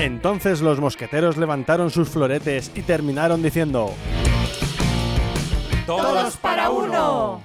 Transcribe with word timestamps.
Entonces 0.00 0.62
los 0.62 0.80
mosqueteros 0.80 1.36
levantaron 1.36 1.90
sus 1.90 2.08
floretes 2.08 2.72
y 2.74 2.80
terminaron 2.80 3.42
diciendo... 3.42 3.92
¡Todos 5.84 6.38
para 6.38 6.70
uno! 6.70 7.42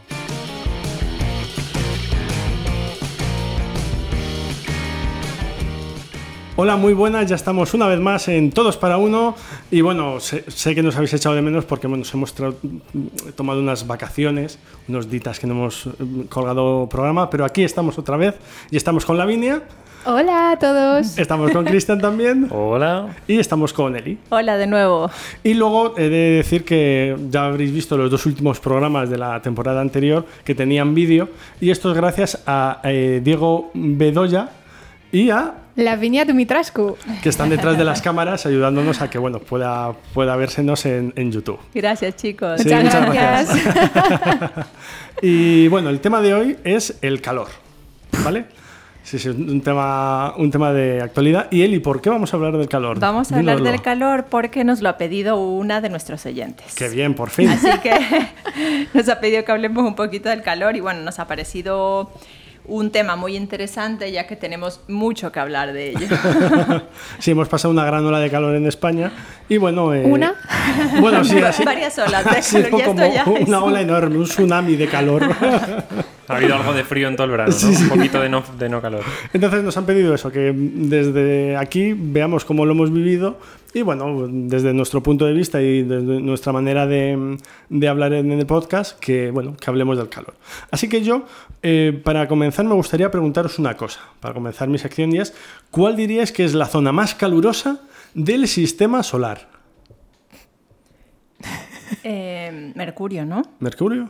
Hola, 6.55 6.77
muy 6.77 6.93
buenas, 6.93 7.27
ya 7.27 7.35
estamos 7.35 7.73
una 7.73 7.87
vez 7.89 7.99
más 7.99 8.29
en 8.29 8.49
Todos 8.49 8.77
para 8.77 8.97
Uno. 8.97 9.35
Y 9.69 9.81
bueno, 9.81 10.21
sé, 10.21 10.45
sé 10.47 10.73
que 10.73 10.81
nos 10.81 10.95
habéis 10.95 11.13
echado 11.13 11.35
de 11.35 11.41
menos 11.41 11.65
porque 11.65 11.87
bueno, 11.87 12.05
nos 12.05 12.13
hemos 12.13 12.33
tomado 13.35 13.59
unas 13.59 13.85
vacaciones, 13.85 14.59
unos 14.87 15.09
ditas 15.09 15.37
que 15.41 15.47
no 15.47 15.55
hemos 15.55 15.87
eh, 15.87 15.91
colgado 16.29 16.87
programa, 16.87 17.29
pero 17.29 17.43
aquí 17.43 17.65
estamos 17.65 17.97
otra 17.97 18.15
vez 18.15 18.35
y 18.71 18.77
estamos 18.77 19.03
con 19.03 19.17
Lavinia, 19.17 19.63
Hola 20.07 20.51
a 20.51 20.59
todos. 20.59 21.17
estamos 21.17 21.51
con 21.51 21.65
Cristian 21.65 21.99
también 21.99 22.47
Hola. 22.51 23.15
y 23.27 23.39
estamos 23.39 23.73
con 23.73 23.95
Eli. 23.95 24.19
Hola 24.29 24.55
de 24.57 24.67
nuevo. 24.67 25.09
Y 25.43 25.55
luego 25.55 25.97
he 25.97 26.09
de 26.09 26.29
decir 26.37 26.63
que 26.63 27.15
ya 27.31 27.45
habréis 27.45 27.73
visto 27.73 27.97
los 27.97 28.11
dos 28.11 28.25
últimos 28.27 28.59
programas 28.59 29.09
de 29.09 29.17
la 29.17 29.41
temporada 29.41 29.81
anterior 29.81 30.25
que 30.43 30.53
tenían 30.53 30.93
vídeo 30.93 31.29
y 31.59 31.71
esto 31.71 31.89
es 31.91 31.97
gracias 31.97 32.43
a 32.45 32.81
eh, 32.83 33.19
Diego 33.23 33.71
Bedoya 33.73 34.49
y 35.11 35.31
a 35.31 35.53
La 35.75 35.95
viña 35.95 36.23
Dumitrascu. 36.23 36.97
que 37.23 37.29
están 37.29 37.49
detrás 37.49 37.75
de 37.75 37.83
las 37.83 38.01
cámaras 38.03 38.45
ayudándonos 38.45 39.01
a 39.01 39.09
que 39.09 39.17
bueno 39.17 39.39
pueda, 39.39 39.93
pueda 40.13 40.35
vérsenos 40.35 40.85
en, 40.85 41.13
en 41.15 41.31
YouTube. 41.31 41.57
Gracias, 41.73 42.15
chicos. 42.15 42.61
Sí, 42.61 42.65
Muchas 42.69 42.83
muchas 42.83 43.13
gracias. 43.13 44.67
Y 45.21 45.67
bueno, 45.69 45.89
el 45.89 46.01
tema 46.01 46.21
de 46.21 46.33
hoy 46.33 46.57
es 46.65 46.97
el 47.01 47.21
calor, 47.21 47.47
¿vale? 48.23 48.45
Sí, 49.05 49.19
sí, 49.19 49.29
un 49.29 49.61
tema, 49.61 50.33
un 50.35 50.49
tema 50.49 50.73
de 50.73 50.99
actualidad. 50.99 51.47
Y 51.51 51.61
Eli, 51.61 51.77
¿por 51.77 52.01
qué 52.01 52.09
vamos 52.09 52.33
a 52.33 52.37
hablar 52.37 52.57
del 52.57 52.67
calor? 52.67 52.99
Vamos 52.99 53.31
a 53.31 53.37
hablar 53.37 53.61
del 53.61 53.79
calor 53.83 54.25
porque 54.31 54.63
nos 54.63 54.81
lo 54.81 54.89
ha 54.89 54.97
pedido 54.97 55.37
una 55.37 55.79
de 55.79 55.89
nuestros 55.89 56.25
oyentes. 56.25 56.73
Qué 56.73 56.89
bien, 56.89 57.13
por 57.13 57.29
fin. 57.29 57.49
Así 57.49 57.69
que 57.83 57.93
nos 58.95 59.07
ha 59.07 59.19
pedido 59.19 59.45
que 59.45 59.51
hablemos 59.51 59.83
un 59.85 59.93
poquito 59.95 60.29
del 60.29 60.41
calor 60.41 60.75
y 60.75 60.79
bueno, 60.79 61.01
nos 61.01 61.19
ha 61.19 61.27
parecido 61.27 62.09
un 62.67 62.89
tema 62.89 63.15
muy 63.15 63.35
interesante 63.35 64.11
ya 64.11 64.25
que 64.25 64.35
tenemos 64.35 64.81
mucho 64.87 65.31
que 65.31 65.39
hablar 65.39 65.71
de 65.71 65.89
ello. 65.91 66.07
Sí, 67.19 67.29
hemos 67.29 67.47
pasado 67.47 67.71
una 67.71 67.85
gran 67.85 68.03
ola 68.05 68.17
de 68.17 68.31
calor 68.31 68.55
en 68.55 68.65
España. 68.65 69.11
Y 69.47 69.57
bueno. 69.57 69.93
eh, 69.93 70.03
¿Una? 70.03 70.33
Bueno, 70.99 71.23
sí, 71.23 71.37
así. 71.43 71.63
Varias 71.63 71.95
olas 71.99 72.25
de 72.25 72.31
calor, 72.41 72.79
ya 72.79 72.85
como 72.87 73.01
esto 73.01 73.13
ya 73.13 73.39
es- 73.39 73.47
una 73.47 73.63
ola 73.63 73.81
enorme, 73.81 74.17
un 74.17 74.23
tsunami 74.25 74.75
de 74.75 74.87
calor. 74.87 75.21
Ha 76.27 76.37
habido 76.37 76.55
algo 76.55 76.73
de 76.73 76.83
frío 76.83 77.07
en 77.07 77.15
todo 77.15 77.25
el 77.25 77.31
verano, 77.31 77.55
¿no? 77.61 77.69
Un 77.79 77.89
poquito 77.89 78.19
de 78.19 78.29
no, 78.29 78.43
de 78.57 78.69
no 78.69 78.81
calor. 78.81 79.03
Entonces 79.33 79.63
nos 79.63 79.77
han 79.77 79.85
pedido 79.85 80.13
eso, 80.13 80.31
que 80.31 80.53
desde 80.55 81.55
aquí 81.57 81.93
veamos 81.95 82.45
cómo 82.45 82.65
lo 82.65 82.71
hemos 82.71 82.91
vivido 82.91 83.37
y 83.75 83.81
bueno, 83.81 84.27
desde 84.29 84.73
nuestro 84.73 85.03
punto 85.03 85.25
de 85.25 85.33
vista 85.33 85.61
y 85.61 85.83
desde 85.83 86.21
nuestra 86.21 86.53
manera 86.53 86.87
de, 86.87 87.37
de 87.67 87.87
hablar 87.89 88.13
en 88.13 88.31
el 88.31 88.45
podcast, 88.45 88.97
que 88.99 89.31
bueno, 89.31 89.57
que 89.57 89.69
hablemos 89.69 89.97
del 89.97 90.07
calor. 90.07 90.33
Así 90.71 90.87
que 90.87 91.03
yo, 91.03 91.25
eh, 91.61 91.99
para 92.03 92.27
comenzar, 92.29 92.63
me 92.65 92.73
gustaría 92.73 93.11
preguntaros 93.11 93.59
una 93.59 93.75
cosa, 93.75 93.99
para 94.21 94.33
comenzar 94.33 94.69
mi 94.69 94.77
sección 94.77 95.13
y 95.13 95.19
es, 95.19 95.33
¿cuál 95.71 95.97
diríais 95.97 96.31
que 96.31 96.45
es 96.45 96.53
la 96.53 96.67
zona 96.67 96.93
más 96.93 97.15
calurosa 97.15 97.81
del 98.13 98.47
sistema 98.47 99.03
solar? 99.03 99.49
Eh, 102.03 102.71
Mercurio, 102.75 103.25
¿no? 103.25 103.41
¿Mercurio? 103.59 104.09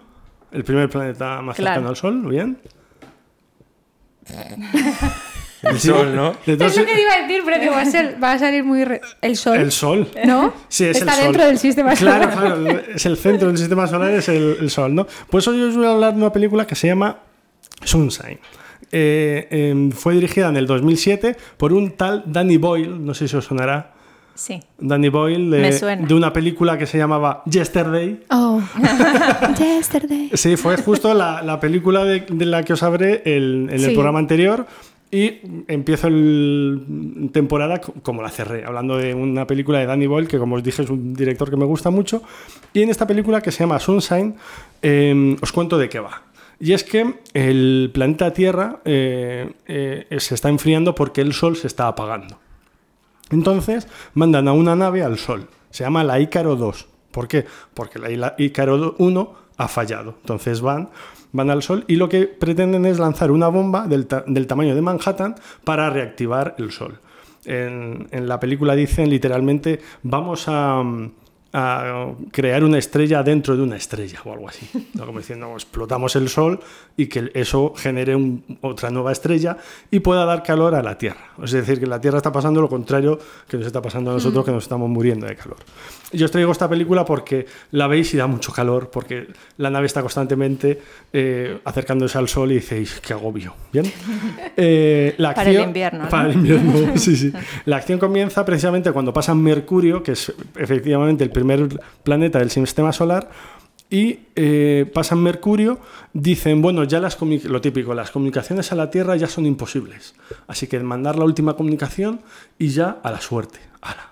¿El 0.55 0.63
primer 0.63 0.89
planeta 0.89 1.41
más 1.41 1.55
Claro. 1.57 1.73
cercano 1.75 1.89
al 1.89 1.95
Sol? 1.95 2.25
¿Bien? 2.29 2.57
El 5.63 5.79
sol, 5.79 6.15
¿no? 6.15 6.35
De 6.45 6.53
Es 6.53 6.77
lo 6.77 6.85
que 6.85 6.93
te 6.93 7.01
iba 7.01 7.13
a 7.13 7.21
decir, 7.23 7.41
pero 7.43 7.59
que 7.59 7.69
va 7.69 7.81
a, 7.81 7.85
ser, 7.85 8.21
va 8.23 8.33
a 8.33 8.39
salir 8.39 8.63
muy... 8.63 8.83
re- 8.85 9.01
El 9.21 9.35
sol. 9.35 9.57
el 9.57 9.71
Sol. 9.71 10.07
¿No? 10.25 10.53
Sí, 10.67 10.85
es 10.85 10.97
Está 10.97 11.13
el 11.13 11.17
Sol. 11.17 11.23
dentro 11.25 11.45
del 11.45 11.57
sistema 11.57 11.93
claro, 11.95 12.31
solar. 12.31 12.59
Claro, 12.59 12.79
es 12.93 13.05
el 13.07 13.17
centro 13.17 13.47
del 13.47 13.57
sistema 13.57 13.87
solar, 13.87 14.11
es 14.11 14.29
el, 14.29 14.57
el 14.61 14.69
Sol, 14.69 14.93
¿no? 14.93 15.07
Pues 15.29 15.47
hoy 15.47 15.59
os 15.63 15.75
voy 15.75 15.85
a 15.87 15.91
hablar 15.91 16.13
de 16.13 16.19
una 16.19 16.31
película 16.31 16.67
que 16.67 16.75
se 16.75 16.85
llama 16.87 17.17
Sunshine. 17.83 18.39
Eh, 18.91 19.47
em, 19.49 19.91
fue 19.91 20.13
dirigida 20.13 20.49
en 20.49 20.57
el 20.57 20.67
2007 20.67 21.35
por 21.57 21.73
un 21.73 21.91
tal 21.97 22.21
Danny 22.27 22.57
Boyle, 22.57 23.03
no 23.03 23.15
sé 23.15 23.27
si 23.27 23.35
os 23.35 23.45
sonará. 23.45 23.94
Sí. 24.35 24.59
Danny 24.79 25.09
Boyle, 25.09 25.39
Me 25.39 25.57
de, 25.59 25.71
suena. 25.71 26.05
de 26.05 26.13
una 26.13 26.31
película 26.33 26.77
que 26.77 26.85
se 26.85 26.97
llamaba 26.97 27.41
Yesterday. 27.45 28.19
Oh. 28.29 28.61
Yesterday. 29.57 30.29
Sí, 30.33 30.57
fue 30.57 30.77
justo 30.77 31.13
la, 31.13 31.41
la 31.41 31.59
película 31.59 32.03
de, 32.03 32.21
de 32.29 32.45
la 32.45 32.63
que 32.63 32.73
os 32.73 32.83
hablé 32.83 33.21
el- 33.25 33.67
en 33.69 33.75
el 33.75 33.79
Sí. 33.79 33.93
programa 33.93 34.19
anterior. 34.19 34.65
Y 35.11 35.39
empiezo 35.67 36.07
el 36.07 37.29
temporada 37.31 37.79
co- 37.79 37.93
como 38.01 38.21
la 38.21 38.29
cerré, 38.29 38.65
hablando 38.65 38.97
de 38.97 39.13
una 39.13 39.47
película 39.47 39.79
de 39.79 39.85
Danny 39.85 40.07
Boyle, 40.07 40.27
que 40.27 40.37
como 40.39 40.55
os 40.55 40.63
dije 40.63 40.81
es 40.81 40.89
un 40.89 41.13
director 41.13 41.49
que 41.49 41.55
me 41.55 41.63
gusta 41.65 41.89
mucho. 41.89 42.21
Y 42.73 42.81
en 42.81 42.89
esta 42.89 43.07
película 43.07 43.39
que 43.39 43.51
se 43.51 43.59
llama 43.59 43.79
Sunshine, 43.79 44.35
eh, 44.81 45.37
os 45.41 45.51
cuento 45.53 45.77
de 45.77 45.87
qué 45.89 45.99
va. 45.99 46.23
Y 46.59 46.73
es 46.73 46.83
que 46.83 47.13
el 47.33 47.91
planeta 47.93 48.33
Tierra 48.33 48.79
eh, 48.83 49.53
eh, 49.67 50.07
se 50.19 50.35
está 50.35 50.49
enfriando 50.49 50.95
porque 50.95 51.21
el 51.21 51.33
Sol 51.33 51.55
se 51.55 51.67
está 51.67 51.87
apagando. 51.87 52.39
Entonces 53.31 53.87
mandan 54.13 54.47
a 54.47 54.53
una 54.53 54.75
nave 54.75 55.03
al 55.03 55.17
Sol. 55.17 55.47
Se 55.71 55.83
llama 55.83 56.03
la 56.03 56.19
Ícaro 56.19 56.55
2. 56.55 56.87
¿Por 57.11 57.27
qué? 57.27 57.45
Porque 57.73 57.99
la 57.99 58.35
Ícaro 58.37 58.95
1 58.97 59.33
ha 59.57 59.67
fallado. 59.67 60.15
Entonces 60.21 60.61
van, 60.61 60.89
van 61.31 61.49
al 61.49 61.63
Sol 61.63 61.85
y 61.87 61.95
lo 61.95 62.09
que 62.09 62.27
pretenden 62.27 62.85
es 62.85 62.99
lanzar 62.99 63.31
una 63.31 63.47
bomba 63.47 63.87
del, 63.87 64.07
del 64.27 64.47
tamaño 64.47 64.75
de 64.75 64.81
Manhattan 64.81 65.35
para 65.63 65.89
reactivar 65.89 66.55
el 66.57 66.71
Sol. 66.71 66.99
En, 67.45 68.07
en 68.11 68.27
la 68.27 68.39
película 68.39 68.75
dicen 68.75 69.09
literalmente 69.09 69.79
vamos 70.01 70.45
a, 70.47 70.83
a 71.57 72.11
crear 72.31 72.63
una 72.65 72.77
estrella 72.77 73.23
dentro 73.23 73.55
de 73.55 73.63
una 73.63 73.77
estrella 73.77 74.19
o 74.25 74.33
algo 74.33 74.49
así. 74.49 74.67
¿no? 74.93 75.05
Como 75.05 75.19
diciendo, 75.19 75.53
explotamos 75.53 76.15
el 76.17 76.27
Sol 76.27 76.59
y 76.97 77.07
que 77.07 77.31
eso 77.33 77.73
genere 77.77 78.13
un- 78.15 78.43
otra 78.61 78.89
nueva 78.89 79.13
estrella 79.13 79.55
y 79.89 79.99
pueda 80.01 80.25
dar 80.25 80.43
calor 80.43 80.75
a 80.75 80.83
la 80.83 80.97
Tierra. 80.97 81.29
Es 81.41 81.51
decir, 81.51 81.79
que 81.79 81.85
la 81.87 82.01
Tierra 82.01 82.17
está 82.17 82.31
pasando 82.31 82.59
lo 82.61 82.67
contrario 82.67 83.17
que 83.47 83.55
nos 83.57 83.67
está 83.67 83.81
pasando 83.81 84.11
a 84.11 84.15
nosotros, 84.15 84.43
que 84.43 84.51
nos 84.51 84.63
estamos 84.63 84.89
muriendo 84.89 85.27
de 85.27 85.35
calor. 85.37 85.57
Yo 86.11 86.25
os 86.25 86.31
traigo 86.31 86.51
esta 86.51 86.67
película 86.69 87.05
porque 87.05 87.45
la 87.71 87.87
veis 87.87 88.13
y 88.13 88.17
da 88.17 88.27
mucho 88.27 88.51
calor, 88.51 88.89
porque 88.91 89.27
la 89.57 89.69
nave 89.69 89.85
está 89.85 90.01
constantemente 90.01 90.81
eh, 91.13 91.59
acercándose 91.63 92.17
al 92.17 92.27
Sol 92.27 92.51
y 92.51 92.55
dices, 92.55 92.99
qué 92.99 93.13
agobio. 93.13 93.53
¿Bien? 93.71 93.85
Eh, 94.57 95.15
la 95.17 95.33
Para 95.33 95.49
el 95.49 95.57
acción- 95.57 95.67
invierno, 95.69 96.03
¿no? 96.03 96.09
Para 96.09 96.29
el 96.29 96.35
invierno, 96.35 96.73
sí, 96.97 97.15
sí. 97.15 97.31
La 97.65 97.77
acción 97.77 97.99
comienza 97.99 98.45
precisamente 98.45 98.91
cuando 98.91 99.11
pasan 99.13 99.41
Mercurio, 99.41 100.01
que 100.01 100.13
es 100.13 100.33
efectivamente 100.55 101.23
el 101.23 101.29
primer 101.29 101.44
planeta 102.03 102.39
del 102.39 102.51
sistema 102.51 102.91
solar, 102.91 103.29
y 103.89 104.19
eh, 104.35 104.89
pasan 104.93 105.21
Mercurio, 105.21 105.79
dicen, 106.13 106.61
bueno, 106.61 106.83
ya 106.83 106.99
las 106.99 107.17
lo 107.21 107.61
típico, 107.61 107.93
las 107.93 108.11
comunicaciones 108.11 108.71
a 108.71 108.75
la 108.75 108.89
Tierra 108.89 109.15
ya 109.15 109.27
son 109.27 109.45
imposibles. 109.45 110.15
Así 110.47 110.67
que 110.67 110.79
mandar 110.79 111.17
la 111.17 111.25
última 111.25 111.55
comunicación 111.55 112.21
y 112.57 112.69
ya 112.69 112.99
a 113.03 113.11
la 113.11 113.21
suerte, 113.21 113.59
ala, 113.81 114.11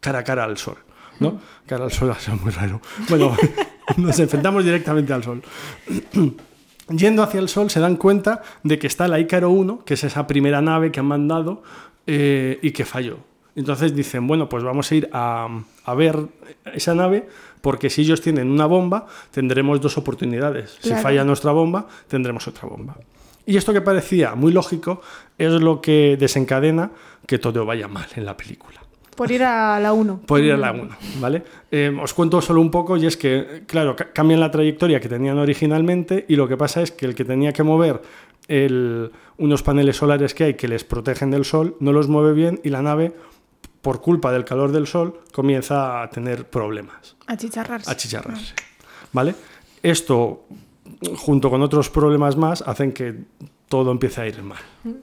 cara 0.00 0.20
a 0.20 0.24
cara 0.24 0.44
al 0.44 0.56
Sol. 0.56 0.78
¿no? 1.20 1.38
Cara 1.66 1.84
al 1.84 1.92
Sol, 1.92 2.10
eso 2.18 2.32
es 2.32 2.40
muy 2.40 2.50
raro. 2.50 2.80
Bueno, 3.08 3.36
nos 3.96 4.18
enfrentamos 4.18 4.64
directamente 4.64 5.12
al 5.12 5.22
Sol. 5.22 5.42
Yendo 6.88 7.22
hacia 7.22 7.38
el 7.38 7.48
Sol 7.48 7.70
se 7.70 7.78
dan 7.78 7.96
cuenta 7.96 8.42
de 8.64 8.78
que 8.78 8.88
está 8.88 9.06
la 9.06 9.20
Ícaro 9.20 9.50
1, 9.50 9.84
que 9.84 9.94
es 9.94 10.02
esa 10.02 10.26
primera 10.26 10.60
nave 10.60 10.90
que 10.90 10.98
han 10.98 11.06
mandado 11.06 11.62
eh, 12.06 12.58
y 12.62 12.72
que 12.72 12.84
falló. 12.84 13.18
Entonces 13.56 13.94
dicen, 13.94 14.26
bueno, 14.26 14.48
pues 14.48 14.62
vamos 14.64 14.90
a 14.90 14.94
ir 14.94 15.08
a, 15.12 15.48
a 15.84 15.94
ver 15.94 16.16
esa 16.74 16.94
nave 16.94 17.26
porque 17.60 17.90
si 17.90 18.02
ellos 18.02 18.20
tienen 18.20 18.50
una 18.50 18.66
bomba, 18.66 19.06
tendremos 19.30 19.80
dos 19.80 19.98
oportunidades. 19.98 20.78
Si 20.80 20.90
falla 21.02 21.24
nuestra 21.24 21.52
bomba, 21.52 21.86
tendremos 22.08 22.46
otra 22.48 22.68
bomba. 22.68 22.96
Y 23.46 23.56
esto 23.56 23.72
que 23.72 23.80
parecía 23.80 24.34
muy 24.34 24.52
lógico 24.52 25.02
es 25.36 25.52
lo 25.52 25.80
que 25.80 26.16
desencadena 26.18 26.90
que 27.26 27.38
todo 27.38 27.66
vaya 27.66 27.88
mal 27.88 28.06
en 28.16 28.24
la 28.24 28.36
película. 28.36 28.80
Por 29.16 29.30
ir 29.30 29.42
a 29.44 29.78
la 29.80 29.92
1. 29.92 30.20
Por 30.24 30.40
ir 30.40 30.52
a 30.52 30.56
la 30.56 30.72
1, 30.72 30.88
¿vale? 31.20 31.42
Eh, 31.70 31.94
os 32.00 32.14
cuento 32.14 32.40
solo 32.40 32.60
un 32.62 32.70
poco 32.70 32.96
y 32.96 33.04
es 33.06 33.16
que, 33.18 33.64
claro, 33.66 33.94
ca- 33.94 34.12
cambian 34.12 34.40
la 34.40 34.50
trayectoria 34.50 35.00
que 35.00 35.08
tenían 35.10 35.36
originalmente 35.38 36.24
y 36.28 36.36
lo 36.36 36.48
que 36.48 36.56
pasa 36.56 36.80
es 36.80 36.90
que 36.92 37.04
el 37.04 37.14
que 37.14 37.24
tenía 37.26 37.52
que 37.52 37.62
mover 37.62 38.00
el- 38.48 39.10
unos 39.36 39.62
paneles 39.62 39.96
solares 39.96 40.32
que 40.32 40.44
hay 40.44 40.54
que 40.54 40.68
les 40.68 40.84
protegen 40.84 41.30
del 41.30 41.44
sol 41.44 41.76
no 41.80 41.92
los 41.92 42.08
mueve 42.08 42.32
bien 42.32 42.60
y 42.64 42.70
la 42.70 42.80
nave, 42.82 43.12
por 43.82 44.00
culpa 44.00 44.32
del 44.32 44.44
calor 44.44 44.72
del 44.72 44.86
sol, 44.86 45.20
comienza 45.32 46.02
a 46.02 46.10
tener 46.10 46.48
problemas 46.48 47.16
A 47.26 47.36
chicharrarse. 47.36 47.90
a 47.90 47.96
chicharrarse. 47.96 48.54
¿Vale? 49.12 49.34
Esto, 49.82 50.44
junto 51.16 51.50
con 51.50 51.62
otros 51.62 51.88
problemas 51.90 52.36
más, 52.36 52.62
hacen 52.62 52.92
que 52.92 53.14
todo 53.68 53.92
empiece 53.92 54.20
a 54.20 54.26
ir 54.26 54.42
mal. 54.42 54.58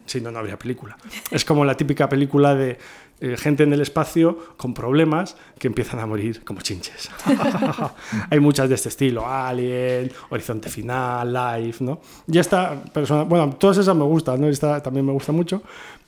Si 0.06 0.20
no, 0.20 0.30
no 0.30 0.40
habría 0.40 0.60
película. 0.60 0.98
Es 1.32 1.46
como 1.46 1.64
la 1.64 1.76
típica 1.76 2.10
película 2.10 2.54
de 2.54 2.78
eh, 3.20 3.36
gente 3.38 3.64
en 3.64 3.74
el 3.74 3.82
espacio 3.82 4.38
con 4.58 4.74
problemas 4.74 5.38
que 5.58 5.68
empiezan 5.68 6.00
a 6.02 6.06
morir 6.06 6.44
como 6.44 6.62
chinches. 6.62 7.10
Hay 8.30 8.40
muchas 8.40 8.68
de 8.70 8.76
este 8.76 8.90
estilo, 8.90 9.26
Alien, 9.26 10.12
Horizonte 10.30 10.70
Final, 10.70 11.34
Life, 11.34 11.84
¿no? 11.84 12.00
Y 12.28 12.38
esta 12.38 12.84
persona, 12.84 13.24
bueno, 13.24 13.56
todas 13.56 13.78
esas 13.78 13.96
me 13.96 14.04
gustan, 14.04 14.42
¿no? 14.42 14.48
Esta 14.50 14.84
también 14.84 15.06
me 15.06 15.14
gusta 15.14 15.32
mucho. 15.32 15.64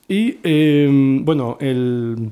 Y, 0.08 0.40
eh, 0.44 1.20
bueno, 1.24 1.58
el, 1.62 2.32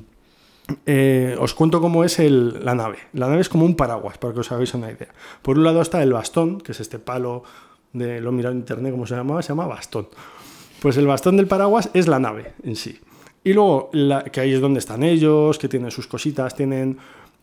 Eh, 0.86 1.34
os 1.38 1.54
cuento 1.54 1.80
cómo 1.80 2.04
es 2.04 2.18
el- 2.18 2.64
la 2.64 2.74
nave. 2.74 2.98
La 3.14 3.28
nave 3.28 3.40
es 3.40 3.48
como 3.48 3.64
un 3.64 3.74
paraguas, 3.74 4.18
para 4.18 4.34
que 4.34 4.40
os 4.40 4.52
hagáis 4.52 4.74
una 4.74 4.90
idea. 4.90 5.08
Por 5.42 5.58
un 5.58 5.64
lado 5.64 5.80
está 5.80 6.02
el 6.02 6.12
bastón, 6.12 6.60
que 6.60 6.72
es 6.72 6.80
este 6.80 6.98
palo 6.98 7.42
de 7.92 8.20
lo 8.20 8.32
mirado 8.32 8.52
en 8.52 8.58
internet, 8.60 8.92
¿cómo 8.92 9.06
se 9.06 9.14
llamaba? 9.16 9.40
Se 9.42 9.48
llama 9.48 9.66
bastón. 9.66 10.08
Pues 10.82 10.96
el 10.98 11.06
bastón 11.06 11.36
del 11.38 11.46
paraguas 11.46 11.90
es 11.94 12.06
la 12.06 12.18
nave 12.18 12.52
en 12.62 12.76
sí. 12.76 13.00
Y 13.44 13.54
luego, 13.54 13.90
que 14.30 14.40
ahí 14.40 14.52
es 14.52 14.60
donde 14.60 14.78
están 14.80 15.02
ellos, 15.02 15.58
que 15.58 15.68
tienen 15.68 15.90
sus 15.90 16.06
cositas, 16.06 16.54
tienen 16.54 16.98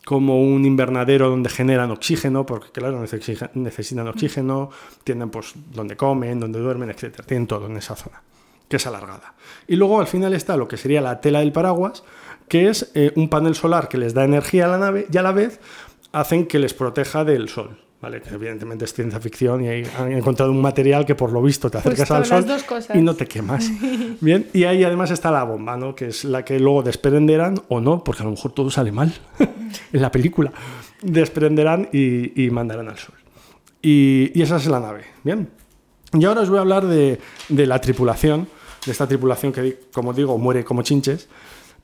como 0.06 0.40
un 0.40 0.64
invernadero 0.66 1.30
donde 1.32 1.50
generan 1.50 1.90
oxígeno, 1.90 2.46
porque 2.46 2.70
claro, 2.72 3.02
necesi- 3.04 3.50
necesitan 3.56 4.08
oxígeno, 4.08 4.70
tienen 5.04 5.32
pues 5.32 5.54
donde 5.74 5.98
comen, 5.98 6.40
donde 6.40 6.60
duermen, 6.60 6.92
etc. 6.92 7.24
Tienen 7.26 7.48
todo 7.48 7.66
en 7.66 7.78
esa 7.78 7.96
zona, 7.96 8.22
que 8.70 8.76
es 8.76 8.86
alargada. 8.86 9.34
Y 9.68 9.78
luego 9.78 10.00
al 10.00 10.06
final 10.06 10.36
está 10.36 10.58
lo 10.58 10.68
que 10.68 10.78
sería 10.78 11.02
la 11.02 11.20
tela 11.22 11.40
del 11.40 11.52
paraguas, 11.52 12.04
que 12.48 12.70
es 12.70 12.92
eh, 12.94 13.12
un 13.16 13.30
panel 13.30 13.56
solar 13.56 13.88
que 13.90 13.98
les 13.98 14.14
da 14.14 14.24
energía 14.24 14.66
a 14.66 14.68
la 14.70 14.78
nave 14.78 15.08
y 15.12 15.18
a 15.18 15.22
la 15.22 15.32
vez 15.32 15.60
hacen 16.12 16.46
que 16.46 16.60
les 16.60 16.74
proteja 16.74 17.24
del 17.24 17.50
sol. 17.50 17.80
¿Vale? 18.02 18.22
Que 18.22 18.36
evidentemente 18.36 18.86
es 18.86 18.94
ciencia 18.94 19.20
ficción 19.20 19.64
y 19.64 19.68
han 19.98 20.12
encontrado 20.12 20.52
un 20.52 20.62
material 20.62 21.06
que 21.08 21.16
por 21.16 21.32
lo 21.32 21.42
visto 21.42 21.72
te 21.72 21.80
Pues 21.80 22.00
acercas 22.00 22.12
al 22.12 22.18
todas 22.24 22.28
sol 22.28 22.38
las 22.38 22.48
dos 22.48 22.64
cosas. 22.64 22.96
y 22.96 23.02
no 23.02 23.16
te 23.16 23.26
quemas. 23.26 23.68
Bien, 24.22 24.48
y 24.54 24.66
ahí 24.66 24.84
además 24.84 25.10
está 25.10 25.32
la 25.32 25.44
bomba, 25.44 25.76
¿no? 25.76 25.96
Que 25.96 26.08
es 26.08 26.24
la 26.24 26.46
que 26.46 26.60
luego 26.60 26.84
desprenderán 26.84 27.60
o 27.70 27.82
no, 27.82 28.04
porque 28.04 28.22
a 28.22 28.26
lo 28.26 28.32
mejor 28.32 28.52
todo 28.52 28.70
sale 28.70 28.92
mal 28.92 29.12
en 29.94 30.02
la 30.02 30.12
película. 30.12 30.52
Desprenderán 31.02 31.90
y, 31.92 32.44
y 32.46 32.52
mandarán 32.52 32.90
al 32.90 32.98
sol. 32.98 33.16
Y, 33.82 34.32
y 34.36 34.42
esa 34.44 34.58
es 34.58 34.68
la 34.68 34.80
nave. 34.80 35.06
Bien. 35.24 35.50
Y 36.14 36.26
ahora 36.26 36.42
os 36.42 36.50
voy 36.50 36.60
a 36.60 36.62
hablar 36.62 36.86
de, 36.86 37.20
de 37.50 37.66
la 37.66 37.80
tripulación, 37.82 38.48
de 38.86 38.92
esta 38.92 39.08
tripulación 39.08 39.52
que, 39.52 39.80
como 39.92 40.14
digo, 40.14 40.38
muere 40.38 40.64
como 40.64 40.84
chinches. 40.84 41.28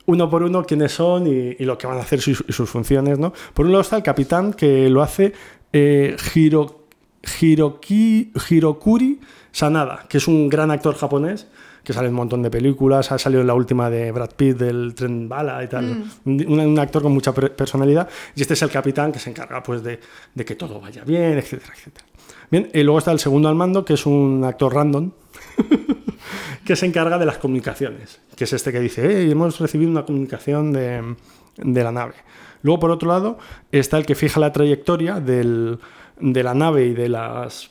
Uno 0.06 0.28
por 0.28 0.42
uno, 0.42 0.64
quiénes 0.64 0.92
son 0.92 1.26
y, 1.26 1.56
y 1.58 1.64
lo 1.64 1.78
que 1.78 1.86
van 1.86 1.98
a 1.98 2.00
hacer 2.00 2.20
sus, 2.20 2.44
y 2.48 2.52
sus 2.52 2.68
funciones, 2.68 3.18
¿no? 3.18 3.32
Por 3.54 3.66
un 3.66 3.72
lado 3.72 3.82
está 3.82 3.96
el 3.96 4.02
capitán, 4.02 4.52
que 4.52 4.88
lo 4.90 5.00
hace 5.02 5.32
eh, 5.72 6.16
Hiro, 6.34 6.86
Hiroki, 7.40 8.32
Hirokuri 8.50 9.20
Sanada, 9.52 10.06
que 10.08 10.18
es 10.18 10.26
un 10.28 10.48
gran 10.48 10.70
actor 10.70 10.94
japonés 10.96 11.46
que 11.84 11.92
sale 11.92 12.06
en 12.06 12.12
un 12.14 12.18
montón 12.18 12.42
de 12.42 12.50
películas, 12.50 13.10
ha 13.10 13.18
salido 13.18 13.40
en 13.40 13.46
la 13.48 13.54
última 13.54 13.90
de 13.90 14.12
Brad 14.12 14.30
Pitt 14.36 14.56
del 14.56 14.94
tren 14.94 15.28
bala 15.28 15.62
y 15.64 15.68
tal, 15.68 16.04
un, 16.24 16.60
un 16.60 16.78
actor 16.78 17.02
con 17.02 17.12
mucha 17.12 17.32
per- 17.34 17.56
personalidad, 17.56 18.08
y 18.36 18.42
este 18.42 18.54
es 18.54 18.62
el 18.62 18.70
capitán 18.70 19.10
que 19.10 19.18
se 19.18 19.30
encarga 19.30 19.62
pues 19.64 19.82
de, 19.82 19.98
de 20.32 20.44
que 20.44 20.54
todo 20.54 20.80
vaya 20.80 21.02
bien, 21.02 21.38
etcétera, 21.38 21.72
etcétera. 21.76 22.06
Bien, 22.52 22.70
y 22.72 22.82
luego 22.84 22.98
está 22.98 23.10
el 23.10 23.18
segundo 23.18 23.48
al 23.48 23.56
mando, 23.56 23.84
que 23.84 23.94
es 23.94 24.06
un 24.06 24.44
actor 24.44 24.72
random, 24.74 25.10
que 26.64 26.76
se 26.76 26.86
encarga 26.86 27.18
de 27.18 27.26
las 27.26 27.38
comunicaciones, 27.38 28.20
que 28.36 28.44
es 28.44 28.52
este 28.52 28.72
que 28.72 28.80
dice, 28.80 29.02
"Hey, 29.08 29.30
hemos 29.30 29.58
recibido 29.58 29.90
una 29.90 30.04
comunicación 30.04 30.72
de, 30.72 31.16
de 31.56 31.84
la 31.84 31.92
nave. 31.92 32.14
Luego, 32.62 32.80
por 32.80 32.90
otro 32.90 33.08
lado, 33.08 33.38
está 33.72 33.98
el 33.98 34.06
que 34.06 34.14
fija 34.14 34.38
la 34.40 34.52
trayectoria 34.52 35.20
del- 35.20 35.78
de 36.20 36.42
la 36.42 36.54
nave 36.54 36.86
y 36.86 36.94
de 36.94 37.08
las 37.08 37.70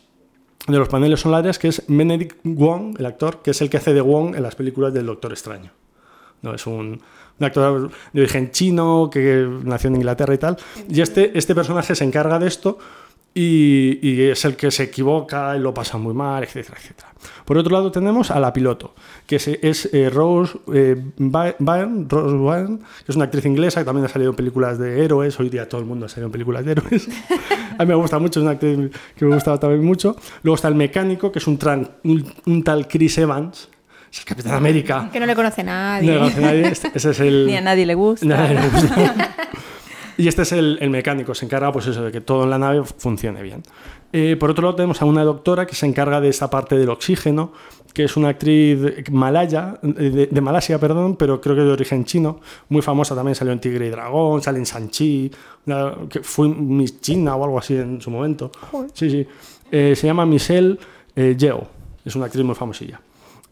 de 0.68 0.78
los 0.78 0.90
paneles 0.90 1.20
solares, 1.20 1.58
que 1.58 1.70
es 1.70 1.84
Benedict 1.88 2.38
Wong, 2.44 2.96
el 3.00 3.06
actor, 3.08 3.42
que 3.42 3.50
es 3.50 3.62
el 3.64 3.70
que 3.72 3.78
hace 3.78 3.96
de 3.96 4.02
Wong 4.02 4.36
en 4.36 4.44
las 4.44 4.54
películas 4.56 4.94
del 4.94 5.08
Doctor 5.08 5.32
Extraño. 5.32 5.72
No, 6.44 6.54
es 6.54 6.68
un, 6.68 7.02
un 7.40 7.46
actor 7.46 7.90
de 8.14 8.22
origen 8.22 8.52
chino 8.52 9.10
que 9.12 9.48
nació 9.64 9.88
en 9.90 9.96
Inglaterra 9.96 10.36
y 10.36 10.38
tal. 10.38 10.58
Y 10.88 11.02
este, 11.02 11.36
este 11.36 11.56
personaje 11.56 11.96
se 11.96 12.04
encarga 12.04 12.38
de 12.38 12.48
esto 12.48 12.78
y, 13.34 14.00
y 14.02 14.22
es 14.24 14.44
el 14.46 14.56
que 14.56 14.72
se 14.72 14.84
equivoca 14.84 15.56
y 15.56 15.60
lo 15.60 15.74
pasa 15.74 15.98
muy 15.98 16.14
mal, 16.14 16.44
etcétera, 16.44 16.78
etcétera. 16.80 17.08
Por 17.46 17.58
otro 17.58 17.72
lado 17.74 17.92
tenemos 17.92 18.32
a 18.32 18.40
la 18.40 18.52
piloto, 18.52 18.94
que 19.28 19.36
es, 19.38 19.48
es, 19.48 19.90
eh, 19.94 20.10
Rose 20.10 20.58
eh, 20.74 20.96
By- 21.18 21.56
Byrne, 21.60 22.06
Rose 22.10 22.36
Byrne, 22.36 22.80
que 23.06 23.12
es 23.12 23.16
una 23.16 23.26
actriz 23.26 23.46
inglesa 23.46 23.82
que 23.82 23.86
también 23.86 24.06
ha 24.06 24.10
salido 24.10 24.32
en 24.32 24.36
películas 24.36 24.78
de 24.80 25.04
héroes. 25.04 25.40
Hoy 25.40 25.50
día 25.50 25.70
todo 25.70 25.80
el 25.82 25.88
mundo 25.88 26.08
ha 26.08 26.10
salido 26.10 26.26
en 26.28 26.32
películas 26.32 26.66
de 26.66 26.72
héroes. 26.74 27.08
a 27.78 27.84
mí 27.84 27.88
me 27.88 27.96
gusta 27.96 28.18
mucho, 28.20 28.40
es 28.40 28.44
una 28.44 28.54
actriz 28.54 28.92
que 29.16 29.26
me 29.26 29.36
gustaba 29.36 29.60
también 29.60 29.84
mucho. 29.86 30.16
Luego 30.44 30.56
está 30.56 30.68
el 30.68 30.76
mecánico, 30.76 31.32
que 31.32 31.40
es 31.40 31.48
un, 31.48 31.60
tran- 31.60 31.90
un, 32.04 32.34
un 32.48 32.64
tal 32.64 32.88
Chris 32.88 33.18
Evans, 33.20 33.70
es 34.12 34.20
el 34.20 34.26
Capitán 34.26 34.54
América. 34.56 35.10
Que 35.14 35.20
no 35.20 35.26
le 35.28 35.36
conoce 35.36 35.64
nadie. 35.64 36.08
No 36.08 36.14
lo 36.16 36.20
conoce 36.22 36.42
nadie, 36.42 36.68
este- 36.68 36.92
ese 36.94 37.12
es 37.12 37.20
el... 37.20 37.46
Ni 37.48 37.56
a 37.56 37.62
nadie 37.62 37.86
le 37.86 37.94
gusta. 37.96 38.26
Nadie 38.26 38.56
le 38.60 38.68
gusta. 38.68 39.36
Y 40.22 40.28
este 40.28 40.44
es 40.44 40.52
el, 40.52 40.78
el 40.82 40.92
mecánico, 40.92 41.34
se 41.34 41.46
encarga 41.46 41.72
pues 41.72 41.88
eso, 41.88 42.04
de 42.04 42.12
que 42.12 42.22
todo 42.22 42.44
en 42.44 42.52
la 42.52 42.60
nave 42.60 42.84
funcione 42.84 43.42
bien. 43.42 43.64
Eh, 44.14 44.36
por 44.40 44.52
otro 44.52 44.62
lado 44.62 44.76
tenemos 44.76 45.02
a 45.02 45.06
una 45.06 45.24
doctora 45.24 45.66
que 45.66 45.74
se 45.74 45.88
encarga 45.88 46.22
de 46.22 46.30
esa 46.30 46.48
parte 46.48 46.78
del 46.78 46.90
oxígeno, 46.90 47.54
que 47.92 48.04
es 48.04 48.16
una 48.16 48.30
actriz 48.30 48.78
malaya, 49.10 49.80
de, 49.82 50.28
de 50.28 50.42
Malasia, 50.42 50.78
perdón, 50.80 51.16
pero 51.16 51.42
creo 51.42 51.56
que 51.56 51.64
de 51.64 51.72
origen 51.72 52.06
chino, 52.06 52.40
muy 52.70 52.84
famosa 52.84 53.16
también, 53.16 53.34
salió 53.34 53.52
en 53.52 53.60
Tigre 53.60 53.88
y 53.88 53.90
Dragón, 53.90 54.44
sale 54.44 54.60
en 54.60 54.68
Sanchi, 54.68 55.32
que 56.08 56.20
fue 56.22 56.50
Miss 56.50 57.02
China 57.02 57.36
o 57.36 57.44
algo 57.44 57.58
así 57.58 57.76
en 57.76 58.00
su 58.00 58.12
momento. 58.12 58.52
Sí, 58.94 59.10
sí. 59.10 59.28
Eh, 59.72 59.96
se 59.96 60.06
llama 60.06 60.28
Michelle 60.28 60.78
eh, 61.16 61.34
Yeoh, 61.36 61.66
es 62.06 62.16
una 62.16 62.26
actriz 62.28 62.46
muy 62.46 62.54
famosilla. 62.54 63.02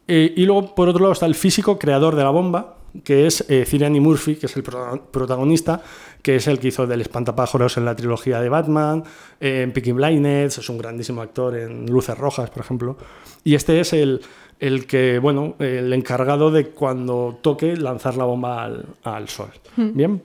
Eh, 0.07 0.33
y 0.37 0.45
luego, 0.45 0.75
por 0.75 0.87
otro 0.87 1.01
lado, 1.01 1.13
está 1.13 1.25
el 1.25 1.35
físico 1.35 1.79
creador 1.79 2.15
de 2.15 2.23
la 2.23 2.29
bomba, 2.29 2.75
que 3.03 3.27
es 3.27 3.45
eh, 3.49 3.65
Cillian 3.65 3.93
Murphy, 3.99 4.35
que 4.35 4.45
es 4.47 4.55
el 4.55 4.63
prota- 4.63 5.01
protagonista, 5.11 5.81
que 6.21 6.35
es 6.35 6.47
el 6.47 6.59
que 6.59 6.69
hizo 6.69 6.87
del 6.87 7.01
espantapájaros 7.01 7.77
en 7.77 7.85
la 7.85 7.95
trilogía 7.95 8.41
de 8.41 8.49
Batman, 8.49 9.03
eh, 9.39 9.61
en 9.63 9.71
Peaky 9.71 9.91
Blinders, 9.93 10.57
es 10.57 10.69
un 10.69 10.77
grandísimo 10.77 11.21
actor 11.21 11.55
en 11.55 11.85
Luces 11.85 12.17
Rojas, 12.17 12.49
por 12.49 12.63
ejemplo. 12.63 12.97
Y 13.43 13.55
este 13.55 13.79
es 13.79 13.93
el, 13.93 14.21
el 14.59 14.85
que, 14.85 15.19
bueno, 15.19 15.55
el 15.59 15.93
encargado 15.93 16.51
de 16.51 16.67
cuando 16.67 17.39
toque 17.41 17.77
lanzar 17.77 18.17
la 18.17 18.25
bomba 18.25 18.63
al, 18.63 18.85
al 19.03 19.29
sol. 19.29 19.49
Bien. 19.77 20.21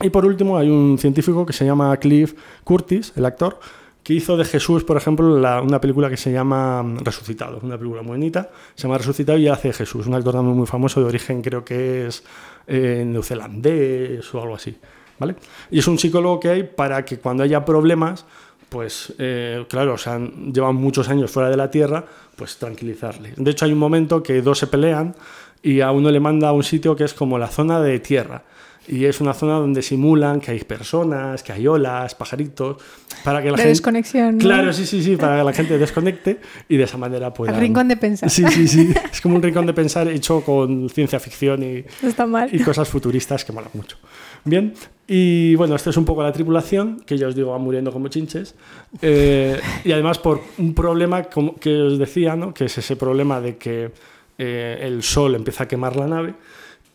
Y 0.00 0.10
por 0.10 0.26
último, 0.26 0.58
hay 0.58 0.68
un 0.68 0.98
científico 0.98 1.46
que 1.46 1.52
se 1.52 1.64
llama 1.64 1.96
Cliff 1.98 2.34
Curtis, 2.64 3.12
el 3.14 3.24
actor, 3.24 3.58
que 4.02 4.14
hizo 4.14 4.36
de 4.36 4.44
Jesús, 4.44 4.84
por 4.84 4.96
ejemplo, 4.96 5.26
una 5.34 5.80
película 5.80 6.10
que 6.10 6.16
se 6.16 6.32
llama 6.32 6.82
mm, 6.82 6.98
Resucitado, 6.98 7.60
una 7.62 7.78
película 7.78 8.02
muy 8.02 8.12
bonita, 8.12 8.50
se 8.74 8.82
llama 8.82 8.98
Resucitado 8.98 9.38
y 9.38 9.48
hace 9.48 9.72
Jesús, 9.72 10.06
un 10.06 10.14
actor 10.14 10.34
también 10.34 10.56
muy 10.56 10.66
famoso 10.66 11.00
de 11.00 11.06
origen, 11.06 11.42
creo 11.42 11.64
que 11.64 12.06
es 12.06 12.24
eh, 12.66 13.04
neozelandés 13.06 14.34
o 14.34 14.42
algo 14.42 14.56
así, 14.56 14.76
¿vale? 15.18 15.36
Y 15.70 15.78
es 15.78 15.86
un 15.86 15.98
psicólogo 15.98 16.40
que 16.40 16.48
hay 16.48 16.62
para 16.64 17.04
que 17.04 17.18
cuando 17.18 17.42
haya 17.42 17.64
problemas, 17.64 18.24
pues 18.68 19.12
eh, 19.18 19.64
claro, 19.68 19.94
o 19.94 19.98
sea, 19.98 20.18
llevan 20.18 20.76
muchos 20.76 21.08
años 21.08 21.30
fuera 21.30 21.50
de 21.50 21.56
la 21.56 21.70
Tierra, 21.70 22.04
pues 22.34 22.56
tranquilizarle. 22.56 23.34
De 23.36 23.50
hecho, 23.50 23.66
hay 23.66 23.72
un 23.72 23.78
momento 23.78 24.22
que 24.22 24.40
dos 24.40 24.58
se 24.58 24.66
pelean 24.66 25.14
y 25.62 25.80
a 25.80 25.92
uno 25.92 26.10
le 26.10 26.20
manda 26.20 26.48
a 26.48 26.52
un 26.52 26.64
sitio 26.64 26.96
que 26.96 27.04
es 27.04 27.14
como 27.14 27.38
la 27.38 27.48
zona 27.48 27.80
de 27.80 28.00
tierra. 28.00 28.42
Y 28.88 29.04
es 29.04 29.20
una 29.20 29.32
zona 29.32 29.54
donde 29.54 29.80
simulan 29.80 30.40
que 30.40 30.50
hay 30.50 30.60
personas, 30.60 31.42
que 31.42 31.52
hay 31.52 31.66
olas, 31.66 32.14
pajaritos, 32.14 32.78
para 33.22 33.40
que 33.40 33.46
la 33.46 33.52
De 33.52 33.58
gente... 33.58 33.68
desconexión, 33.68 34.38
¿no? 34.38 34.44
Claro, 34.44 34.72
sí, 34.72 34.86
sí, 34.86 35.02
sí, 35.02 35.16
para 35.16 35.38
que 35.38 35.44
la 35.44 35.52
gente 35.52 35.78
desconecte 35.78 36.40
y 36.68 36.76
de 36.76 36.84
esa 36.84 36.98
manera 36.98 37.32
pueda... 37.32 37.52
Al 37.52 37.60
rincón 37.60 37.88
de 37.88 37.96
pensar. 37.96 38.28
Sí, 38.28 38.44
sí, 38.48 38.66
sí. 38.66 38.92
Es 39.12 39.20
como 39.20 39.36
un 39.36 39.42
rincón 39.42 39.66
de 39.66 39.72
pensar 39.72 40.08
hecho 40.08 40.40
con 40.40 40.88
ciencia 40.88 41.20
ficción 41.20 41.62
y, 41.62 41.84
está 42.06 42.26
mal. 42.26 42.48
y 42.52 42.58
cosas 42.60 42.88
futuristas 42.88 43.44
que 43.44 43.52
molan 43.52 43.70
mucho. 43.74 43.96
Bien, 44.44 44.74
y 45.06 45.54
bueno, 45.54 45.76
esta 45.76 45.90
es 45.90 45.96
un 45.96 46.04
poco 46.04 46.22
la 46.22 46.32
tripulación, 46.32 47.00
que 47.06 47.16
ya 47.16 47.28
os 47.28 47.34
digo, 47.34 47.50
va 47.50 47.58
muriendo 47.58 47.92
como 47.92 48.08
chinches. 48.08 48.54
Eh, 49.00 49.60
y 49.84 49.92
además 49.92 50.18
por 50.18 50.40
un 50.58 50.74
problema 50.74 51.24
como 51.24 51.54
que 51.56 51.82
os 51.82 51.98
decía, 51.98 52.34
¿no? 52.34 52.52
que 52.52 52.64
es 52.64 52.78
ese 52.78 52.96
problema 52.96 53.40
de 53.40 53.56
que 53.56 53.92
eh, 54.38 54.78
el 54.80 55.02
sol 55.02 55.34
empieza 55.34 55.64
a 55.64 55.68
quemar 55.68 55.96
la 55.96 56.06
nave 56.06 56.34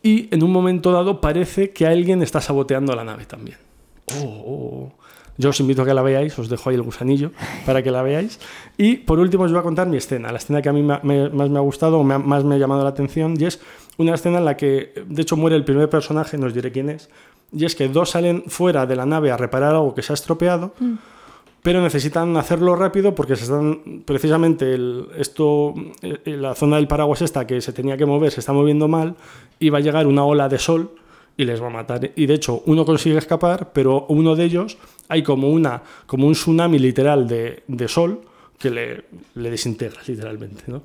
y 0.03 0.27
en 0.33 0.43
un 0.43 0.51
momento 0.51 0.91
dado 0.91 1.19
parece 1.21 1.71
que 1.71 1.85
alguien 1.87 2.21
está 2.21 2.41
saboteando 2.41 2.95
la 2.95 3.03
nave 3.03 3.25
también. 3.25 3.57
Oh, 4.21 4.23
oh. 4.25 4.93
Yo 5.39 5.49
os 5.49 5.59
invito 5.59 5.83
a 5.83 5.85
que 5.85 5.93
la 5.93 6.01
veáis, 6.01 6.37
os 6.39 6.49
dejo 6.49 6.69
ahí 6.69 6.75
el 6.75 6.81
gusanillo 6.81 7.31
para 7.65 7.83
que 7.83 7.91
la 7.91 8.01
veáis. 8.01 8.39
Y 8.77 8.95
por 8.97 9.19
último 9.19 9.43
os 9.43 9.51
voy 9.51 9.59
a 9.59 9.63
contar 9.63 9.85
mi 9.87 9.97
escena, 9.97 10.31
la 10.31 10.39
escena 10.39 10.61
que 10.63 10.69
a 10.69 10.73
mí 10.73 10.81
me- 10.81 10.99
me- 11.03 11.29
más 11.29 11.49
me 11.49 11.57
ha 11.59 11.61
gustado 11.61 11.99
o 11.99 12.03
me 12.03 12.15
ha- 12.15 12.19
más 12.19 12.43
me 12.43 12.55
ha 12.55 12.57
llamado 12.57 12.81
la 12.83 12.89
atención, 12.89 13.35
y 13.39 13.45
es 13.45 13.59
una 13.97 14.15
escena 14.15 14.39
en 14.39 14.45
la 14.45 14.57
que, 14.57 14.93
de 15.05 15.21
hecho, 15.21 15.37
muere 15.37 15.55
el 15.55 15.63
primer 15.63 15.89
personaje, 15.89 16.37
no 16.39 16.47
os 16.47 16.53
diré 16.55 16.71
quién 16.71 16.89
es, 16.89 17.09
y 17.53 17.65
es 17.65 17.75
que 17.75 17.87
dos 17.87 18.09
salen 18.11 18.45
fuera 18.47 18.87
de 18.87 18.95
la 18.95 19.05
nave 19.05 19.29
a 19.31 19.37
reparar 19.37 19.75
algo 19.75 19.93
que 19.93 20.01
se 20.01 20.11
ha 20.13 20.15
estropeado, 20.15 20.73
pero 21.63 21.81
necesitan 21.81 22.37
hacerlo 22.37 22.75
rápido 22.75 23.13
porque 23.15 23.35
se 23.35 23.43
están 23.43 24.03
precisamente 24.05 24.73
el- 24.73 25.07
esto 25.17 25.73
eh, 26.01 26.19
eh, 26.25 26.37
la 26.37 26.55
zona 26.55 26.77
del 26.77 26.87
paraguas 26.87 27.21
esta 27.21 27.45
que 27.47 27.59
se 27.61 27.73
tenía 27.73 27.97
que 27.97 28.05
mover 28.05 28.31
se 28.31 28.39
está 28.39 28.53
moviendo 28.53 28.87
mal 28.87 29.15
y 29.59 29.69
va 29.69 29.79
a 29.79 29.81
llegar 29.81 30.07
una 30.07 30.23
ola 30.23 30.47
de 30.49 30.59
sol 30.59 30.91
y 31.35 31.45
les 31.45 31.61
va 31.61 31.67
a 31.67 31.71
matar 31.71 32.11
y 32.15 32.25
de 32.25 32.33
hecho 32.33 32.63
uno 32.65 32.85
consigue 32.85 33.17
escapar 33.17 33.71
pero 33.73 34.05
uno 34.09 34.35
de 34.35 34.43
ellos 34.45 34.77
hay 35.09 35.23
como 35.23 35.49
una 35.49 35.81
como 36.05 36.25
un 36.27 36.33
tsunami 36.33 36.79
literal 36.79 37.27
de, 37.27 37.63
de 37.67 37.87
sol 37.87 38.21
que 38.57 38.71
le, 38.71 39.03
le 39.35 39.51
desintegra 39.51 39.99
literalmente 40.07 40.63
¿no? 40.67 40.81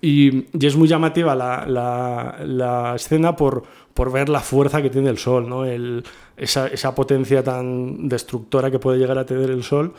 y, 0.00 0.44
y 0.56 0.66
es 0.66 0.76
muy 0.76 0.86
llamativa 0.86 1.34
la, 1.34 1.66
la- 1.66 2.36
la 2.46 2.94
escena 2.94 3.34
por, 3.34 3.64
por 3.94 4.12
ver 4.12 4.28
la 4.28 4.38
fuerza 4.40 4.80
que 4.80 4.90
tiene 4.90 5.08
el 5.10 5.18
sol 5.18 5.48
¿no? 5.48 5.64
el, 5.64 6.04
esa, 6.36 6.68
esa 6.68 6.94
potencia 6.94 7.42
tan 7.42 8.08
destructora 8.08 8.70
que 8.70 8.78
puede 8.78 8.98
llegar 8.98 9.18
a 9.18 9.26
tener 9.26 9.50
el 9.50 9.64
sol 9.64 9.92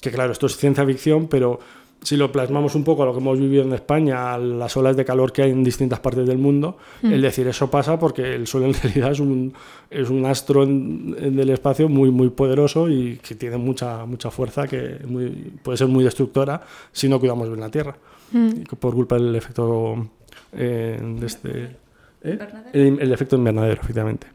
que 0.00 0.10
claro, 0.10 0.32
esto 0.32 0.46
es 0.46 0.56
ciencia 0.56 0.84
ficción, 0.86 1.26
pero 1.28 1.58
si 2.02 2.16
lo 2.16 2.32
plasmamos 2.32 2.74
un 2.74 2.82
poco 2.82 3.02
a 3.02 3.06
lo 3.06 3.12
que 3.12 3.18
hemos 3.18 3.38
vivido 3.38 3.62
en 3.62 3.74
España, 3.74 4.32
a 4.32 4.38
las 4.38 4.74
olas 4.78 4.96
de 4.96 5.04
calor 5.04 5.32
que 5.32 5.42
hay 5.42 5.50
en 5.50 5.62
distintas 5.62 6.00
partes 6.00 6.26
del 6.26 6.38
mundo, 6.38 6.78
el 7.02 7.20
decir 7.20 7.46
eso 7.46 7.70
pasa 7.70 7.98
porque 7.98 8.34
el 8.34 8.46
Sol 8.46 8.62
en 8.64 8.72
realidad 8.82 9.12
es 9.12 9.20
un, 9.20 9.52
es 9.90 10.08
un 10.08 10.24
astro 10.24 10.62
en- 10.62 11.14
en 11.20 11.36
del 11.36 11.50
espacio 11.50 11.90
muy, 11.90 12.10
muy 12.10 12.30
poderoso 12.30 12.88
y 12.88 13.16
que 13.18 13.34
tiene 13.34 13.58
mucha, 13.58 14.06
mucha 14.06 14.30
fuerza 14.30 14.66
que 14.66 14.96
muy- 15.06 15.28
puede 15.62 15.76
ser 15.76 15.88
muy 15.88 16.02
destructora 16.02 16.62
si 16.90 17.06
no 17.06 17.20
cuidamos 17.20 17.48
bien 17.48 17.60
la 17.60 17.68
Tierra, 17.70 17.94
que 18.32 18.76
por 18.76 18.94
culpa 18.94 19.16
del 19.16 19.36
efecto 19.36 20.06
eh, 20.54 20.98
de 21.20 21.26
este, 21.26 21.76
¿eh? 22.24 22.38
el, 22.72 22.98
el 23.00 23.12
efecto 23.12 23.36
invernadero, 23.36 23.80
efectivamente. 23.82 24.26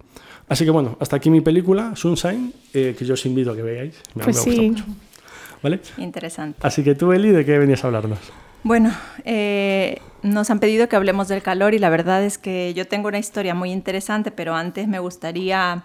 Así 0.48 0.66
que 0.66 0.70
bueno, 0.70 0.96
hasta 1.00 1.16
aquí 1.16 1.32
mi 1.32 1.42
película, 1.42 1.96
Sunshine, 1.96 2.54
eh, 2.76 2.96
que 2.96 3.04
yo 3.06 3.16
os 3.16 3.26
invito 3.26 3.50
a 3.52 3.56
que 3.56 3.64
veáis. 3.64 3.96
Me, 4.14 4.24
Pues 4.26 4.36
me 4.36 4.44
gusta 4.52 4.62
mucho. 4.62 4.86
¿Vale? 5.62 5.80
Interesante. 5.98 6.60
Así 6.62 6.84
que 6.84 6.96
tú, 6.96 7.12
Eli, 7.12 7.32
¿de 7.32 7.46
qué 7.46 7.58
venías 7.58 7.84
a 7.84 7.88
hablarnos? 7.88 8.20
Bueno, 8.64 8.92
eh, 9.26 10.02
nos 10.24 10.50
han 10.50 10.60
pedido 10.60 10.90
que 10.90 10.96
hablemos 10.96 11.28
del 11.28 11.44
calor 11.44 11.76
y 11.76 11.80
la 11.80 11.90
verdad 11.90 12.24
es 12.24 12.38
que 12.38 12.74
yo 12.74 12.88
tengo 12.88 13.08
una 13.10 13.20
historia 13.20 13.54
muy 13.54 13.72
interesante, 13.72 14.32
pero 14.32 14.56
antes 14.56 14.88
me 14.88 14.98
gustaría 14.98 15.84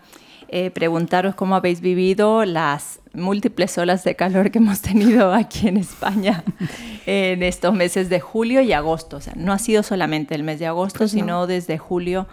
eh, 0.48 0.70
preguntaros 0.70 1.34
cómo 1.34 1.54
habéis 1.54 1.80
vivido 1.80 2.44
las 2.44 3.00
múltiples 3.12 3.76
olas 3.78 4.02
de 4.02 4.16
calor 4.16 4.50
que 4.50 4.58
hemos 4.58 4.80
tenido 4.80 5.32
aquí 5.34 5.68
en 5.68 5.76
España 5.76 6.42
en 7.06 7.42
estos 7.42 7.74
meses 7.74 8.08
de 8.08 8.18
julio 8.18 8.60
y 8.60 8.72
agosto. 8.72 9.18
O 9.18 9.20
sea, 9.20 9.34
no 9.36 9.52
ha 9.52 9.58
sido 9.58 9.82
solamente 9.82 10.34
el 10.34 10.42
mes 10.42 10.58
de 10.58 10.66
agosto, 10.66 11.06
sino 11.06 11.46
desde 11.46 11.78
julio 11.78 12.26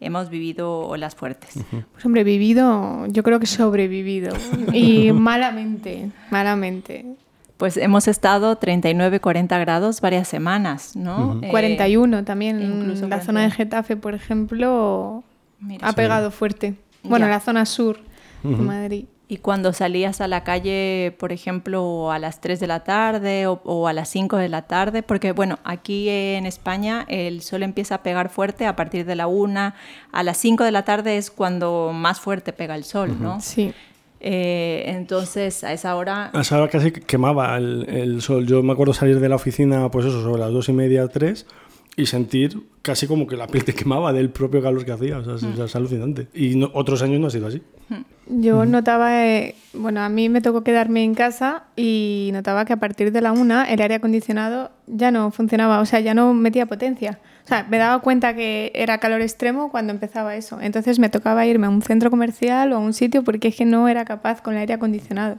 hemos 0.00 0.28
vivido 0.30 0.80
olas 0.88 1.14
fuertes. 1.14 1.54
Pues 1.92 2.04
hombre, 2.04 2.24
vivido, 2.24 3.06
yo 3.08 3.22
creo 3.22 3.40
que 3.40 3.46
sobrevivido. 3.46 4.34
Y 4.72 5.12
malamente, 5.12 6.10
malamente. 6.30 7.04
Pues 7.56 7.78
hemos 7.78 8.06
estado 8.06 8.56
39, 8.56 9.20
40 9.20 9.58
grados 9.58 10.00
varias 10.02 10.28
semanas, 10.28 10.94
¿no? 10.94 11.40
Eh, 11.42 11.48
41 11.48 12.24
también. 12.24 12.60
incluso 12.60 13.02
la 13.08 13.16
41. 13.20 13.24
zona 13.24 13.42
de 13.44 13.50
Getafe, 13.50 13.96
por 13.96 14.14
ejemplo, 14.14 15.24
Mira. 15.60 15.88
ha 15.88 15.92
pegado 15.94 16.30
fuerte. 16.30 16.74
Bueno, 17.02 17.24
Ya. 17.26 17.30
la 17.30 17.40
zona 17.40 17.64
sur 17.64 17.98
de 18.42 18.56
Madrid. 18.56 19.04
Y 19.28 19.38
cuando 19.38 19.72
salías 19.72 20.20
a 20.20 20.28
la 20.28 20.44
calle, 20.44 21.14
por 21.18 21.32
ejemplo, 21.32 22.12
a 22.12 22.18
las 22.20 22.40
3 22.40 22.60
de 22.60 22.66
la 22.68 22.84
tarde 22.84 23.48
o, 23.48 23.60
o 23.64 23.88
a 23.88 23.92
las 23.92 24.08
5 24.10 24.36
de 24.36 24.48
la 24.48 24.62
tarde, 24.68 25.02
porque 25.02 25.32
bueno, 25.32 25.58
aquí 25.64 26.08
en 26.08 26.46
España 26.46 27.04
el 27.08 27.42
sol 27.42 27.64
empieza 27.64 27.96
a 27.96 28.02
pegar 28.04 28.28
fuerte 28.28 28.66
a 28.66 28.76
partir 28.76 29.04
de 29.04 29.16
la 29.16 29.26
1, 29.26 29.74
a 30.12 30.22
las 30.22 30.36
5 30.36 30.62
de 30.62 30.70
la 30.70 30.84
tarde 30.84 31.16
es 31.16 31.32
cuando 31.32 31.90
más 31.92 32.20
fuerte 32.20 32.52
pega 32.52 32.76
el 32.76 32.84
sol, 32.84 33.16
¿no? 33.20 33.40
Sí. 33.40 33.72
Eh, 34.20 34.84
entonces, 34.86 35.64
a 35.64 35.72
esa 35.72 35.96
hora... 35.96 36.30
A 36.32 36.40
esa 36.42 36.56
hora 36.58 36.68
casi 36.68 36.92
que 36.92 37.00
quemaba 37.00 37.56
el, 37.56 37.84
el 37.88 38.22
sol. 38.22 38.46
Yo 38.46 38.62
me 38.62 38.72
acuerdo 38.72 38.94
salir 38.94 39.18
de 39.18 39.28
la 39.28 39.34
oficina, 39.36 39.90
pues 39.90 40.06
eso, 40.06 40.22
sobre 40.22 40.40
las 40.40 40.52
dos 40.52 40.68
y 40.68 40.72
media, 40.72 41.06
tres, 41.08 41.46
y 41.96 42.06
sentir 42.06 42.60
casi 42.82 43.06
como 43.08 43.26
que 43.26 43.36
la 43.36 43.46
piel 43.48 43.64
te 43.64 43.74
quemaba 43.74 44.12
del 44.12 44.30
propio 44.30 44.62
calor 44.62 44.84
que 44.84 44.92
hacía. 44.92 45.18
O 45.18 45.24
sea, 45.24 45.34
es, 45.34 45.42
es 45.58 45.74
alucinante. 45.76 46.28
Y 46.32 46.54
no- 46.54 46.70
otros 46.74 47.02
años 47.02 47.20
no 47.20 47.26
ha 47.26 47.30
sido 47.30 47.48
así. 47.48 47.60
Yo 48.28 48.64
notaba, 48.66 49.24
eh, 49.24 49.54
bueno, 49.72 50.00
a 50.02 50.08
mí 50.08 50.28
me 50.28 50.40
tocó 50.40 50.64
quedarme 50.64 51.04
en 51.04 51.14
casa 51.14 51.62
y 51.76 52.30
notaba 52.32 52.64
que 52.64 52.72
a 52.72 52.76
partir 52.76 53.12
de 53.12 53.20
la 53.20 53.30
una 53.32 53.64
el 53.64 53.80
aire 53.80 53.94
acondicionado 53.94 54.72
ya 54.88 55.12
no 55.12 55.30
funcionaba, 55.30 55.80
o 55.80 55.86
sea, 55.86 56.00
ya 56.00 56.12
no 56.12 56.34
metía 56.34 56.66
potencia. 56.66 57.20
O 57.44 57.48
sea, 57.48 57.64
me 57.70 57.78
daba 57.78 58.00
cuenta 58.00 58.34
que 58.34 58.72
era 58.74 58.98
calor 58.98 59.20
extremo 59.20 59.70
cuando 59.70 59.92
empezaba 59.92 60.34
eso. 60.34 60.60
Entonces 60.60 60.98
me 60.98 61.08
tocaba 61.08 61.46
irme 61.46 61.66
a 61.66 61.70
un 61.70 61.82
centro 61.82 62.10
comercial 62.10 62.72
o 62.72 62.76
a 62.76 62.78
un 62.80 62.92
sitio 62.94 63.22
porque 63.22 63.48
es 63.48 63.56
que 63.56 63.64
no 63.64 63.86
era 63.88 64.04
capaz 64.04 64.42
con 64.42 64.54
el 64.54 64.60
aire 64.60 64.74
acondicionado. 64.74 65.38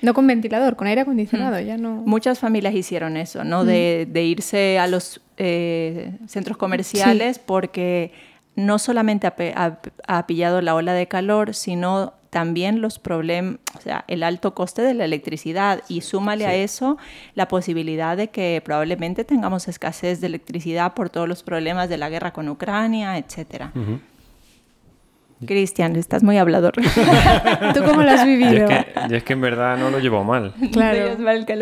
No 0.00 0.14
con 0.14 0.28
ventilador, 0.28 0.76
con 0.76 0.86
aire 0.86 1.00
acondicionado, 1.00 1.58
ya 1.58 1.76
no. 1.76 2.02
Muchas 2.06 2.38
familias 2.38 2.72
hicieron 2.74 3.16
eso, 3.16 3.42
¿no? 3.42 3.64
De, 3.64 4.06
de 4.08 4.22
irse 4.24 4.78
a 4.78 4.86
los 4.86 5.20
eh, 5.38 6.12
centros 6.28 6.56
comerciales 6.56 7.40
porque 7.40 8.12
no 8.54 8.78
solamente 8.78 9.26
ha, 9.26 9.34
ha- 9.56 9.78
ha 10.06 10.26
pillado 10.28 10.60
la 10.60 10.76
ola 10.76 10.92
de 10.92 11.08
calor, 11.08 11.52
sino 11.54 12.12
también 12.30 12.80
los 12.82 12.98
problemas, 12.98 13.58
o 13.76 13.80
sea, 13.80 14.04
el 14.08 14.22
alto 14.22 14.54
coste 14.54 14.82
de 14.82 14.94
la 14.94 15.04
electricidad 15.04 15.82
y 15.88 16.02
súmale 16.02 16.46
a 16.46 16.54
eso 16.54 16.98
la 17.34 17.48
posibilidad 17.48 18.16
de 18.16 18.28
que 18.28 18.60
probablemente 18.64 19.24
tengamos 19.24 19.66
escasez 19.68 20.20
de 20.20 20.26
electricidad 20.26 20.94
por 20.94 21.08
todos 21.10 21.26
los 21.28 21.42
problemas 21.42 21.88
de 21.88 21.96
la 21.98 22.10
guerra 22.10 22.32
con 22.32 22.48
Ucrania, 22.48 23.16
etcétera. 23.18 23.72
Cristian, 25.46 25.94
estás 25.94 26.24
muy 26.24 26.36
hablador. 26.36 26.72
¿Tú 27.74 27.84
cómo 27.84 28.02
lo 28.02 28.10
has 28.10 28.22
Y 28.26 28.36
vivido? 28.36 28.68
es, 28.68 28.84
que, 28.86 28.92
y 29.08 29.14
es 29.14 29.22
que 29.22 29.32
en 29.34 29.40
verdad 29.40 29.78
no 29.78 29.88
lo 29.90 30.00
llevo 30.00 30.24
mal, 30.24 30.52
Claro. 30.72 31.16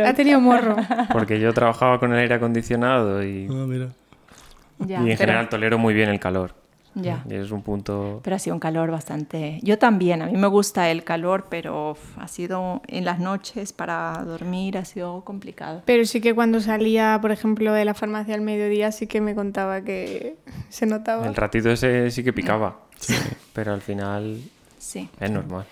Ha 0.06 0.14
tenido 0.14 0.40
morro. 0.40 0.76
porque 1.12 1.38
yo 1.38 1.52
trabajaba 1.52 2.00
con 2.00 2.12
el 2.14 2.18
aire 2.20 2.34
acondicionado 2.36 3.22
y, 3.22 3.46
Ah, 3.50 3.64
mira. 3.68 3.88
Ya, 4.78 4.96
y 4.98 5.00
en 5.00 5.04
pero- 5.06 5.18
general 5.18 5.48
tolero 5.50 5.78
muy 5.78 5.92
bien 5.94 6.08
el 6.08 6.18
calor. 6.18 6.54
Ya. 6.98 7.22
Y 7.28 7.34
es 7.34 7.50
un 7.50 7.60
punto... 7.62 8.20
Pero 8.24 8.36
ha 8.36 8.38
sido 8.38 8.54
un 8.56 8.60
calor 8.60 8.90
bastante... 8.90 9.60
Yo 9.62 9.78
también, 9.78 10.22
a 10.22 10.26
mí 10.26 10.32
me 10.36 10.46
gusta 10.46 10.90
el 10.90 11.04
calor, 11.04 11.46
pero 11.50 11.96
ha 12.16 12.26
sido 12.26 12.80
en 12.88 13.04
las 13.04 13.18
noches 13.18 13.74
para 13.74 14.22
dormir, 14.24 14.78
ha 14.78 14.84
sido 14.86 15.22
complicado. 15.22 15.82
Pero 15.84 16.06
sí 16.06 16.22
que 16.22 16.34
cuando 16.34 16.60
salía, 16.60 17.18
por 17.20 17.32
ejemplo, 17.32 17.72
de 17.74 17.84
la 17.84 17.92
farmacia 17.92 18.34
al 18.34 18.40
mediodía, 18.40 18.92
sí 18.92 19.06
que 19.06 19.20
me 19.20 19.34
contaba 19.34 19.82
que 19.82 20.36
se 20.70 20.86
notaba. 20.86 21.26
El 21.26 21.34
ratito 21.36 21.70
ese 21.70 22.10
sí 22.10 22.24
que 22.24 22.32
picaba, 22.32 22.78
pero 23.52 23.74
al 23.74 23.82
final 23.82 24.40
Sí. 24.78 25.08
es 25.20 25.30
normal. 25.30 25.66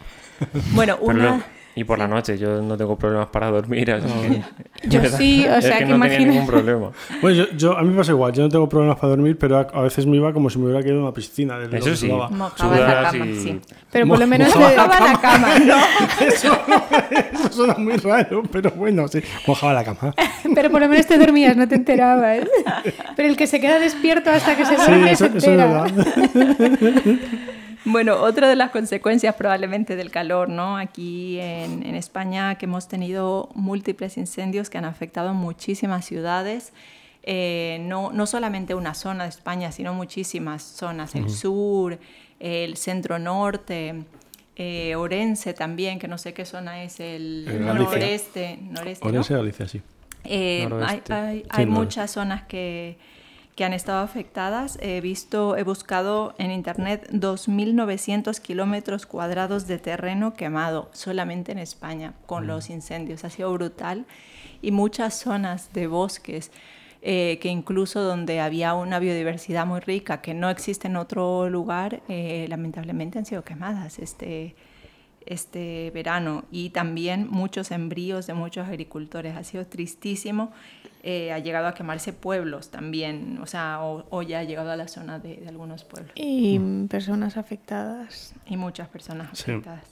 Bueno, 0.74 0.98
Pero 1.00 1.10
una... 1.10 1.44
y 1.76 1.84
por 1.84 1.98
la 1.98 2.06
noche 2.06 2.38
yo 2.38 2.62
no 2.62 2.76
tengo 2.76 2.96
problemas 2.96 3.26
para 3.28 3.50
dormir, 3.50 3.90
así 3.92 4.06
que... 4.06 4.88
Yo 4.88 5.04
sí, 5.18 5.44
o 5.46 5.54
es 5.56 5.64
sea, 5.64 5.78
que 5.78 5.84
que 5.86 5.90
no 5.92 6.00
tenía 6.00 6.16
imagina- 6.18 6.30
ningún 6.32 6.46
problema. 6.46 6.90
Bueno, 7.20 7.36
yo, 7.36 7.56
yo- 7.56 7.76
a 7.78 7.82
mí 7.82 7.90
me 7.90 7.96
pasa 7.96 8.12
igual. 8.12 8.32
Yo 8.32 8.42
no 8.42 8.48
tengo 8.48 8.68
problemas 8.68 8.96
para 8.96 9.08
dormir, 9.10 9.36
pero 9.38 9.58
a, 9.58 9.60
a 9.62 9.80
veces 9.82 10.06
me 10.06 10.16
iba 10.16 10.32
como 10.32 10.50
si 10.50 10.58
me 10.58 10.66
hubiera 10.66 10.80
quedado 10.82 10.98
en 10.98 11.04
una 11.04 11.12
piscina. 11.14 11.58
de 11.58 11.76
Eso 11.78 11.96
sí. 11.96 12.08
Mojaba 12.08 12.76
la 12.78 13.10
cama, 13.10 13.26
y... 13.26 13.36
sí. 13.40 13.60
Pero 13.90 14.06
por 14.06 14.18
lo 14.18 14.26
menos 14.26 14.52
te- 14.52 14.58
Mojaba 14.58 15.00
la 15.00 15.20
cama, 15.20 15.48
¿no? 15.64 16.26
Eso, 16.26 16.58
eso 17.32 17.52
suena 17.52 17.74
muy 17.74 17.96
raro, 17.96 18.42
pero 18.50 18.70
bueno, 18.72 19.08
sí. 19.08 19.20
Mojaba 19.46 19.72
la 19.74 19.84
cama. 19.84 20.14
Pero 20.54 20.70
por 20.70 20.80
lo 20.80 20.88
menos 20.88 21.06
te 21.06 21.18
dormías, 21.18 21.56
no 21.56 21.66
te 21.66 21.74
enterabas. 21.76 22.40
Pero 23.16 23.28
el 23.28 23.36
que 23.36 23.46
se 23.46 23.60
queda 23.60 23.78
despierto 23.78 24.30
hasta 24.30 24.56
que 24.56 24.64
se 24.64 24.76
Sí, 24.76 24.82
duerme 24.86 25.12
eso, 25.12 25.26
se 25.30 25.38
eso 25.38 25.38
es 25.38 25.44
entera. 25.44 25.82
verdad. 25.82 27.18
Bueno, 27.86 28.16
otra 28.22 28.48
de 28.48 28.56
las 28.56 28.70
consecuencias 28.70 29.34
probablemente 29.34 29.94
del 29.96 30.10
calor, 30.10 30.48
¿no? 30.48 30.76
Aquí 30.78 31.38
en, 31.38 31.84
en 31.84 31.94
España 31.94 32.54
que 32.56 32.64
hemos 32.64 32.88
tenido 32.88 33.50
múltiples 33.54 34.16
incendios 34.16 34.70
que 34.70 34.78
han 34.78 34.86
afectado 34.86 35.34
muchísimas 35.34 36.04
ciudades, 36.06 36.72
eh, 37.24 37.78
no, 37.82 38.10
no 38.12 38.26
solamente 38.26 38.74
una 38.74 38.94
zona 38.94 39.24
de 39.24 39.30
España, 39.30 39.70
sino 39.70 39.92
muchísimas 39.92 40.62
zonas, 40.62 41.14
el 41.14 41.28
sur, 41.30 41.98
el 42.40 42.76
centro 42.78 43.18
norte, 43.18 44.04
eh, 44.56 44.94
Orense 44.96 45.52
también, 45.52 45.98
que 45.98 46.08
no 46.08 46.16
sé 46.16 46.32
qué 46.32 46.44
zona 46.46 46.84
es, 46.84 47.00
el 47.00 47.46
Eh, 47.48 47.58
noreste, 47.58 48.58
noreste 48.62 49.04
¿no? 49.04 49.08
Orense, 49.10 49.34
Galicia, 49.34 49.68
sí. 49.68 49.82
Eh, 50.24 50.66
hay 50.86 51.02
hay- 51.10 51.44
Sí, 51.54 51.66
muchas 51.66 52.10
zonas 52.12 52.44
que, 52.44 52.96
que 53.54 53.64
han 53.64 53.72
estado 53.72 54.02
afectadas. 54.02 54.78
He 54.80 55.00
visto, 55.00 55.56
he 55.56 55.62
buscado 55.62 56.34
en 56.38 56.50
internet 56.50 57.08
2.900 57.12 58.40
kilómetros 58.40 59.06
cuadrados 59.06 59.66
de 59.66 59.78
terreno 59.78 60.34
quemado 60.34 60.88
solamente 60.92 61.52
en 61.52 61.58
España 61.58 62.14
con 62.26 62.46
los 62.46 62.70
incendios. 62.70 63.24
Ha 63.24 63.30
sido 63.30 63.52
brutal. 63.52 64.06
Y 64.62 64.70
muchas 64.70 65.14
zonas 65.18 65.72
de 65.72 65.86
bosques 65.86 66.50
eh, 67.06 67.38
que 67.42 67.50
incluso 67.50 68.02
donde 68.02 68.40
había 68.40 68.72
una 68.72 68.98
biodiversidad 68.98 69.66
muy 69.66 69.80
rica 69.80 70.22
que 70.22 70.32
no 70.32 70.48
existe 70.48 70.88
en 70.88 70.96
otro 70.96 71.50
lugar, 71.50 72.02
eh, 72.08 72.46
lamentablemente 72.48 73.18
han 73.18 73.26
sido 73.26 73.44
quemadas. 73.44 73.98
Este, 73.98 74.56
este 75.26 75.90
verano 75.94 76.44
y 76.50 76.70
también 76.70 77.28
muchos 77.30 77.70
embrios 77.70 78.26
de 78.26 78.34
muchos 78.34 78.66
agricultores. 78.68 79.36
Ha 79.36 79.44
sido 79.44 79.66
tristísimo. 79.66 80.52
Eh, 81.02 81.32
ha 81.32 81.38
llegado 81.38 81.66
a 81.66 81.74
quemarse 81.74 82.14
pueblos 82.14 82.70
también, 82.70 83.38
o 83.42 83.46
sea, 83.46 83.82
o, 83.82 84.06
o 84.08 84.22
ya 84.22 84.38
ha 84.38 84.44
llegado 84.44 84.70
a 84.70 84.76
la 84.76 84.88
zona 84.88 85.18
de, 85.18 85.36
de 85.36 85.48
algunos 85.48 85.84
pueblos 85.84 86.12
Y 86.14 86.58
personas 86.88 87.36
afectadas. 87.36 88.34
y 88.46 88.56
muchas 88.56 88.88
personas 88.88 89.28
Sí. 89.38 89.50
afectadas. 89.50 89.84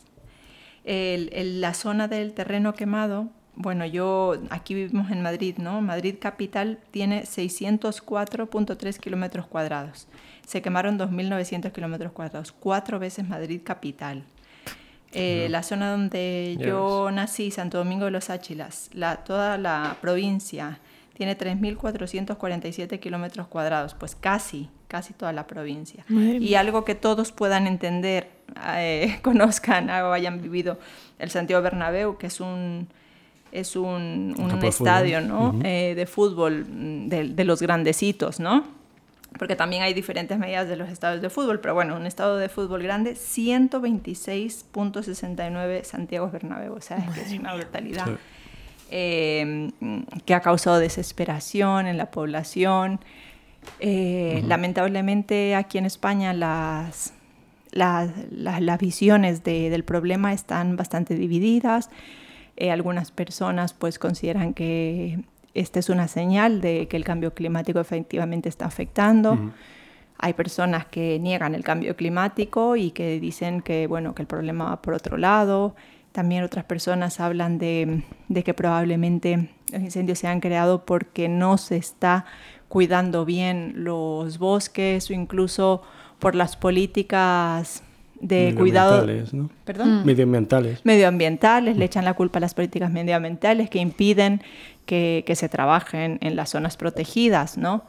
El- 0.85 1.29
el- 1.35 1.61
la 1.61 1.75
zona 1.75 2.09
del 2.09 2.33
terreno 2.33 2.73
quemado, 2.73 3.29
bueno, 3.55 3.85
yo 3.85 4.37
aquí 4.49 4.73
vivimos 4.75 5.11
en 5.11 5.21
Madrid, 5.23 5.57
¿no? 5.59 5.83
Madrid 5.83 6.15
capital 6.19 6.79
tiene 6.93 7.27
604.3 7.27 8.99
kilómetros 8.99 9.47
cuadrados. 9.47 10.09
Se 10.47 10.62
quemaron 10.62 10.99
2.900 10.99 11.73
kilómetros 11.73 12.12
cuadrados, 12.12 12.53
cuatro 12.53 12.99
veces 12.99 13.29
Madrid 13.29 13.61
capital. 13.62 14.25
Eh, 15.12 15.49
La 15.50 15.62
zona 15.62 15.90
donde 15.90 16.57
yo 16.59 17.11
nací, 17.11 17.50
Santo 17.50 17.78
Domingo 17.78 18.07
de 18.07 18.11
los 18.11 18.31
Áchilas, 18.31 18.90
la, 18.92 19.16
toda 19.16 19.59
la 19.59 19.97
provincia 20.00 20.81
tiene 21.14 21.37
3.447 21.37 22.99
kilómetros 22.99 23.47
cuadrados, 23.47 23.95
pues 23.95 24.14
casi, 24.14 24.69
casi 24.88 25.12
toda 25.12 25.33
la 25.33 25.47
provincia. 25.47 26.04
Madre 26.09 26.38
Y 26.38 26.54
algo 26.54 26.85
que 26.85 26.95
todos 26.95 27.33
puedan 27.33 27.66
entender, 27.66 28.31
eh, 28.76 29.19
conozcan 29.23 29.90
o 29.90 30.12
hayan 30.12 30.40
vivido, 30.40 30.78
el 31.19 31.31
Santiago 31.31 31.62
Bernabéu, 31.62 32.16
que 32.16 32.28
es 32.28 32.40
un, 32.40 32.88
es 33.52 33.76
un, 33.76 34.35
estadio 34.62 35.21
¿no? 35.21 35.59
Eh, 35.62 35.95
de 35.95 36.07
fútbol 36.07 36.64
mm, 36.69 37.09
de, 37.09 37.28
de 37.28 37.45
los 37.45 37.61
grandecitos, 37.61 38.40
¿no? 38.40 38.82
Porque 39.39 39.57
también 39.57 39.83
hay 39.83 39.95
diferentes 39.95 40.39
medidas 40.39 40.69
de 40.69 40.77
los 40.77 40.89
estadios 40.91 41.23
de 41.23 41.31
fútbol, 41.31 41.61
pero 41.61 41.75
bueno, 41.75 41.97
un 41.97 42.07
estadio 42.07 42.37
de 42.37 42.49
fútbol 42.49 42.83
grande, 42.83 43.15
126.69 43.17 45.85
Santiago 45.85 46.31
Bernabéu, 46.31 46.75
o 46.75 46.81
sea, 46.81 46.99
es, 46.99 47.11
que 47.15 47.21
es 47.23 47.33
una 47.39 47.55
brutalidad. 47.55 48.07
Sí. 48.07 48.12
eh, 48.91 49.71
que 50.27 50.35
ha 50.35 50.41
causado 50.41 50.79
desesperación 50.79 51.87
en 51.87 51.97
la 51.97 52.11
población. 52.11 53.01
Eh, 53.81 54.43
Lamentablemente 54.47 55.55
aquí 55.55 55.79
en 55.79 55.87
España 55.87 56.33
las, 56.35 57.15
las, 57.71 58.11
las- 58.31 58.61
las 58.61 58.79
visiones 58.79 59.45
de- 59.45 59.71
del 59.71 59.85
problema 59.85 60.33
están 60.33 60.77
bastante 60.77 61.15
divididas. 61.15 61.89
Eh, 62.57 62.71
algunas 62.71 63.12
personas 63.12 63.73
pues 63.73 63.99
consideran 63.99 64.53
que 64.53 65.21
esta 65.55 65.79
es 65.79 65.89
una 65.89 66.09
señal 66.09 66.61
de 66.61 66.89
que 66.89 66.97
el 66.97 67.05
cambio 67.05 67.35
climático 67.35 67.81
efectivamente 67.81 68.49
está 68.49 68.67
afectando. 68.67 69.39
Hay 70.19 70.35
personas 70.35 70.87
que 70.87 71.19
niegan 71.19 71.55
el 71.55 71.65
cambio 71.65 71.97
climático 71.97 72.77
y 72.77 72.93
que 72.93 73.19
dicen 73.21 73.61
que, 73.61 73.87
bueno, 73.87 74.15
que 74.15 74.23
el 74.23 74.29
problema 74.29 74.67
va 74.67 74.83
por 74.83 74.95
otro 74.95 75.17
lado. 75.17 75.75
También 76.13 76.45
otras 76.45 76.65
personas 76.65 77.21
hablan 77.21 77.59
de, 77.59 78.03
de 78.29 78.45
que 78.45 78.55
probablemente 78.55 79.51
los 79.73 79.83
incendios 79.83 80.19
se 80.19 80.29
han 80.29 80.41
creado 80.41 80.85
porque 80.85 81.29
no 81.29 81.59
se 81.59 81.77
está 81.77 82.25
cuidando 82.69 83.25
bien 83.25 83.73
los 83.77 84.39
bosques 84.39 85.11
o 85.11 85.13
incluso 85.13 85.83
por 86.19 86.35
las 86.35 86.57
políticas 86.57 87.83
de 88.23 88.55
cuidado. 88.57 89.05
Mm. 89.05 90.05
Medioambientales. 90.05 90.81
Medioambientales, 90.85 91.76
le 91.76 91.85
echan 91.85 92.05
la 92.05 92.14
culpa 92.14 92.38
a 92.38 92.41
las 92.41 92.55
políticas 92.55 92.91
medioambientales 92.91 93.69
que 93.69 93.81
impiden 93.81 94.43
que, 94.87 95.25
que 95.26 95.37
se 95.37 95.49
trabajen 95.49 96.19
en 96.23 96.37
las 96.37 96.50
zonas 96.50 96.76
protegidas, 96.76 97.59
¿no? 97.59 97.85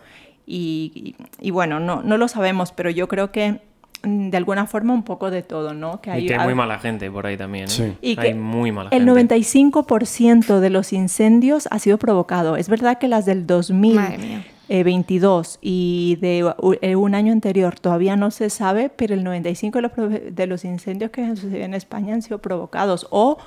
Y, 0.45 1.15
y, 1.39 1.51
bueno, 1.51 1.79
no, 1.79 2.01
no 2.03 2.17
lo 2.17 2.27
sabemos, 2.27 2.73
pero 2.73 2.89
yo 2.89 3.07
creo 3.07 3.31
que 3.31 3.61
mm, 4.03 4.29
de 4.29 4.37
alguna 4.37 4.65
forma 4.65 4.93
un 4.93 5.03
poco 5.03 5.31
de 5.31 5.41
todo, 5.41 5.73
¿no? 5.73 6.01
Que 6.01 6.11
hay, 6.11 6.25
y 6.25 6.27
que 6.27 6.35
hay 6.35 6.43
muy 6.43 6.55
mala 6.55 6.79
gente 6.79 7.09
por 7.09 7.25
ahí 7.25 7.37
también. 7.37 7.65
¿eh? 7.65 7.67
Sí. 7.69 7.93
Y 8.01 8.19
hay 8.19 8.29
que 8.29 8.35
muy 8.35 8.71
el 8.71 8.89
gente. 8.89 8.97
El 8.97 9.07
95% 9.07 10.59
de 10.59 10.69
los 10.69 10.91
incendios 10.91 11.69
ha 11.71 11.79
sido 11.79 11.97
provocado. 11.97 12.57
Es 12.57 12.67
verdad 12.67 12.97
que 12.97 13.07
las 13.07 13.25
del 13.25 13.47
2000 13.47 14.43
eh, 14.69 14.83
22 14.83 15.59
y 15.61 16.17
de 16.21 16.53
eh, 16.81 16.95
un 16.95 17.15
año 17.15 17.33
anterior 17.33 17.79
todavía 17.79 18.15
no 18.15 18.31
se 18.31 18.49
sabe, 18.49 18.89
pero 18.89 19.13
el 19.13 19.23
95% 19.25 20.31
de 20.31 20.47
los, 20.47 20.63
incendios 20.63 21.11
que 21.11 21.23
han 21.23 21.35
sucedido 21.35 21.65
en 21.65 21.73
España 21.73 22.13
han 22.13 22.21
sido 22.21 22.39
provocados 22.39 23.07
o 23.09 23.37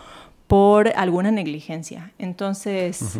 por 0.47 0.89
alguna 0.95 1.31
negligencia. 1.31 2.13
Entonces, 2.19 3.19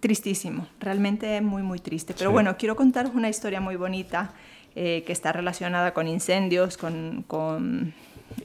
tristísimo, 0.00 0.66
realmente 0.80 1.40
muy, 1.40 1.62
muy 1.62 1.80
triste. 1.80 2.14
Pero 2.16 2.30
bueno, 2.30 2.56
quiero 2.56 2.76
contaros 2.76 3.12
una 3.14 3.28
historia 3.28 3.60
muy 3.60 3.76
bonita 3.76 4.32
eh, 4.76 5.02
que 5.04 5.12
está 5.12 5.32
relacionada 5.32 5.92
con 5.92 6.06
incendios, 6.06 6.76
con, 6.76 7.24
con... 7.26 7.92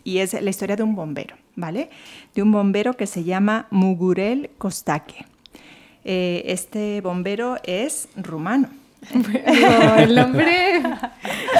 y 0.03 0.17
es 0.17 0.33
la 0.33 0.49
historia 0.49 0.75
de 0.75 0.81
un 0.81 0.95
bombero, 0.95 1.35
¿vale? 1.55 1.91
De 2.33 2.41
un 2.41 2.51
bombero 2.51 2.95
que 2.95 3.05
se 3.05 3.23
llama 3.23 3.67
Mugurel 3.69 4.49
Kostaque. 4.57 5.25
Eh, 6.05 6.43
este 6.47 7.01
bombero 7.01 7.57
es 7.63 8.07
rumano. 8.15 8.69
Digo, 9.13 9.95
el 9.97 10.15
nombre 10.15 10.81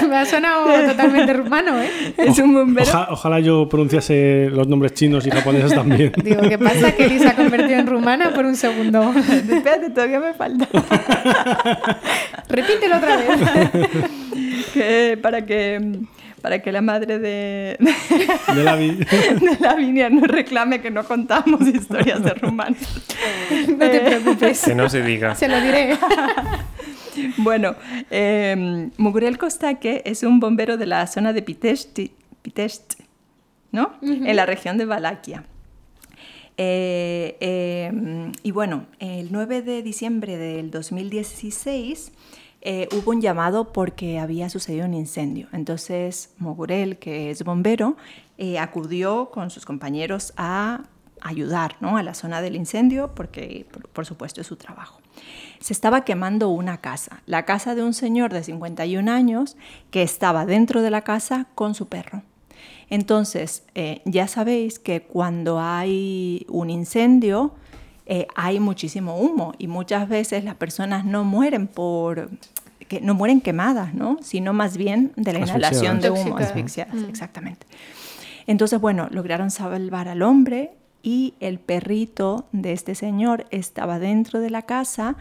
me 0.08 0.16
ha 0.16 0.24
sonado 0.24 0.64
totalmente 0.88 1.30
rumano, 1.34 1.78
¿eh? 1.78 1.90
Es 2.16 2.38
un 2.38 2.54
bombero. 2.54 2.88
Oja- 2.88 3.08
ojalá 3.10 3.38
yo 3.40 3.68
pronunciase 3.68 4.48
los 4.50 4.66
nombres 4.66 4.94
chinos 4.94 5.26
y 5.26 5.30
japoneses 5.30 5.74
también. 5.74 6.12
Digo, 6.24 6.40
¿qué 6.48 6.56
pasa? 6.58 6.92
Que 6.92 7.06
Lisa 7.06 7.24
se 7.24 7.28
ha 7.28 7.36
convertido 7.36 7.78
en 7.78 7.86
rumana 7.86 8.32
por 8.32 8.46
un 8.46 8.56
segundo. 8.56 9.12
Espérate, 9.14 9.90
todavía 9.90 10.20
me 10.20 10.32
falta. 10.32 10.66
Repítelo 12.48 12.96
otra 12.96 13.16
vez. 13.16 13.28
Que- 14.72 15.18
para 15.22 15.44
que 15.46 16.00
para 16.44 16.60
que 16.60 16.70
la 16.72 16.82
madre 16.82 17.18
de, 17.18 17.78
De 18.54 18.62
la 18.64 18.76
vi- 18.76 18.90
de 19.46 19.56
Lavinia 19.60 20.10
no 20.10 20.26
reclame 20.26 20.82
que 20.82 20.90
no 20.90 21.02
contamos 21.04 21.62
historias 21.66 22.22
de 22.22 22.34
rumanos. 22.34 22.82
No 23.66 23.78
te 23.90 24.00
preocupes. 24.00 24.60
Que 24.62 24.74
no 24.74 24.90
se 24.90 25.02
diga. 25.02 25.34
Se 25.34 25.48
lo 25.48 25.58
diré. 25.58 25.96
Bueno, 27.38 27.76
eh, 28.10 28.90
Mugurel 28.98 29.38
Kostake 29.38 30.02
es 30.04 30.22
un 30.24 30.38
bombero 30.40 30.76
de 30.76 30.84
la 30.86 31.06
zona 31.06 31.32
de 31.32 31.40
Pitești, 31.42 32.10
Pitești, 32.42 33.04
¿no? 33.72 33.92
En 34.02 34.34
la 34.36 34.44
región 34.44 34.76
de 34.78 34.84
Valaquia. 34.84 35.44
Eh, 36.56 37.36
eh, 37.40 38.32
y 38.42 38.50
bueno, 38.50 38.86
el 38.98 39.28
9 39.30 39.62
de 39.62 39.82
diciembre 39.82 40.36
del 40.36 40.70
2016 40.72 42.12
eh, 42.66 42.88
hubo 42.92 43.10
un 43.10 43.20
llamado 43.20 43.72
porque 43.72 44.18
había 44.18 44.48
sucedido 44.48 44.86
un 44.86 44.94
incendio. 44.94 45.48
Entonces 45.52 46.30
Mogurel, 46.38 46.98
que 46.98 47.30
es 47.30 47.44
bombero, 47.44 47.96
eh, 48.38 48.58
acudió 48.58 49.30
con 49.30 49.50
sus 49.50 49.66
compañeros 49.66 50.32
a 50.38 50.84
ayudar 51.20 51.76
¿no? 51.80 51.98
a 51.98 52.02
la 52.02 52.14
zona 52.14 52.40
del 52.40 52.56
incendio 52.56 53.14
porque, 53.14 53.66
por, 53.92 54.06
supuesto, 54.06 54.40
es 54.40 54.46
su 54.46 54.56
trabajo. 54.56 55.00
Se 55.60 55.74
estaba 55.74 56.04
quemando 56.04 56.48
una 56.48 56.78
casa, 56.80 57.22
la 57.26 57.44
casa 57.44 57.74
de 57.74 57.82
un 57.82 57.92
señor 57.92 58.32
de 58.32 58.42
51 58.42 59.10
años 59.10 59.58
que 59.90 60.02
estaba 60.02 60.46
dentro 60.46 60.80
de 60.80 60.90
la 60.90 61.02
casa 61.02 61.46
con 61.54 61.74
su 61.74 61.88
perro. 61.88 62.22
Entonces, 62.88 63.64
eh, 63.74 64.00
ya 64.06 64.26
sabéis 64.26 64.78
que 64.78 65.02
cuando 65.02 65.60
hay 65.60 66.46
un 66.48 66.70
incendio, 66.70 67.54
eh, 68.06 68.26
hay 68.34 68.60
muchísimo 68.60 69.16
humo 69.18 69.54
y 69.58 69.66
muchas 69.66 70.08
veces 70.08 70.44
las 70.44 70.54
personas 70.56 71.04
no 71.04 71.24
mueren 71.24 71.66
por 71.66 72.30
que 72.88 73.00
no 73.00 73.14
mueren 73.14 73.40
quemadas, 73.40 73.94
¿no? 73.94 74.18
sino 74.20 74.52
más 74.52 74.76
bien 74.76 75.12
de 75.16 75.32
la 75.32 75.38
inhalación 75.52 76.00
de 76.00 76.10
humo, 76.10 76.36
asfixiadas, 76.44 76.94
exactamente. 77.08 77.66
Entonces, 78.46 78.78
bueno, 78.78 79.08
lograron 79.10 79.50
salvar 79.50 80.06
al 80.08 80.20
hombre 80.20 80.72
y 81.02 81.32
el 81.40 81.58
perrito 81.58 82.46
de 82.52 82.72
este 82.74 82.94
señor 82.94 83.46
estaba 83.50 83.98
dentro 83.98 84.38
de 84.40 84.50
la 84.50 84.62
casa 84.62 85.16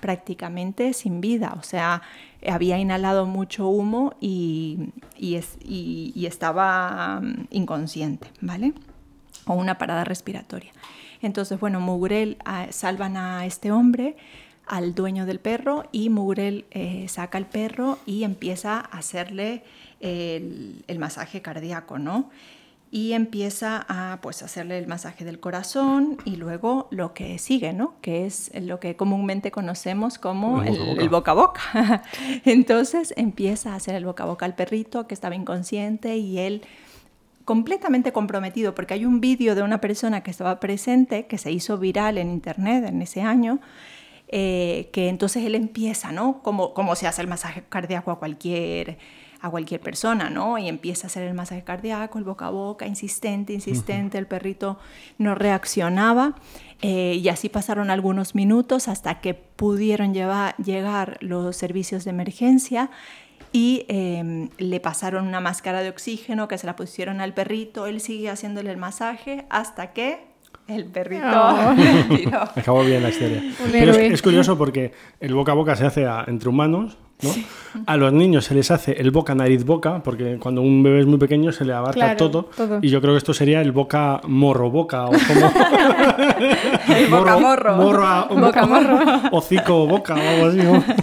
prácticamente 0.00 0.92
sin 0.92 1.20
vida, 1.22 1.54
o 1.58 1.62
sea, 1.62 2.02
había 2.46 2.78
inhalado 2.78 3.24
mucho 3.26 3.66
humo 3.68 4.12
y, 4.20 4.90
y 5.16 5.34
es- 5.36 5.56
y- 5.64 6.12
y 6.14 6.26
estaba 6.26 7.20
mm, 7.22 7.46
inconsciente, 7.50 8.28
¿vale? 8.42 8.74
O 9.46 9.54
una 9.54 9.78
parada 9.78 10.04
respiratoria. 10.04 10.70
Entonces, 11.26 11.60
bueno, 11.60 11.80
Mugurel 11.80 12.38
ah, 12.44 12.66
salvan 12.70 13.16
a 13.16 13.44
este 13.46 13.70
hombre, 13.72 14.16
al 14.66 14.94
dueño 14.94 15.26
del 15.26 15.38
perro, 15.38 15.84
y 15.92 16.08
Mugurel 16.08 16.64
eh, 16.70 17.06
saca 17.08 17.38
al 17.38 17.46
perro 17.46 17.98
y 18.06 18.24
empieza 18.24 18.78
a 18.78 18.98
hacerle 18.98 19.62
el, 20.00 20.84
el 20.86 20.98
masaje 20.98 21.42
cardíaco, 21.42 21.98
¿no? 21.98 22.30
Y 22.90 23.12
empieza 23.12 23.84
a 23.88 24.20
pues, 24.22 24.42
hacerle 24.42 24.78
el 24.78 24.86
masaje 24.86 25.24
del 25.24 25.40
corazón 25.40 26.18
y 26.24 26.36
luego 26.36 26.86
lo 26.90 27.14
que 27.14 27.38
sigue, 27.38 27.72
¿no? 27.72 27.94
Que 28.00 28.26
es 28.26 28.50
lo 28.60 28.78
que 28.78 28.96
comúnmente 28.96 29.50
conocemos 29.50 30.18
como 30.18 30.62
El 30.62 30.78
boca. 30.78 31.02
el 31.02 31.08
boca 31.08 31.30
a 31.32 31.34
boca. 31.34 32.02
Entonces 32.44 33.12
empieza 33.16 33.72
a 33.72 33.76
hacer 33.76 33.96
el 33.96 34.04
boca 34.04 34.22
a 34.22 34.26
boca 34.26 34.46
al 34.46 34.54
perrito 34.54 35.08
que 35.08 35.14
estaba 35.14 35.34
inconsciente 35.34 36.16
y 36.16 36.38
él 36.38 36.62
completamente 37.46 38.12
comprometido, 38.12 38.74
porque 38.74 38.94
hay 38.94 39.06
un 39.06 39.20
vídeo 39.20 39.54
de 39.54 39.62
una 39.62 39.80
persona 39.80 40.22
que 40.22 40.32
estaba 40.32 40.58
presente, 40.58 41.26
que 41.26 41.38
se 41.38 41.52
hizo 41.52 41.78
viral 41.78 42.18
en 42.18 42.28
internet 42.28 42.84
en 42.84 43.00
ese 43.00 43.22
año, 43.22 43.60
eh, 44.28 44.90
que 44.92 45.08
entonces 45.08 45.44
él 45.44 45.54
empieza, 45.54 46.10
¿no? 46.10 46.42
Como, 46.42 46.74
como 46.74 46.96
se 46.96 47.06
hace 47.06 47.22
el 47.22 47.28
masaje 47.28 47.62
cardíaco 47.68 48.10
a 48.10 48.18
cualquier, 48.18 48.98
a 49.40 49.48
cualquier 49.48 49.80
persona, 49.80 50.28
¿no? 50.28 50.58
Y 50.58 50.68
empieza 50.68 51.06
a 51.06 51.08
hacer 51.08 51.22
el 51.22 51.34
masaje 51.34 51.62
cardíaco, 51.62 52.18
el 52.18 52.24
boca 52.24 52.48
a 52.48 52.50
boca, 52.50 52.84
insistente, 52.88 53.52
insistente, 53.52 54.18
el 54.18 54.26
perrito 54.26 54.78
no 55.16 55.36
reaccionaba. 55.36 56.34
eh, 56.82 57.14
y 57.22 57.28
así 57.28 57.48
pasaron 57.48 57.90
algunos 57.90 58.34
minutos 58.34 58.88
hasta 58.88 59.20
que 59.20 59.34
pudieron 59.34 60.12
llevar, 60.12 60.56
llegar 60.56 61.16
los 61.20 61.56
servicios 61.56 62.04
de 62.04 62.10
emergencia 62.10 62.90
y 63.52 63.84
eh, 63.88 64.48
le 64.58 64.80
pasaron 64.80 65.26
una 65.26 65.40
máscara 65.40 65.82
de 65.82 65.88
oxígeno 65.88 66.48
que 66.48 66.58
se 66.58 66.66
la 66.66 66.76
pusieron 66.76 67.20
al 67.20 67.34
perrito. 67.34 67.86
Él 67.86 68.00
sigue 68.00 68.30
haciéndole 68.30 68.70
el 68.70 68.76
masaje 68.76 69.46
hasta 69.50 69.92
que 69.92 70.20
el 70.68 70.84
perrito 70.86 71.26
Oh. 71.26 71.74
Acabó 72.56 72.82
bien 72.84 73.02
la 73.02 73.10
historia. 73.10 73.42
Pero 73.70 73.92
es, 73.92 74.20
curioso 74.22 74.58
porque 74.58 74.92
el 75.20 75.34
boca 75.34 75.52
a 75.52 75.54
boca 75.54 75.76
se 75.76 75.86
hace 75.86 76.06
a- 76.06 76.24
entre 76.26 76.48
humanos, 76.48 76.98
¿no? 77.22 77.30
A 77.86 77.96
los 77.96 78.12
niños 78.12 78.44
se 78.44 78.54
les 78.54 78.70
hace 78.70 78.92
el 79.00 79.10
boca 79.10 79.34
nariz 79.34 79.64
boca, 79.64 80.02
porque 80.02 80.38
cuando 80.38 80.60
un 80.62 80.82
bebé 80.82 81.00
es 81.00 81.06
muy 81.06 81.18
pequeño 81.18 81.52
se 81.52 81.64
le 81.64 81.72
abarca 81.72 81.94
Claro, 81.94 82.16
todo, 82.16 82.42
todo. 82.56 82.78
Y 82.82 82.88
yo 82.88 83.00
creo 83.00 83.14
que 83.14 83.18
esto 83.18 83.32
sería 83.34 83.60
el 83.60 83.72
boca 83.72 84.20
morro 84.26 84.70
boca 84.70 85.06
o 85.06 85.10
como 85.10 85.50
El 86.96 87.06
boca 87.08 87.38
morro. 87.38 87.76
morro 87.76 88.06
a- 88.06 88.24
Boca 88.28 88.66
morro. 88.66 88.98
hocico 89.32 89.86
boca 89.86 90.14
o 90.14 90.18
algo 90.18 90.46
así. 90.46 90.58
¿no? 90.58 90.84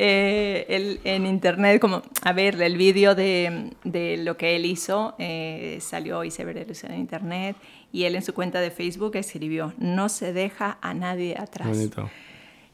Eh, 0.00 0.64
el- 0.68 1.00
en 1.04 1.26
internet, 1.26 1.80
como, 1.80 2.02
a 2.22 2.32
ver, 2.32 2.60
el 2.62 2.76
vídeo 2.76 3.16
de, 3.16 3.70
de 3.82 4.16
lo 4.18 4.36
que 4.36 4.54
él 4.54 4.64
hizo 4.64 5.14
eh, 5.18 5.78
salió 5.80 6.22
y 6.22 6.30
se 6.30 6.44
ve 6.44 6.64
en 6.88 6.94
internet 7.00 7.56
y 7.92 8.04
él 8.04 8.14
en 8.14 8.22
su 8.22 8.32
cuenta 8.32 8.60
de 8.60 8.70
Facebook 8.70 9.16
escribió, 9.16 9.72
no 9.78 10.08
se 10.08 10.32
deja 10.32 10.78
a 10.82 10.94
nadie 10.94 11.34
atrás. 11.36 11.68
Bonito. 11.68 12.08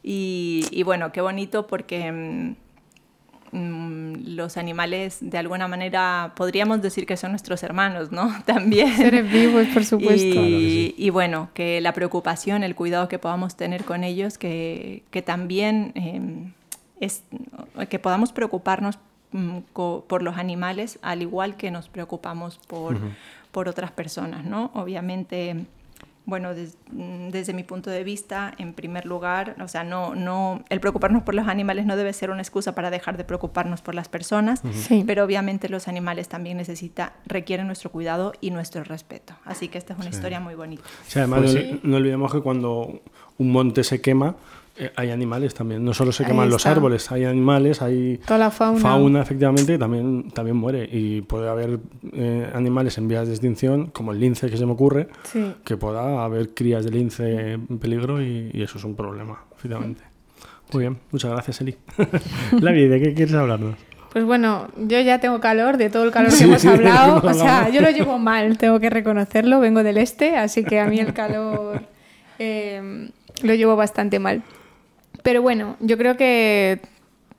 Y, 0.07 0.67
y 0.71 0.83
bueno, 0.83 1.13
qué 1.13 1.23
bonito 1.23 1.67
porque 1.67 2.13
mm, 2.13 3.57
mm, 3.57 4.13
los 4.37 4.57
animales 4.59 5.19
de 5.21 5.39
alguna 5.39 5.67
manera 5.67 6.33
podríamos 6.37 6.83
decir 6.83 7.07
que 7.07 7.17
son 7.17 7.31
nuestros 7.31 7.63
hermanos, 7.63 8.13
¿no? 8.13 8.31
También. 8.45 8.95
Seres 8.97 9.31
vivos, 9.33 9.67
por 9.73 9.85
supuesto. 9.85 10.27
Y, 10.27 10.33
Claro 10.33 10.47
que 10.49 10.59
sí. 10.71 10.95
y 10.99 11.11
bueno, 11.11 11.49
que 11.55 11.81
la 11.81 11.93
preocupación, 11.95 12.63
el 12.65 12.75
cuidado 12.75 13.09
que 13.09 13.19
podamos 13.19 13.57
tener 13.57 13.85
con 13.85 14.05
ellos, 14.05 14.37
que, 14.37 15.05
que 15.11 15.23
también 15.23 15.93
eh, 15.95 16.53
es 17.01 17.23
que 17.89 17.99
podamos 17.99 18.33
preocuparnos 18.33 18.99
mm, 19.33 19.59
co- 19.73 20.05
por 20.07 20.23
los 20.23 20.37
animales 20.37 20.99
al 21.03 21.23
igual 21.23 21.57
que 21.57 21.71
nos 21.71 21.89
preocupamos 21.89 22.59
por, 22.67 22.99
por 23.53 23.69
otras 23.69 23.91
personas, 23.91 24.45
¿no? 24.45 24.71
Obviamente, 24.75 25.65
bueno, 26.27 26.55
des- 26.55 26.79
mm, 26.91 27.29
desde 27.29 27.53
mi 27.53 27.65
punto 27.65 27.91
de 27.91 28.03
vista, 28.03 28.55
en 28.59 28.73
primer 28.73 29.05
lugar, 29.05 29.57
o 29.63 29.69
sea, 29.69 29.85
no, 29.85 30.15
no, 30.15 30.65
el 30.71 30.81
preocuparnos 30.81 31.23
por 31.23 31.35
los 31.35 31.49
animales 31.49 31.85
no 31.85 31.97
debe 31.97 32.13
ser 32.15 32.31
una 32.31 32.41
excusa 32.41 32.75
para 32.75 32.91
dejar 32.91 33.17
de 33.19 33.25
preocuparnos 33.25 33.83
por 33.83 33.95
las 33.95 34.09
personas, 34.09 34.63
Sí. 34.73 35.05
pero 35.07 35.23
obviamente 35.25 35.69
los 35.69 35.87
animales 35.87 36.29
también 36.29 36.57
necesita, 36.57 37.13
requieren 37.27 37.67
nuestro 37.67 37.91
cuidado 37.91 38.33
y 38.41 38.51
nuestro 38.53 38.85
respeto. 38.85 39.35
Así 39.45 39.69
que 39.69 39.77
esta 39.77 39.93
es 39.93 39.99
una 39.99 40.09
historia 40.09 40.41
muy 40.41 40.55
bonita. 40.55 40.85
Además, 41.15 41.41
Pues 41.43 41.85
no 41.85 41.97
olvidemos 41.97 42.33
que 42.33 42.41
cuando 42.41 43.03
un 43.37 43.53
monte 43.53 43.85
se 43.85 44.01
quema, 44.01 44.35
eh, 44.77 44.91
hay 44.97 45.11
animales 45.11 45.55
también. 45.55 45.85
No 45.85 45.95
solo 45.95 46.11
se 46.13 46.25
Ahí 46.25 46.31
queman 46.31 46.51
los 46.51 46.67
árboles, 46.67 47.11
hay 47.13 47.25
animales, 47.25 47.81
hay 47.83 48.19
Toda 48.27 48.39
la 48.39 48.51
fauna. 48.51 48.81
fauna, 48.81 49.23
efectivamente, 49.23 49.79
también, 49.79 50.31
también 50.31 50.57
muere. 50.57 50.89
Y 50.91 51.21
puede 51.23 51.49
haber 51.49 51.79
eh, 52.13 52.51
animales 52.55 52.99
en 52.99 53.09
vías 53.09 53.27
de 53.27 53.35
extinción, 53.35 53.87
como 53.89 54.13
el 54.13 54.21
lince 54.21 54.49
que 54.51 54.57
se 54.57 54.67
me 54.67 54.73
ocurre, 54.73 55.09
Sí. 55.25 55.55
que 55.65 55.77
pueda 55.77 56.25
haber 56.25 56.51
crías 56.55 56.85
de 56.85 56.91
lince 56.91 57.53
en 57.53 57.79
peligro 57.79 58.23
y, 58.23 58.51
y 58.53 58.63
eso 58.63 58.79
es 58.79 58.85
un 58.85 58.97
problema, 58.97 59.45
efectivamente. 59.57 60.03
Muy 60.73 60.83
bien, 60.85 60.99
muchas 61.13 61.31
gracias, 61.31 61.61
Eli. 61.61 61.77
Lavi, 62.61 62.89
¿de 62.89 63.01
qué 63.01 63.15
quieres 63.15 63.35
hablarnos? 63.35 63.77
Pues 64.13 64.25
bueno, 64.25 64.69
yo 64.77 65.01
ya 65.01 65.19
tengo 65.21 65.41
calor 65.41 65.77
de 65.77 65.91
todo 65.91 66.05
el 66.05 66.11
calor 66.13 66.31
Sí, 66.31 66.39
que 66.39 66.45
hemos 66.45 66.65
hablado. 66.65 67.21
O 67.29 67.35
sea, 67.35 67.69
yo 67.69 67.81
lo 67.81 67.91
llevo 67.91 68.19
mal, 68.19 68.57
tengo 68.59 68.79
que 68.79 68.89
reconocerlo. 68.89 69.59
Vengo 69.61 69.83
del 69.83 69.99
este, 69.99 70.37
así 70.37 70.63
que 70.65 70.79
a 70.81 70.87
mí 70.87 71.01
el 71.01 71.13
calor 71.13 71.83
eh, 72.39 73.11
lo 73.43 73.55
llevo 73.55 73.75
bastante 73.77 74.19
mal. 74.21 74.43
Pero 75.25 75.43
bueno, 75.43 75.77
yo 75.81 75.99
creo 75.99 76.17
que 76.17 76.81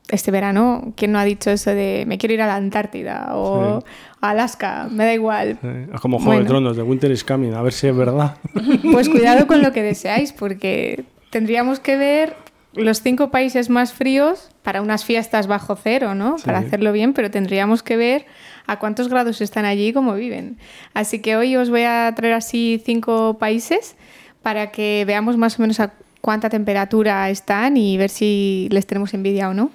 este 0.10 0.30
verano, 0.32 0.92
¿quién 0.98 1.12
no 1.14 1.20
ha 1.20 1.24
dicho 1.24 1.50
eso 1.50 1.72
de 1.72 2.04
me 2.08 2.18
quiero 2.18 2.34
ir 2.34 2.42
a 2.42 2.48
la 2.48 2.56
Antártida 2.58 3.30
o 3.36 3.80
Sí. 3.80 3.88
a 4.22 4.30
Alaska? 4.32 4.88
Me 4.92 5.06
da 5.06 5.14
igual. 5.14 5.58
Eh, 5.64 5.88
como 6.02 6.18
Juego 6.18 6.32
de 6.34 6.38
Bueno. 6.40 6.50
Tronos, 6.50 6.76
de 6.78 6.84
Winter 6.84 7.10
is 7.12 7.24
Coming, 7.24 7.54
a 7.54 7.62
ver 7.62 7.72
si 7.74 7.88
es 7.88 7.96
verdad. 7.96 8.36
Pues 8.92 9.08
cuidado 9.08 9.48
con 9.48 9.62
lo 9.62 9.72
que 9.72 9.82
deseáis, 9.94 10.34
porque 10.34 11.06
tendríamos 11.30 11.80
que 11.80 11.96
ver 11.96 12.36
los 12.74 13.02
cinco 13.02 13.32
países 13.32 13.70
más 13.70 13.94
fríos 13.94 14.50
para 14.62 14.82
unas 14.82 15.06
fiestas 15.06 15.48
bajo 15.48 15.76
cero, 15.76 16.14
¿no? 16.14 16.36
Para 16.44 16.60
Sí. 16.60 16.66
hacerlo 16.68 16.92
bien, 16.92 17.14
pero 17.14 17.32
tendríamos 17.32 17.84
que 17.84 17.96
ver 17.98 18.26
a 18.68 18.80
cuántos 18.80 19.08
grados 19.10 19.40
están 19.42 19.64
allí 19.64 19.88
y 19.88 19.94
cómo 19.94 20.14
viven. 20.16 20.58
Así 20.94 21.20
que 21.20 21.38
hoy 21.38 21.56
os 21.56 21.70
voy 21.70 21.84
a 21.84 22.12
traer 22.16 22.34
así 22.34 22.82
cinco 22.84 23.38
países 23.40 23.96
para 24.42 24.72
que 24.72 25.04
veamos 25.08 25.38
más 25.38 25.58
o 25.58 25.62
menos 25.62 25.80
a 25.80 25.94
cuánta 26.26 26.50
temperatura 26.50 27.30
están 27.30 27.78
y 27.78 27.98
ver 27.98 28.10
si 28.10 28.68
les 28.72 28.88
tenemos 28.88 29.14
envidia 29.14 29.48
o 29.48 29.54
no. 29.54 29.70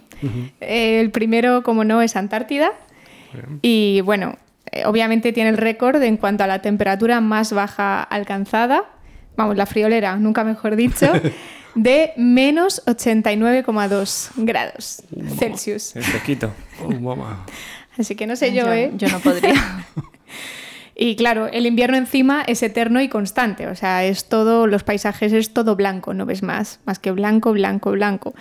Eh, 0.61 0.99
el 0.99 1.13
primero, 1.13 1.63
como 1.63 1.85
no, 1.85 2.03
es 2.03 2.17
Antártida. 2.17 2.73
Y 3.63 4.01
bueno, 4.01 4.37
eh, 4.73 4.83
obviamente 4.85 5.33
tiene 5.33 5.51
el 5.51 5.59
récord 5.59 6.03
en 6.03 6.17
cuanto 6.17 6.43
a 6.43 6.49
la 6.49 6.61
temperatura 6.61 7.21
más 7.21 7.53
baja 7.53 8.03
alcanzada, 8.03 8.83
vamos, 9.37 9.57
la 9.57 9.65
friolera, 9.65 10.17
nunca 10.17 10.43
mejor 10.43 10.75
dicho, 10.75 11.13
de 11.77 12.15
menos 12.17 12.83
89,2 12.87 14.31
grados 14.39 15.05
Celsius. 15.39 15.95
Es. 15.95 16.07
Oh, 16.83 16.91
mamá. 16.91 17.47
Así 17.97 18.17
que 18.17 18.27
no 18.27 18.35
sé 18.35 18.53
yo, 18.53 18.65
yo, 18.65 18.73
¿eh? 18.73 18.91
yo 18.97 19.09
no 19.09 19.21
podría. 19.21 19.55
Y 21.03 21.17
claro, 21.17 21.47
el 21.47 21.65
invierno 21.65 21.97
encima 21.97 22.43
es 22.47 22.63
eterno 22.63 23.01
y 23.01 23.09
constante, 23.09 23.67
o 23.69 23.75
sea, 23.75 24.05
es 24.05 24.29
todo, 24.29 24.67
los 24.67 24.85
paisajes 24.85 25.33
es 25.33 25.55
todo 25.55 25.75
blanco, 25.75 26.13
no 26.13 26.27
ves 26.27 26.43
más, 26.43 26.79
más 26.85 26.99
que 26.99 27.11
blanco, 27.11 27.53
blanco, 27.55 27.93
blanco. 27.93 28.35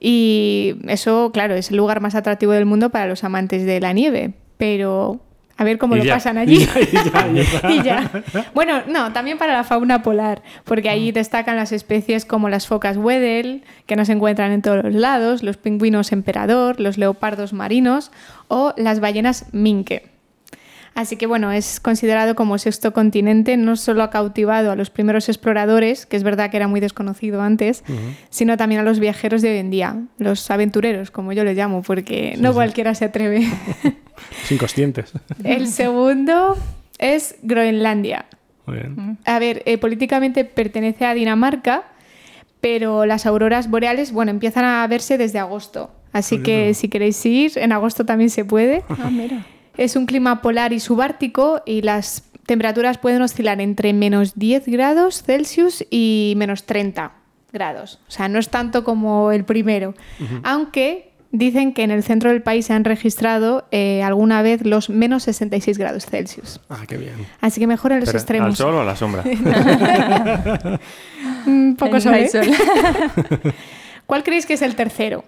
Y 0.00 0.76
eso, 0.88 1.30
claro, 1.30 1.54
es 1.56 1.70
el 1.70 1.76
lugar 1.76 2.00
más 2.00 2.14
atractivo 2.14 2.52
del 2.52 2.64
mundo 2.64 2.88
para 2.88 3.04
los 3.06 3.22
amantes 3.22 3.66
de 3.66 3.80
la 3.80 3.92
nieve, 3.92 4.32
pero 4.56 5.20
a 5.58 5.64
ver 5.64 5.76
cómo 5.76 5.94
Y 5.94 5.98
lo 5.98 6.04
ya. 6.06 6.14
pasan 6.14 6.38
allí. 6.38 6.66
Y 6.66 6.94
ya, 6.94 7.68
y 7.70 7.82
ya. 7.82 8.10
Bueno, 8.54 8.80
no, 8.88 9.12
también 9.12 9.36
para 9.36 9.52
la 9.52 9.62
fauna 9.64 10.02
polar, 10.02 10.42
porque 10.64 10.88
allí 10.88 11.12
destacan 11.12 11.56
las 11.56 11.70
especies 11.70 12.24
como 12.24 12.48
las 12.48 12.66
focas 12.66 12.96
Weddell, 12.96 13.62
que 13.84 13.94
no 13.94 14.06
se 14.06 14.12
encuentran 14.12 14.52
en 14.52 14.62
todos 14.62 14.82
los 14.82 14.94
lados, 14.94 15.42
los 15.42 15.58
pingüinos 15.58 16.12
emperador, 16.12 16.80
los 16.80 16.96
leopardos 16.96 17.52
marinos 17.52 18.10
o 18.48 18.72
las 18.78 19.00
ballenas 19.00 19.44
minke. 19.52 20.15
Así 20.96 21.16
que 21.16 21.26
bueno, 21.26 21.52
es 21.52 21.78
considerado 21.78 22.34
como 22.34 22.56
sexto 22.56 22.94
continente, 22.94 23.58
no 23.58 23.76
solo 23.76 24.02
ha 24.02 24.08
cautivado 24.08 24.70
a 24.70 24.76
los 24.76 24.88
primeros 24.88 25.28
exploradores, 25.28 26.06
que 26.06 26.16
es 26.16 26.22
verdad 26.22 26.50
que 26.50 26.56
era 26.56 26.68
muy 26.68 26.80
desconocido 26.80 27.42
antes, 27.42 27.84
sino 28.30 28.56
también 28.56 28.80
a 28.80 28.82
los 28.82 28.98
viajeros 28.98 29.42
de 29.42 29.50
hoy 29.50 29.58
en 29.58 29.70
día, 29.70 30.04
los 30.16 30.50
aventureros, 30.50 31.10
como 31.10 31.34
yo 31.34 31.44
les 31.44 31.54
llamo, 31.54 31.82
porque 31.82 32.36
no 32.38 32.54
cualquiera 32.54 32.94
se 32.94 33.04
atreve. 33.04 33.46
Sin 34.44 34.56
conscientes. 34.56 35.12
El 35.44 35.68
segundo 35.68 36.56
es 36.98 37.36
Groenlandia. 37.42 38.24
Muy 38.64 38.76
bien. 38.76 39.18
A 39.26 39.38
ver, 39.38 39.62
eh, 39.66 39.76
políticamente 39.76 40.46
pertenece 40.46 41.04
a 41.04 41.12
Dinamarca, 41.12 41.84
pero 42.62 43.04
las 43.04 43.26
auroras 43.26 43.68
boreales, 43.68 44.12
bueno, 44.12 44.30
empiezan 44.30 44.64
a 44.64 44.86
verse 44.86 45.18
desde 45.18 45.40
agosto. 45.40 45.90
Así 46.14 46.38
que 46.38 46.72
si 46.72 46.88
queréis 46.88 47.26
ir, 47.26 47.52
en 47.56 47.72
agosto 47.72 48.06
también 48.06 48.30
se 48.30 48.46
puede. 48.46 48.82
Ah, 48.88 49.10
mira. 49.10 49.44
Es 49.76 49.96
un 49.96 50.06
clima 50.06 50.40
polar 50.42 50.72
y 50.72 50.80
subártico 50.80 51.62
y 51.66 51.82
las 51.82 52.24
temperaturas 52.46 52.98
pueden 52.98 53.22
oscilar 53.22 53.60
entre 53.60 53.92
menos 53.92 54.34
10 54.38 54.66
grados 54.66 55.22
Celsius 55.22 55.84
y 55.90 56.34
menos 56.36 56.64
30 56.64 57.12
grados. 57.52 58.00
O 58.08 58.10
sea, 58.10 58.28
no 58.28 58.38
es 58.38 58.48
tanto 58.48 58.84
como 58.84 59.32
el 59.32 59.44
primero. 59.44 59.94
Aunque 60.44 61.12
dicen 61.32 61.74
que 61.74 61.82
en 61.82 61.90
el 61.90 62.02
centro 62.02 62.30
del 62.30 62.42
país 62.42 62.66
se 62.66 62.72
han 62.72 62.84
registrado 62.84 63.66
eh, 63.70 64.02
alguna 64.02 64.42
vez 64.42 64.64
los 64.64 64.88
menos 64.88 65.24
66 65.24 65.76
grados 65.76 66.06
Celsius. 66.06 66.60
Ah, 66.70 66.84
qué 66.86 66.96
bien. 66.96 67.14
Así 67.40 67.60
que 67.60 67.66
mejor 67.66 67.92
en 67.92 68.00
los 68.00 68.08
Pero, 68.08 68.18
¿Al 68.18 68.22
extremos. 68.22 68.56
sol 68.58 68.74
o 68.74 68.80
a 68.80 68.84
la 68.84 68.96
sombra? 68.96 69.24
Un 71.46 71.76
poco 71.78 71.96
¿eh? 72.14 72.28
sol. 72.28 72.46
¿Cuál 74.06 74.22
creéis 74.22 74.46
que 74.46 74.54
es 74.54 74.62
el 74.62 74.76
tercero? 74.76 75.24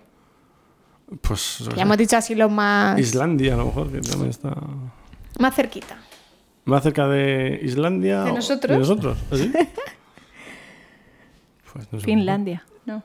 Pues. 1.22 1.64
Ya 1.76 1.82
hemos 1.82 1.96
dicho 1.96 2.16
así 2.16 2.34
lo 2.34 2.48
más, 2.48 2.98
Islandia, 2.98 3.54
a 3.54 3.56
lo 3.56 3.66
mejor, 3.66 3.90
que 3.90 4.00
también 4.00 4.30
está. 4.30 4.54
más 5.38 5.54
cerquita. 5.54 5.96
Más 6.64 6.82
cerca 6.82 7.08
de 7.08 7.60
Islandia. 7.62 8.24
¿De 8.24 8.30
o- 8.32 8.34
nosotros? 8.34 8.72
¿De 8.72 8.78
nosotros? 8.78 9.18
¿Así? 9.30 9.50
Pues 11.72 11.86
no 11.92 12.00
sé. 12.00 12.04
Finlandia, 12.06 12.64
no. 12.86 13.02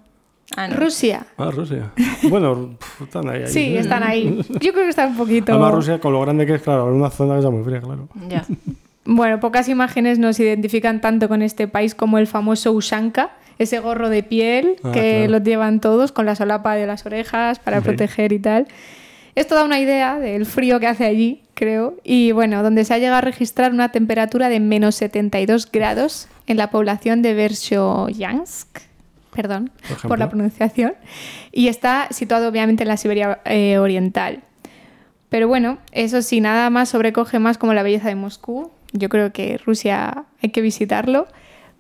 Ah, 0.56 0.68
no. 0.68 0.76
Rusia. 0.76 1.26
Ah, 1.38 1.52
Rusia. 1.52 1.92
Bueno, 2.30 2.78
están 3.02 3.28
ahí. 3.30 3.42
ahí. 3.44 3.48
Sí, 3.48 3.76
están 3.78 4.04
ahí. 4.04 4.40
Yo 4.50 4.72
creo 4.72 4.84
que 4.84 4.90
está 4.90 5.08
un 5.08 5.18
poquito... 5.18 5.52
Además, 5.52 5.74
Rusia, 5.74 6.00
con 6.00 6.14
lo 6.14 6.22
grande 6.22 6.46
que 6.46 6.56
es, 6.56 6.62
claro, 6.62 6.90
es 6.90 6.96
una 6.96 7.10
zona 7.10 7.34
que 7.34 7.40
está 7.40 7.50
muy 7.52 7.64
fría, 7.64 7.82
claro. 7.82 8.08
Ya. 8.30 8.46
Bueno, 9.06 9.40
pocas 9.40 9.68
imágenes 9.68 10.20
nos 10.20 10.40
identifican 10.40 11.02
tanto 11.02 11.28
con 11.28 11.42
este 11.42 11.68
país 11.68 11.94
como 11.96 12.18
el 12.20 12.28
famoso 12.28 12.72
Ushanka, 12.72 13.32
ese 13.64 13.80
gorro 13.80 14.10
de 14.10 14.24
piel 14.24 14.76
Ah, 14.84 14.92
que 14.94 15.26
claro. 15.26 15.32
lo 15.32 15.38
llevan 15.44 15.80
todos 15.80 16.12
con 16.12 16.26
la 16.26 16.36
solapa 16.36 16.76
de 16.76 16.88
las 16.88 17.06
orejas 17.06 17.60
para 17.60 17.80
Sí. 17.80 17.84
proteger 17.86 18.32
y 18.34 18.40
tal. 18.40 18.68
Esto 19.36 19.56
da 19.56 19.64
una 19.64 19.80
idea 19.80 20.20
del 20.20 20.46
frío 20.46 20.80
que 20.80 20.86
hace 20.88 21.06
allí, 21.06 21.42
creo. 21.56 21.96
Y 22.04 22.32
bueno, 22.34 22.62
donde 22.62 22.86
se 22.86 22.94
ha 22.94 22.98
llegado 23.00 23.18
a 23.18 23.22
registrar 23.22 23.72
una 23.74 23.90
temperatura 23.92 24.48
de 24.50 24.60
menos 24.60 24.96
72 24.96 25.72
grados 25.72 26.28
en 26.46 26.58
la 26.58 26.70
población 26.70 27.22
de 27.24 27.34
Vershoyansk, 27.34 28.68
perdón 29.34 29.72
Por 30.08 30.20
la 30.20 30.30
pronunciación, 30.30 30.94
y 31.52 31.68
está 31.68 32.08
situado 32.12 32.48
obviamente 32.48 32.84
en 32.84 32.90
la 32.90 32.98
Siberia 32.98 33.40
eh, 33.46 33.80
Oriental. 33.80 34.42
Pero 35.30 35.48
bueno, 35.48 35.80
eso 35.92 36.22
sí, 36.22 36.40
nada 36.42 36.70
más 36.70 36.90
sobrecoge 36.90 37.40
más 37.40 37.58
como 37.58 37.74
la 37.74 37.82
belleza 37.82 38.10
de 38.10 38.16
Moscú. 38.16 38.72
Yo 38.92 39.10
creo 39.10 39.34
que 39.34 39.58
Rusia 39.58 40.26
hay 40.44 40.50
que 40.50 40.62
visitarlo. 40.62 41.26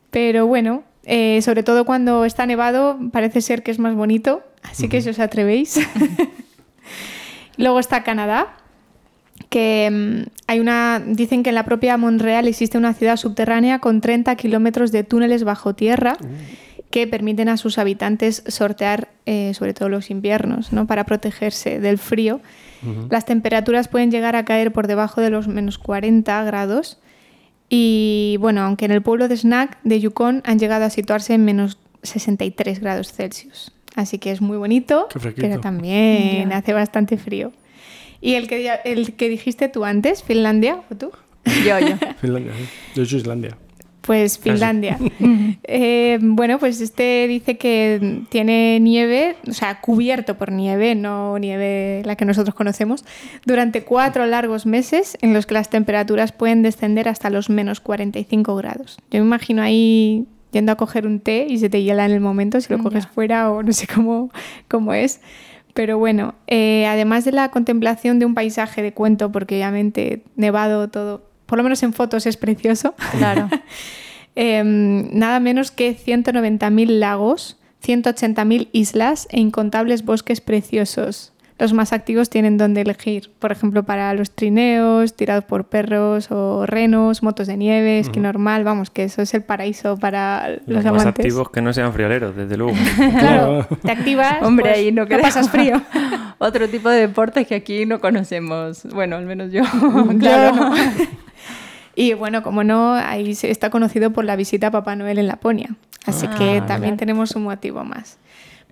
Pero 0.09 0.47
bueno, 0.47 0.81
eh, 1.05 1.41
sobre 1.41 1.63
todo 1.63 1.85
cuando 1.85 2.25
está 2.25 2.45
nevado, 2.45 2.97
parece 3.11 3.41
ser 3.41 3.63
que 3.63 3.71
es 3.71 3.79
más 3.79 3.95
bonito. 3.95 4.43
así 4.63 4.89
que 4.89 5.01
si 5.01 5.09
os 5.09 5.19
atrevéis. 5.19 5.79
Luego 7.57 7.79
está 7.79 8.03
Canadá, 8.03 8.55
que 9.49 9.89
mm, 9.91 10.29
hay 10.47 10.59
una, 10.59 11.01
dicen 11.05 11.43
que 11.43 11.49
en 11.49 11.55
la 11.55 11.65
propia 11.65 11.97
Montreal 11.97 12.47
existe 12.47 12.77
una 12.77 12.93
ciudad 12.93 13.17
subterránea 13.17 13.79
con 13.79 14.01
30 14.01 14.35
kilómetros 14.35 14.91
de 14.91 15.03
túneles 15.03 15.43
bajo 15.43 15.73
tierra 15.75 16.17
que 16.89 17.07
permiten 17.07 17.49
a 17.49 17.57
sus 17.57 17.79
habitantes 17.79 18.43
sortear, 18.47 19.09
eh, 19.25 19.53
sobre 19.55 19.73
todo 19.73 19.89
los 19.89 20.11
inviernos, 20.11 20.71
¿no? 20.71 20.85
para 20.85 21.05
protegerse 21.05 21.79
del 21.79 21.97
frío. 21.97 22.39
Las 23.09 23.25
temperaturas 23.25 23.87
pueden 23.87 24.11
llegar 24.11 24.35
a 24.35 24.43
caer 24.43 24.73
por 24.73 24.87
debajo 24.87 25.21
de 25.21 25.29
los 25.29 25.47
menos 25.47 25.77
40 25.77 26.43
grados. 26.43 26.99
Y 27.75 28.37
bueno, 28.39 28.61
aunque 28.61 28.85
en 28.85 28.91
el 28.91 29.01
pueblo 29.01 29.27
de 29.27 29.35
Snack 29.35 29.79
de 29.83 29.99
Yukon 29.99 30.43
han 30.45 30.59
llegado 30.59 30.85
a 30.85 30.91
situarse 30.91 31.33
en 31.33 31.43
menos 31.43 31.79
63 32.03 32.79
grados 32.79 33.11
Celsius. 33.11 33.71
Así 33.95 34.19
que 34.19 34.29
es 34.29 34.41
muy 34.41 34.57
bonito, 34.57 35.07
pero 35.35 35.59
también 35.59 36.53
hace 36.53 36.71
bastante 36.73 37.17
frío. 37.17 37.51
¿Y 38.21 38.35
el 38.35 38.47
que, 38.47 38.69
el 38.85 39.15
que 39.15 39.27
dijiste 39.27 39.69
tú 39.69 39.85
antes, 39.85 40.21
Finlandia, 40.21 40.81
o 40.91 40.95
tú? 40.95 41.09
Yo, 41.65 41.79
yo. 41.79 41.95
Finlandia, 42.21 42.53
sí. 42.53 42.65
Yo 42.93 43.05
soy 43.07 43.17
Islandia. 43.17 43.57
Pues 44.05 44.37
Finlandia. 44.37 44.97
Eh, 45.65 46.19
bueno, 46.21 46.59
pues 46.59 46.81
este 46.81 47.25
dice 47.27 47.57
que 47.57 48.21
tiene 48.29 48.79
nieve, 48.81 49.37
o 49.47 49.53
sea, 49.53 49.79
cubierto 49.79 50.37
por 50.37 50.51
nieve, 50.51 50.93
no 50.93 51.37
nieve 51.39 52.01
la 52.05 52.15
que 52.15 52.25
nosotros 52.25 52.53
conocemos, 52.53 53.05
durante 53.45 53.83
cuatro 53.83 54.25
largos 54.25 54.65
meses 54.65 55.17
en 55.21 55.33
los 55.33 55.45
que 55.45 55.53
las 55.53 55.69
temperaturas 55.69 56.31
pueden 56.33 56.63
descender 56.63 57.07
hasta 57.07 57.29
los 57.29 57.49
menos 57.49 57.79
45 57.79 58.55
grados. 58.57 58.97
Yo 59.09 59.21
me 59.21 59.25
imagino 59.27 59.61
ahí 59.61 60.25
yendo 60.51 60.71
a 60.73 60.75
coger 60.75 61.07
un 61.07 61.19
té 61.21 61.45
y 61.49 61.57
se 61.59 61.69
te 61.69 61.81
hiela 61.81 62.05
en 62.05 62.11
el 62.11 62.19
momento 62.19 62.59
si 62.59 62.71
lo 62.73 62.79
coges 62.79 63.05
Ya. 63.05 63.09
fuera 63.09 63.51
o 63.51 63.63
no 63.63 63.71
sé 63.71 63.87
cómo, 63.87 64.31
cómo 64.67 64.93
es. 64.93 65.21
Pero 65.73 65.97
bueno, 65.97 66.35
eh, 66.47 66.85
además 66.87 67.25
de 67.25 67.31
la 67.31 67.49
contemplación 67.51 68.19
de 68.19 68.25
un 68.25 68.35
paisaje 68.35 68.81
de 68.83 68.93
cuento, 68.93 69.31
porque 69.31 69.55
obviamente 69.55 70.23
nevado 70.35 70.89
todo, 70.89 71.23
por 71.53 71.59
lo 71.59 71.63
menos 71.65 71.83
en 71.83 71.93
fotos 71.93 72.25
es 72.25 72.35
precioso, 72.35 72.95
Claro. 73.15 73.47
Em, 74.35 75.15
nada 75.15 75.39
menos 75.39 75.69
que 75.69 75.95
190.000 75.95 76.87
lagos, 76.97 77.57
180.000 77.85 78.69
islas 78.71 79.27
e 79.29 79.39
incontables 79.39 80.03
bosques 80.03 80.41
preciosos. 80.41 81.31
Los 81.59 81.71
más 81.71 81.93
activos 81.93 82.29
tienen 82.31 82.57
donde 82.57 82.81
elegir, 82.81 83.29
por 83.39 83.51
ejemplo, 83.51 83.83
para 83.83 84.13
los 84.15 84.31
trineos, 84.31 85.13
tirados 85.15 85.43
por 85.43 85.65
perros 85.65 86.31
o 86.31 86.65
renos, 86.65 87.21
motos 87.21 87.45
de 87.47 87.55
nieve, 87.57 87.99
esquí 87.99 88.19
normal, 88.19 88.63
vamos, 88.63 88.89
que 88.89 89.03
eso 89.03 89.21
es 89.21 89.33
el 89.35 89.43
paraíso 89.43 89.97
para 89.97 90.49
los, 90.65 90.83
Los 90.83 90.93
más 90.93 91.05
activos 91.05 91.51
que 91.51 91.61
no 91.61 91.71
sean 91.71 91.93
frioleros, 91.93 92.35
desde 92.35 92.57
luego. 92.57 92.73
Claro, 93.19 93.67
te 93.83 93.91
activas, 93.91 94.37
Hombre, 94.41 94.65
pues, 94.65 94.77
ahí 94.77 94.91
no, 94.91 95.05
pasas 95.07 95.49
frío. 95.49 95.81
Otro 96.39 96.67
tipo 96.67 96.89
de 96.89 97.01
deportes 97.01 97.47
que 97.47 97.55
aquí 97.55 97.85
no 97.85 98.01
conocemos. 98.01 98.83
Bueno, 98.85 99.15
al 99.15 99.25
menos 99.25 99.51
yo. 99.51 99.61
Claro. 100.19 100.55
no. 100.55 100.75
Y 101.95 102.13
bueno, 102.15 102.41
como 102.41 102.63
no, 102.63 102.93
ahí 102.95 103.35
se- 103.35 103.51
está 103.51 103.69
conocido 103.69 104.11
por 104.11 104.25
la 104.25 104.35
visita 104.35 104.67
a 104.67 104.71
Papá 104.71 104.95
Noel 104.95 105.19
en 105.19 105.27
Laponia. 105.27 105.75
Así 106.05 106.25
Ah, 106.27 106.35
que 106.37 106.45
también 106.61 106.95
claro. 106.95 106.97
tenemos 106.97 107.35
un 107.35 107.43
motivo 107.43 107.83
más. 107.83 108.17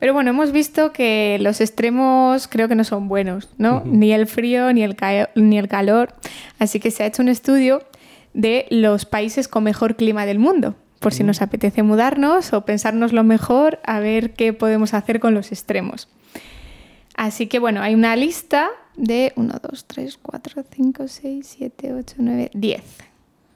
Pero 0.01 0.15
bueno, 0.15 0.31
hemos 0.31 0.51
visto 0.51 0.91
que 0.93 1.37
los 1.41 1.61
extremos 1.61 2.47
creo 2.47 2.67
que 2.67 2.73
no 2.73 2.83
son 2.83 3.07
buenos, 3.07 3.49
¿no? 3.59 3.83
Ni 3.85 4.11
el 4.13 4.25
frío 4.25 4.73
ni 4.73 4.81
el, 4.81 4.97
ni 5.35 5.59
el 5.59 5.67
calor. 5.67 6.15
Así 6.57 6.79
que 6.79 6.89
se 6.89 7.03
ha 7.03 7.05
hecho 7.05 7.21
un 7.21 7.29
estudio 7.29 7.83
de 8.33 8.65
los 8.71 9.05
países 9.05 9.47
con 9.47 9.63
mejor 9.63 9.97
clima 9.97 10.25
del 10.25 10.39
mundo. 10.39 10.73
Por 10.97 11.13
si 11.13 11.23
nos 11.23 11.43
apetece 11.43 11.83
mudarnos 11.83 12.51
o 12.51 12.65
pensarnos 12.65 13.13
lo 13.13 13.23
mejor, 13.23 13.79
a 13.83 13.99
ver 13.99 14.33
qué 14.33 14.53
podemos 14.53 14.95
hacer 14.95 15.19
con 15.19 15.35
los 15.35 15.51
extremos. 15.51 16.07
Así 17.15 17.45
que 17.45 17.59
bueno, 17.59 17.83
hay 17.83 17.93
una 17.93 18.15
lista 18.15 18.71
de 18.97 19.33
1, 19.35 19.53
2, 19.61 19.85
3, 19.85 20.17
4, 20.19 20.63
5, 20.77 21.07
6, 21.07 21.55
7, 21.59 21.93
8, 21.93 22.15
9, 22.17 22.49
10. 22.55 22.81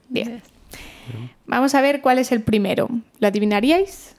10. 0.09 0.29
Vamos 1.47 1.73
a 1.73 1.81
ver 1.81 2.01
cuál 2.01 2.19
es 2.19 2.31
el 2.31 2.43
primero. 2.43 2.87
¿Lo 3.17 3.29
adivinaríais? 3.29 4.14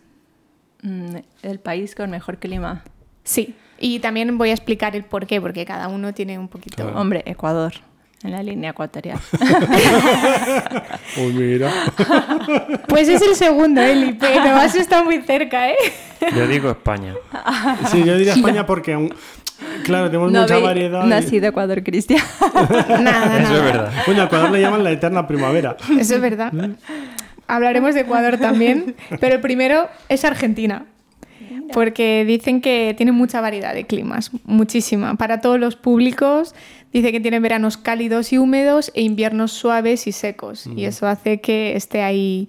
Mm, 0.87 1.17
El 1.43 1.59
país 1.59 1.95
con 1.97 2.11
mejor 2.11 2.39
clima. 2.39 2.85
Sí. 3.25 3.55
Y 3.79 3.99
también 3.99 4.39
voy 4.39 4.51
a 4.51 4.53
explicar 4.53 4.95
el 4.95 5.03
por 5.05 5.27
qué, 5.27 5.41
porque 5.41 5.65
cada 5.65 5.89
uno 5.89 6.15
tiene 6.15 6.39
un 6.39 6.47
poquito. 6.49 6.77
Claro. 6.85 6.99
Hombre, 7.01 7.23
Ecuador, 7.27 7.73
en 8.23 8.31
la 8.31 8.43
línea 8.43 8.71
ecuatorial. 8.71 9.19
Uy, 11.19 11.33
mira. 11.35 11.71
Pues 12.89 13.09
es 13.09 13.21
el 13.21 13.35
segundo, 13.35 13.81
Eli, 13.83 14.13
pero 14.15 14.55
has 14.57 14.75
estado 14.75 15.05
muy 15.05 15.21
cerca, 15.23 15.71
¿eh? 15.71 15.77
Yo 16.35 16.47
digo 16.47 16.71
España. 16.71 17.15
Sí, 17.91 18.03
yo 18.05 18.17
diría 18.17 18.33
España 18.35 18.65
porque, 18.65 18.95
aún- 18.95 19.13
claro, 19.85 20.07
tenemos 20.07 20.31
mucha 20.33 20.59
variedad. 20.59 21.05
y- 21.05 21.09
nacido 21.09 21.49
Ecuador, 21.49 21.83
Cristian. 21.83 22.21
Nada, 23.01 23.41
Eso 23.43 23.57
es 23.57 23.63
verdad. 23.63 23.93
Bueno, 24.07 24.23
a 24.23 24.25
Ecuador 24.27 24.51
le 24.51 24.61
llaman 24.61 24.85
la 24.85 24.93
eterna 24.93 25.27
primavera. 25.27 25.77
Eso 25.99 26.15
es 26.15 26.21
verdad. 26.21 26.53
Hablaremos 27.47 27.95
de 27.95 28.03
Ecuador 28.03 28.37
también, 28.41 28.97
pero 29.21 29.35
el 29.37 29.41
primero 29.41 29.89
es 30.09 30.25
Argentina. 30.25 30.87
Porque 31.73 32.25
dicen 32.25 32.61
que 32.61 32.95
tiene 32.97 33.11
mucha 33.11 33.41
variedad 33.41 33.75
de 33.75 33.87
climas, 33.87 34.31
muchísima. 34.45 35.17
Para 35.17 35.41
todos 35.41 35.59
los 35.59 35.75
públicos, 35.75 36.55
dice 36.93 37.11
que 37.11 37.19
tiene 37.19 37.41
veranos 37.41 37.77
cálidos 37.77 38.33
y 38.33 38.39
húmedos 38.39 38.93
e 38.95 39.03
inviernos 39.03 39.53
suaves 39.53 40.07
y 40.07 40.13
secos. 40.13 40.69
Y 40.77 40.85
eso 40.85 41.09
hace 41.09 41.41
que 41.41 41.75
esté 41.75 42.03
ahí. 42.03 42.49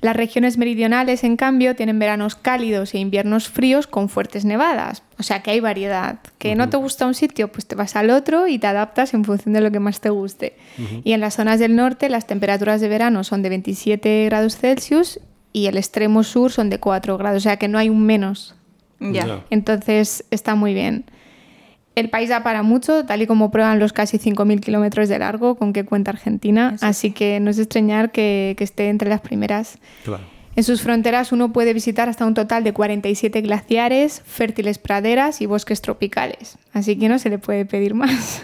Las 0.00 0.16
regiones 0.16 0.56
meridionales, 0.56 1.24
en 1.24 1.36
cambio, 1.36 1.76
tienen 1.76 1.98
veranos 1.98 2.34
cálidos 2.34 2.94
e 2.94 2.98
inviernos 2.98 3.48
fríos 3.48 3.86
con 3.86 4.08
fuertes 4.08 4.46
nevadas. 4.46 5.02
O 5.18 5.22
sea 5.22 5.42
que 5.42 5.50
hay 5.50 5.60
variedad. 5.60 6.20
Que 6.38 6.54
no 6.54 6.70
te 6.70 6.78
gusta 6.78 7.06
un 7.06 7.14
sitio, 7.14 7.52
pues 7.52 7.66
te 7.66 7.74
vas 7.74 7.96
al 7.96 8.08
otro 8.08 8.48
y 8.48 8.58
te 8.58 8.66
adaptas 8.66 9.12
en 9.12 9.24
función 9.24 9.52
de 9.52 9.60
lo 9.60 9.70
que 9.70 9.78
más 9.78 10.00
te 10.00 10.08
guste. 10.08 10.56
Y 11.04 11.12
en 11.12 11.20
las 11.20 11.34
zonas 11.34 11.60
del 11.60 11.76
norte, 11.76 12.08
las 12.08 12.26
temperaturas 12.26 12.80
de 12.80 12.88
verano 12.88 13.24
son 13.24 13.42
de 13.42 13.50
27 13.50 14.24
grados 14.24 14.56
Celsius 14.56 15.20
y 15.52 15.66
el 15.66 15.76
extremo 15.76 16.22
sur 16.22 16.50
son 16.50 16.70
de 16.70 16.80
4 16.80 17.18
grados. 17.18 17.38
O 17.38 17.40
sea 17.42 17.58
que 17.58 17.68
no 17.68 17.76
hay 17.76 17.90
un 17.90 18.06
menos. 18.06 18.54
ya. 19.00 19.26
Ya. 19.26 19.44
Entonces 19.50 20.24
está 20.30 20.54
muy 20.54 20.72
bien. 20.72 21.04
El 21.94 22.08
país 22.08 22.28
da 22.28 22.42
para 22.42 22.62
mucho, 22.62 23.04
tal 23.04 23.22
y 23.22 23.26
como 23.26 23.50
prueban 23.50 23.78
los 23.78 23.92
casi 23.92 24.18
5.000 24.18 24.60
kilómetros 24.60 25.08
de 25.08 25.18
largo 25.18 25.56
con 25.56 25.72
que 25.72 25.84
cuenta 25.84 26.12
Argentina. 26.12 26.72
Eso 26.76 26.86
Así 26.86 27.10
que 27.10 27.40
no 27.40 27.50
es 27.50 27.56
de 27.56 27.64
extrañar 27.64 28.12
que, 28.12 28.54
que 28.56 28.64
esté 28.64 28.88
entre 28.88 29.08
las 29.08 29.20
primeras. 29.20 29.78
Claro. 30.04 30.22
En 30.56 30.64
sus 30.64 30.82
fronteras 30.82 31.32
uno 31.32 31.52
puede 31.52 31.72
visitar 31.72 32.08
hasta 32.08 32.26
un 32.26 32.34
total 32.34 32.64
de 32.64 32.72
47 32.72 33.40
glaciares, 33.40 34.22
fértiles 34.26 34.78
praderas 34.78 35.40
y 35.40 35.46
bosques 35.46 35.80
tropicales. 35.80 36.58
Así 36.72 36.96
que 36.98 37.08
no 37.08 37.18
se 37.18 37.30
le 37.30 37.38
puede 37.38 37.64
pedir 37.64 37.94
más. 37.94 38.42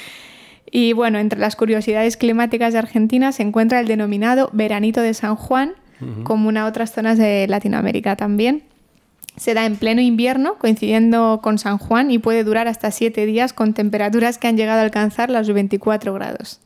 y 0.70 0.94
bueno, 0.94 1.18
entre 1.18 1.38
las 1.38 1.54
curiosidades 1.54 2.16
climáticas 2.16 2.72
de 2.72 2.78
Argentina 2.78 3.32
se 3.32 3.42
encuentra 3.42 3.80
el 3.80 3.86
denominado 3.86 4.50
Veranito 4.52 5.00
de 5.00 5.14
San 5.14 5.36
Juan, 5.36 5.74
como 6.24 6.50
en 6.50 6.58
otras 6.58 6.92
zonas 6.92 7.16
de 7.16 7.46
Latinoamérica 7.48 8.16
también. 8.16 8.64
Se 9.36 9.54
da 9.54 9.66
en 9.66 9.76
pleno 9.76 10.00
invierno, 10.00 10.56
coincidiendo 10.58 11.40
con 11.42 11.58
San 11.58 11.78
Juan, 11.78 12.10
y 12.10 12.18
puede 12.18 12.44
durar 12.44 12.68
hasta 12.68 12.90
7 12.90 13.26
días 13.26 13.52
con 13.52 13.74
temperaturas 13.74 14.38
que 14.38 14.46
han 14.46 14.56
llegado 14.56 14.80
a 14.80 14.84
alcanzar 14.84 15.30
los 15.30 15.52
24 15.52 16.14
grados. 16.14 16.60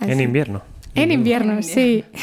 En 0.00 0.20
invierno. 0.20 0.62
En 0.94 1.12
invierno, 1.12 1.52
En 1.54 1.62
sí. 1.62 2.04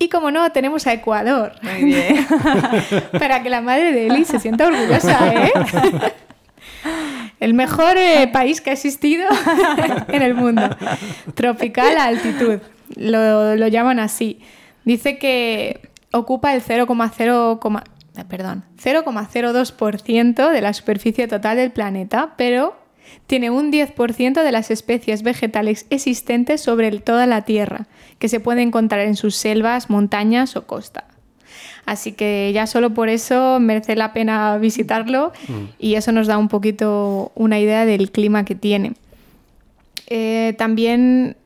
Y 0.00 0.08
como 0.10 0.30
no, 0.30 0.52
tenemos 0.52 0.86
a 0.86 0.92
Ecuador. 0.92 1.54
Muy 1.62 1.84
bien. 1.84 2.24
Para 3.18 3.42
que 3.42 3.50
la 3.50 3.60
madre 3.60 3.92
de 3.92 4.06
Eli 4.06 4.24
se 4.24 4.38
sienta 4.38 4.68
orgullosa, 4.68 5.34
¿eh? 5.34 5.52
El 7.40 7.54
mejor 7.54 7.96
eh, 7.96 8.28
país 8.32 8.60
que 8.60 8.70
ha 8.70 8.72
existido 8.72 9.26
en 10.08 10.22
el 10.22 10.34
mundo. 10.34 10.68
Tropical 11.34 11.96
a 11.96 12.04
altitud. 12.04 12.60
Lo, 12.96 13.56
lo 13.56 13.68
llaman 13.68 13.98
así. 13.98 14.40
Dice 14.84 15.18
que 15.18 15.80
ocupa 16.12 16.54
el 16.54 16.62
0,0, 16.62 17.58
coma- 17.58 17.84
eh, 18.16 18.24
perdón, 18.28 18.64
0,02% 18.82 20.50
de 20.50 20.60
la 20.60 20.72
superficie 20.72 21.28
total 21.28 21.56
del 21.56 21.70
planeta, 21.70 22.34
pero 22.36 22.76
tiene 23.26 23.50
un 23.50 23.70
10% 23.72 24.42
de 24.42 24.52
las 24.52 24.70
especies 24.70 25.22
vegetales 25.22 25.86
existentes 25.90 26.60
sobre 26.60 26.90
toda 27.00 27.26
la 27.26 27.42
Tierra, 27.42 27.86
que 28.18 28.28
se 28.28 28.40
puede 28.40 28.62
encontrar 28.62 29.00
en 29.00 29.16
sus 29.16 29.34
selvas, 29.36 29.88
montañas 29.90 30.56
o 30.56 30.66
costa. 30.66 31.04
Así 31.86 32.12
que 32.12 32.50
ya 32.52 32.66
solo 32.66 32.92
por 32.92 33.08
eso 33.08 33.58
merece 33.60 33.96
la 33.96 34.12
pena 34.12 34.58
visitarlo 34.58 35.32
y 35.78 35.94
eso 35.94 36.12
nos 36.12 36.26
da 36.26 36.36
un 36.36 36.48
poquito 36.48 37.32
una 37.34 37.58
idea 37.58 37.86
del 37.86 38.10
clima 38.10 38.44
que 38.44 38.54
tiene. 38.54 38.92
Eh, 40.06 40.54
también, 40.58 41.36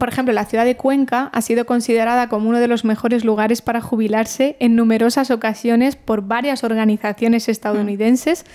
por 0.00 0.08
ejemplo, 0.08 0.34
la 0.34 0.46
ciudad 0.46 0.64
de 0.64 0.76
Cuenca 0.76 1.30
ha 1.32 1.42
sido 1.42 1.66
considerada 1.66 2.28
como 2.28 2.48
uno 2.48 2.58
de 2.58 2.66
los 2.66 2.84
mejores 2.84 3.24
lugares 3.24 3.62
para 3.62 3.80
jubilarse 3.80 4.56
en 4.58 4.74
numerosas 4.74 5.30
ocasiones 5.30 5.94
por 5.94 6.22
varias 6.22 6.64
organizaciones 6.64 7.48
estadounidenses 7.48 8.46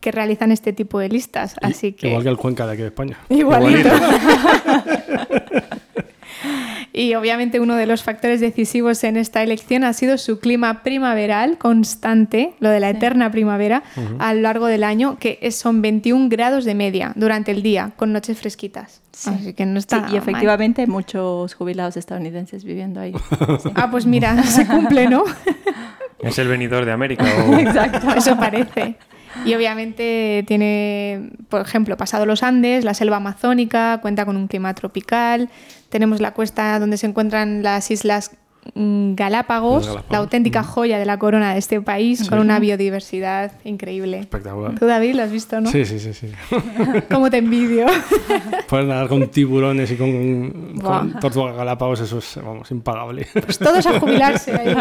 que 0.00 0.10
realizan 0.10 0.50
este 0.50 0.72
tipo 0.72 0.98
de 0.98 1.10
listas. 1.10 1.56
Así 1.62 1.92
que 1.92 2.08
Igual 2.08 2.24
que 2.24 2.28
el 2.30 2.36
Cuenca 2.38 2.66
de 2.66 2.72
aquí 2.72 2.82
de 2.82 2.88
España. 2.88 3.18
Igualito. 3.28 3.90
Y 6.96 7.14
obviamente 7.16 7.58
uno 7.58 7.74
de 7.74 7.86
los 7.86 8.04
factores 8.04 8.40
decisivos 8.40 9.02
en 9.02 9.16
esta 9.16 9.42
elección 9.42 9.82
ha 9.82 9.92
sido 9.92 10.16
su 10.16 10.38
clima 10.38 10.84
primaveral 10.84 11.58
constante, 11.58 12.54
lo 12.60 12.70
de 12.70 12.78
la 12.78 12.88
eterna 12.90 13.32
primavera, 13.32 13.82
a 14.20 14.32
lo 14.32 14.42
largo 14.42 14.66
del 14.66 14.84
año, 14.84 15.18
que 15.18 15.50
son 15.50 15.82
21 15.82 16.28
grados 16.28 16.64
de 16.64 16.76
media 16.76 17.12
durante 17.16 17.50
el 17.50 17.62
día, 17.64 17.90
con 17.96 18.12
noches 18.12 18.38
fresquitas. 18.38 19.00
Así 19.26 19.54
que 19.54 19.66
no 19.66 19.78
está 19.80 20.06
Sí, 20.08 20.14
y 20.14 20.16
efectivamente 20.18 20.82
hay 20.82 20.86
muchos 20.86 21.54
jubilados 21.54 21.96
estadounidenses 21.96 22.62
viviendo 22.62 23.00
ahí. 23.00 23.12
Sí. 23.60 23.70
Ah, 23.74 23.90
pues 23.90 24.06
mira, 24.06 24.40
se 24.44 24.64
cumple, 24.66 25.08
¿no? 25.08 25.24
Es 26.22 26.38
el 26.38 26.46
venidor 26.48 26.84
de 26.84 26.92
América. 26.92 27.24
o- 27.48 27.54
Exacto. 27.58 28.08
Eso 28.16 28.36
parece. 28.36 28.96
Y 29.44 29.52
obviamente 29.54 30.44
tiene, 30.46 31.30
por 31.48 31.60
ejemplo, 31.60 31.96
pasado 31.96 32.24
los 32.24 32.42
Andes, 32.44 32.84
la 32.84 32.94
selva 32.94 33.16
amazónica, 33.16 33.98
cuenta 34.00 34.24
con 34.24 34.36
un 34.36 34.46
clima 34.46 34.72
tropical. 34.74 35.50
Tenemos 35.88 36.20
la 36.20 36.32
cuesta 36.34 36.78
donde 36.78 36.96
se 36.96 37.06
encuentran 37.06 37.62
las 37.62 37.90
islas 37.90 38.32
Galápagos, 38.74 39.98
la 40.08 40.18
auténtica 40.18 40.62
joya 40.62 40.98
de 40.98 41.04
la 41.04 41.18
corona 41.18 41.52
de 41.52 41.58
este 41.58 41.80
país, 41.82 42.28
con 42.28 42.38
una 42.38 42.58
biodiversidad 42.58 43.52
increíble. 43.64 44.20
Espectacular. 44.20 44.78
Tú, 44.78 44.86
David, 44.86 45.16
lo 45.16 45.22
has 45.22 45.30
visto, 45.30 45.60
¿no? 45.60 45.70
Sí, 45.70 45.84
sí, 45.84 45.98
sí, 45.98 46.14
sí. 46.14 46.28
¿Cómo 47.10 47.30
te 47.30 47.38
envidio? 47.38 47.86
Poder 48.68 48.86
nadar 48.86 49.08
con 49.08 49.28
tiburones 49.28 49.90
y 49.90 49.96
con, 49.96 50.78
con 50.80 51.20
tortugas 51.20 51.54
galápagos, 51.54 52.00
eso 52.00 52.18
es, 52.18 52.36
vamos, 52.42 52.70
impagable. 52.70 53.26
Pues 53.32 53.58
todos 53.58 53.86
a 53.86 54.00
jubilarse 54.00 54.52
ahí. 54.52 54.74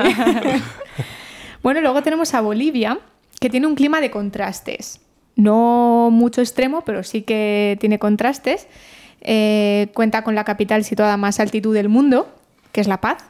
bueno, 1.61 1.81
luego 1.81 2.01
tenemos 2.01 2.33
a 2.33 2.41
Bolivia, 2.41 2.99
que 3.39 3.49
tiene 3.49 3.67
un 3.67 3.75
clima 3.75 3.99
de 3.99 4.09
contrastes. 4.09 5.01
No 5.35 6.09
mucho 6.09 6.39
extremo, 6.39 6.83
pero 6.85 7.03
sí 7.03 7.23
que 7.23 7.77
tiene 7.81 7.99
contrastes. 7.99 8.67
Eh, 9.23 9.88
cuenta 9.93 10.23
con 10.23 10.36
la 10.36 10.43
capital 10.43 10.83
situada 10.83 11.13
a 11.13 11.17
más 11.17 11.39
altitud 11.39 11.73
del 11.73 11.89
mundo, 11.89 12.27
que 12.71 12.81
es 12.81 12.88
La 12.88 13.01
Paz. 13.01 13.23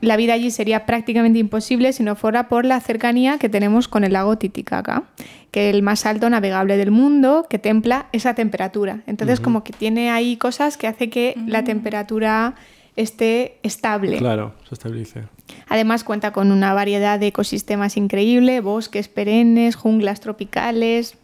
La 0.00 0.16
vida 0.16 0.34
allí 0.34 0.50
sería 0.50 0.86
prácticamente 0.86 1.38
imposible 1.38 1.92
si 1.92 2.02
no 2.02 2.16
fuera 2.16 2.48
por 2.48 2.64
la 2.64 2.80
cercanía 2.80 3.38
que 3.38 3.48
tenemos 3.48 3.86
con 3.86 4.02
el 4.02 4.12
lago 4.12 4.38
Titicaca, 4.38 5.04
que 5.52 5.68
es 5.68 5.74
el 5.76 5.82
más 5.82 6.04
alto 6.04 6.28
navegable 6.28 6.76
del 6.76 6.90
mundo, 6.90 7.46
que 7.48 7.60
templa 7.60 8.06
esa 8.10 8.34
temperatura. 8.34 9.02
Entonces, 9.06 9.38
como 9.38 9.62
que 9.62 9.72
tiene 9.72 10.10
ahí 10.10 10.36
cosas 10.36 10.76
que 10.76 10.88
hace 10.88 11.10
que 11.10 11.36
la 11.46 11.62
temperatura 11.62 12.56
esté 12.96 13.58
estable. 13.62 14.18
Claro, 14.18 14.54
se 14.68 14.74
estabilice. 14.74 15.22
Además 15.68 16.04
cuenta 16.04 16.32
con 16.32 16.50
una 16.52 16.74
variedad 16.74 17.18
de 17.18 17.28
ecosistemas 17.28 17.96
increíble, 17.96 18.60
bosques 18.60 19.08
perennes, 19.08 19.76
junglas 19.76 20.20
tropicales, 20.20 21.16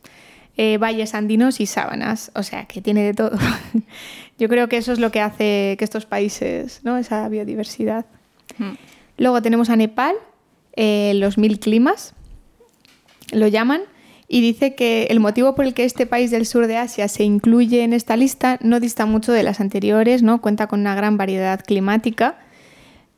eh, 0.62 0.76
valles 0.76 1.14
andinos 1.14 1.58
y 1.58 1.64
sábanas, 1.64 2.30
o 2.34 2.42
sea 2.42 2.66
que 2.66 2.82
tiene 2.82 3.02
de 3.02 3.14
todo. 3.14 3.30
Yo 4.38 4.46
creo 4.50 4.68
que 4.68 4.76
eso 4.76 4.92
es 4.92 4.98
lo 4.98 5.10
que 5.10 5.22
hace 5.22 5.74
que 5.78 5.84
estos 5.84 6.04
países, 6.04 6.80
¿no? 6.82 6.98
esa 6.98 7.26
biodiversidad. 7.30 8.04
Luego 9.16 9.40
tenemos 9.40 9.70
a 9.70 9.76
Nepal, 9.76 10.16
eh, 10.76 11.12
los 11.14 11.38
mil 11.38 11.60
climas, 11.60 12.12
lo 13.32 13.48
llaman, 13.48 13.80
y 14.28 14.42
dice 14.42 14.74
que 14.74 15.04
el 15.04 15.18
motivo 15.18 15.54
por 15.54 15.64
el 15.64 15.72
que 15.72 15.84
este 15.84 16.04
país 16.04 16.30
del 16.30 16.44
sur 16.44 16.66
de 16.66 16.76
Asia 16.76 17.08
se 17.08 17.24
incluye 17.24 17.82
en 17.82 17.94
esta 17.94 18.18
lista 18.18 18.58
no 18.60 18.80
dista 18.80 19.06
mucho 19.06 19.32
de 19.32 19.42
las 19.42 19.60
anteriores, 19.60 20.22
¿no? 20.22 20.42
cuenta 20.42 20.66
con 20.66 20.80
una 20.80 20.94
gran 20.94 21.16
variedad 21.16 21.64
climática. 21.64 22.38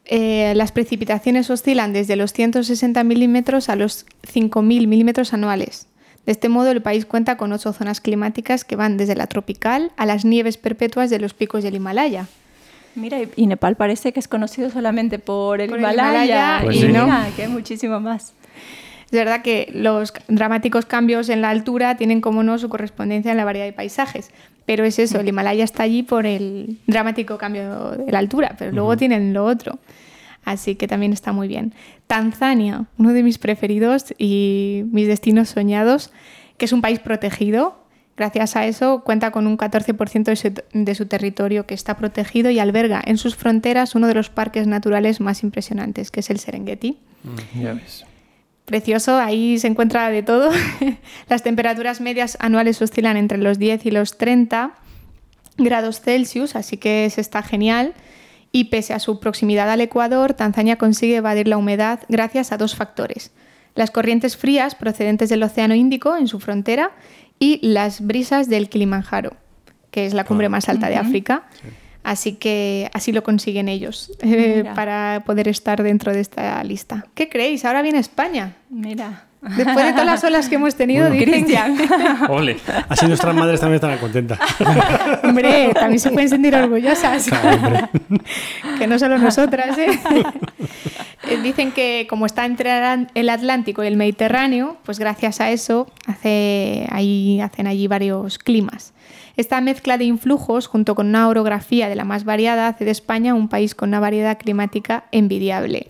Eh, 0.05 0.53
las 0.55 0.71
precipitaciones 0.71 1.51
oscilan 1.51 1.93
desde 1.93 2.15
los 2.15 2.33
160 2.33 3.03
milímetros 3.03 3.69
a 3.69 3.75
los 3.75 4.07
5.000 4.33 4.87
milímetros 4.87 5.33
anuales. 5.33 5.89
De 6.27 6.33
este 6.33 6.49
modo, 6.49 6.71
el 6.71 6.83
país 6.83 7.05
cuenta 7.05 7.37
con 7.37 7.53
ocho 7.53 7.73
zonas 7.73 8.01
climáticas 8.01 8.65
que 8.65 8.77
van 8.77 8.97
desde 8.97 9.17
la 9.17 9.27
tropical 9.27 9.91
a 9.97 10.07
las 10.07 10.25
nieves 10.25 10.57
perpetuas 10.57 11.11
de 11.11 11.19
los 11.19 11.35
picos 11.35 11.65
del 11.65 11.75
Himalaya. 11.75 12.27
Mira, 12.95 13.19
y- 13.37 13.47
Nepal 13.47 13.75
parece 13.77 14.13
que 14.13 14.21
es 14.21 14.29
conocido 14.29 14.71
solamente 14.71 15.19
por 15.19 15.61
el 15.61 15.69
Por 15.71 15.79
el 15.79 15.85
Himalaya. 15.85 16.61
Pues 16.63 16.77
y 16.77 16.81
sí. 16.81 16.87
mira, 16.89 17.29
que 17.35 17.43
hay 17.45 17.49
muchísimo 17.49 17.99
más. 18.01 18.35
Es 19.07 19.19
verdad 19.19 19.43
que 19.43 19.71
los 19.75 20.13
dramáticos 20.29 20.87
cambios 20.87 21.29
en 21.29 21.43
la 21.43 21.51
altura 21.51 21.97
tienen 21.97 22.21
como 22.21 22.43
no 22.43 22.57
su 22.59 22.69
correspondencia 22.69 23.31
en 23.31 23.37
la 23.37 23.45
variedad 23.45 23.67
de 23.67 23.73
paisajes, 23.73 24.31
pero 24.65 24.85
es 24.85 24.99
eso, 24.99 25.21
el 25.21 25.29
Himalaya 25.29 25.65
está 25.65 25.83
allí 25.83 26.03
por 26.03 26.25
el 26.25 26.79
dramático 26.87 27.37
cambio 27.37 27.91
de 27.91 28.11
la 28.13 28.19
altura, 28.21 28.55
pero 28.59 28.73
luego 28.73 28.97
tienen 28.97 29.35
lo 29.35 29.45
otro. 29.45 29.79
Así 30.45 30.75
que 30.75 30.89
también 30.89 31.13
está 31.13 31.33
muy 31.33 31.49
bien. 31.49 31.75
Tanzania, 32.07 32.87
uno 32.99 33.13
de 33.13 33.23
mis 33.23 33.39
preferidos 33.39 34.13
y 34.19 34.85
mis 34.91 35.07
destinos 35.07 35.51
soñados, 35.51 36.11
que 36.59 36.65
es 36.65 36.73
un 36.73 36.83
país 36.83 36.99
protegido. 36.99 37.79
Gracias 38.17 38.57
a 38.57 38.67
eso 38.67 39.03
cuenta 39.05 39.31
con 39.31 39.47
un 39.47 39.57
14% 39.57 40.25
de 40.25 40.37
su, 40.37 40.53
de 40.73 40.95
su 40.95 41.07
territorio 41.07 41.67
que 41.67 41.75
está 41.75 41.97
protegido 41.97 42.51
y 42.51 42.59
alberga 42.59 43.03
en 43.05 43.17
sus 43.19 43.37
fronteras 43.37 43.95
uno 43.95 44.07
de 44.07 44.15
los 44.15 44.29
parques 44.29 44.67
naturales 44.67 45.21
más 45.21 45.43
impresionantes, 45.43 46.11
que 46.11 46.21
es 46.21 46.29
el 46.29 46.39
Serengeti 46.39 46.99
Ya 47.55 47.73
ves. 47.73 48.05
precioso, 48.67 49.17
ahí 49.17 49.59
se 49.59 49.69
encuentra 49.69 50.11
de 50.11 50.23
todo. 50.23 50.51
Las 51.29 51.43
temperaturas 51.43 52.01
medias 52.01 52.37
anuales 52.41 52.83
oscilan 52.83 53.17
entre 53.17 53.39
los 53.39 53.59
10 53.59 53.87
y 53.87 53.91
los 53.91 54.19
30 54.19 54.73
grados 55.57 56.01
Celsius, 56.01 56.55
así 56.55 56.77
que 56.77 57.09
se 57.11 57.21
está 57.21 57.43
genial. 57.43 57.95
Y 58.53 58.65
pese 58.65 58.93
a 58.93 58.99
su 58.99 59.19
proximidad 59.19 59.71
al 59.71 59.81
Ecuador, 59.81 60.35
Tanzania 60.35 60.77
consigue 60.77 61.17
evadir 61.17 61.49
la 61.49 61.57
humedad 61.57 62.01
gracias 62.09 62.53
a 62.53 62.59
dos 62.59 62.77
factores. 62.77 63.33
Las 63.75 63.91
corrientes 63.91 64.37
frías 64.37 64.75
procedentes 64.75 65.31
del 65.31 65.43
Océano 65.43 65.75
Índico 65.75 66.17
en 66.17 66.29
su 66.29 66.39
frontera 66.39 66.93
y 67.39 67.67
las 67.67 68.07
brisas 68.07 68.49
del 68.49 68.69
Kilimanjaro, 68.69 69.33
que 69.91 70.05
es 70.05 70.13
la 70.13 70.25
cumbre 70.25 70.51
más 70.51 70.69
alta 70.69 70.91
de 70.91 70.97
África. 70.97 71.45
Así 72.03 72.35
que 72.35 72.91
así 72.93 73.13
lo 73.13 73.23
consiguen 73.23 73.69
ellos 73.69 74.13
eh, 74.21 74.65
para 74.75 75.23
poder 75.25 75.49
estar 75.49 75.83
dentro 75.83 76.13
de 76.13 76.21
esta 76.21 76.63
lista. 76.63 77.07
¿Qué 77.15 77.29
creéis? 77.29 77.65
Ahora 77.65 77.81
viene 77.81 77.99
España. 77.99 78.57
Mira. 78.69 79.27
Después 79.43 79.87
de 79.87 79.91
todas 79.93 80.07
las 80.07 80.23
olas 80.25 80.49
que 80.49 80.55
hemos 80.55 80.77
tenido, 80.77 81.09
Bueno. 81.09 81.25
dicen 81.25 81.47
que- 81.47 81.59
Ole. 82.29 82.57
Así 82.89 83.07
nuestras 83.07 83.35
madres 83.35 83.59
también 83.61 83.77
estarán 83.77 83.99
contentas. 83.99 84.39
Hombre, 85.25 85.73
también 85.75 85.99
se 85.99 86.11
pueden 86.11 86.29
sentir 86.29 86.55
orgullosas. 86.55 87.25
Claro, 87.29 87.89
que 88.79 88.87
no 88.87 88.99
solo 89.01 89.19
nosotras. 89.19 89.77
¿eh? 89.79 89.99
Eh, 91.29 91.39
Dicen 91.43 91.73
que 91.73 92.07
como 92.09 92.27
está 92.27 92.45
entre 92.47 92.71
el 93.15 93.29
Atlántico 93.29 93.83
y 93.83 93.89
el 93.89 93.97
Mediterráneo, 93.97 94.77
pues 94.85 94.99
gracias 95.01 95.41
a 95.41 95.51
eso 95.51 95.89
hace, 96.07 96.87
ahí, 96.91 97.41
hacen 97.41 97.67
allí 97.67 97.89
varios 97.89 98.39
climas. 98.39 98.93
Esta 99.37 99.61
mezcla 99.61 99.99
de 99.99 100.05
influjos, 100.05 100.67
junto 100.67 100.95
con 100.95 101.09
una 101.09 101.27
orografía 101.29 101.89
de 101.89 101.97
la 101.97 102.05
más 102.05 102.25
variada, 102.25 102.69
hace 102.69 102.85
de 102.85 102.91
España 102.91 103.35
un 103.35 103.49
país 103.49 103.75
con 103.75 103.89
una 103.89 103.99
variedad 103.99 104.39
climática 104.39 105.05
envidiable. 105.11 105.89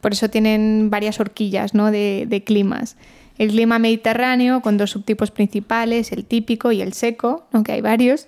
Por 0.00 0.12
eso 0.12 0.28
tienen 0.30 0.88
varias 0.90 1.20
horquillas 1.20 1.74
¿no? 1.74 1.90
de, 1.90 2.26
de 2.28 2.42
climas. 2.44 2.96
El 3.38 3.50
clima 3.50 3.78
mediterráneo, 3.78 4.60
con 4.60 4.76
dos 4.76 4.90
subtipos 4.90 5.30
principales, 5.30 6.12
el 6.12 6.24
típico 6.24 6.72
y 6.72 6.82
el 6.82 6.92
seco, 6.92 7.46
aunque 7.52 7.72
hay 7.72 7.80
varios. 7.80 8.26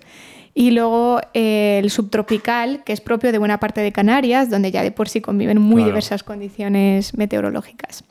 Y 0.55 0.71
luego 0.71 1.19
eh, 1.33 1.79
el 1.83 1.89
subtropical, 1.89 2.83
que 2.83 2.93
es 2.93 3.01
propio 3.01 3.31
de 3.31 3.37
buena 3.39 3.59
parte 3.59 3.81
de 3.81 3.91
Canarias, 3.91 4.49
donde 4.49 4.71
ya 4.71 4.83
de 4.83 4.91
por 4.91 5.09
sí 5.09 5.19
conviven 5.21 5.59
muy 5.59 5.77
Claro. 5.81 5.87
diversas 5.87 6.23
condiciones 6.23 7.15
meteorológicas. 7.17 8.03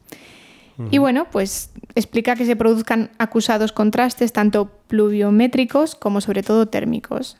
Y 0.91 0.99
bueno, 0.99 1.27
pues 1.31 1.71
explica 1.95 2.35
que 2.35 2.45
se 2.47 2.57
produzcan 2.57 3.11
acusados 3.19 3.73
contrastes 3.73 4.33
tanto 4.33 4.71
pluviométricos 4.89 5.95
como 5.95 6.21
sobre 6.21 6.43
todo 6.43 6.67
térmicos. 6.67 7.37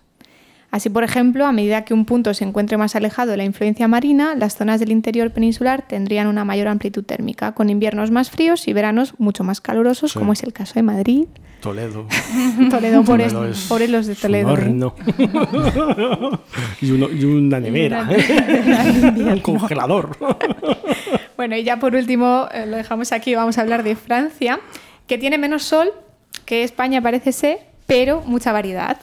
Así, 0.73 0.89
por 0.91 1.05
ejemplo, 1.05 1.47
a 1.47 1.53
medida 1.53 1.85
que 1.85 1.93
un 1.95 2.05
punto 2.07 2.33
se 2.35 2.45
encuentre 2.45 2.77
más 2.79 2.97
alejado 2.97 3.31
de 3.31 3.37
la 3.37 3.45
influencia 3.45 3.87
marina, 3.89 4.35
las 4.35 4.57
zonas 4.57 4.81
del 4.81 4.91
interior 4.91 5.31
peninsular 5.31 5.83
tendrían 5.87 6.27
una 6.27 6.45
mayor 6.45 6.67
amplitud 6.67 7.05
térmica, 7.05 7.53
con 7.53 7.69
inviernos 7.71 8.11
más 8.11 8.31
fríos 8.31 8.67
y 8.67 8.73
veranos 8.73 9.15
mucho 9.19 9.45
más 9.45 9.61
calurosos, 9.61 10.13
Sí. 10.13 10.19
como 10.19 10.33
es 10.33 10.43
el 10.43 10.53
caso 10.55 10.73
de 10.75 10.83
Madrid, 10.83 11.27
Toledo. 11.61 12.07
Toledo, 12.71 13.05
por, 13.05 13.19
Toledo 13.21 13.45
es 13.47 13.67
pobres 13.69 13.91
los 13.91 14.07
de 14.07 14.13
un 14.15 14.19
Toledo. 14.19 14.49
¿eh? 14.49 14.53
horno. 14.53 14.95
y, 16.81 16.91
uno- 16.91 17.09
y 17.11 17.25
una 17.25 17.61
nevera. 17.61 18.09
¿eh? 18.11 19.13
un 19.33 19.41
congelador. 19.41 20.17
Bueno, 21.37 21.57
y 21.57 21.63
ya 21.65 21.79
por 21.79 21.95
último, 21.95 22.49
eh, 22.53 22.67
lo 22.67 22.77
dejamos 22.79 23.13
aquí, 23.13 23.35
vamos 23.35 23.59
a 23.59 23.61
hablar 23.61 23.83
de 23.85 23.95
Francia, 23.97 24.59
que 25.07 25.19
tiene 25.19 25.39
menos 25.39 25.63
sol 25.65 25.91
que 26.47 26.63
España 26.65 27.01
parece 27.03 27.31
ser, 27.33 27.59
pero 27.87 28.23
mucha 28.23 28.53
variedad. 28.53 28.97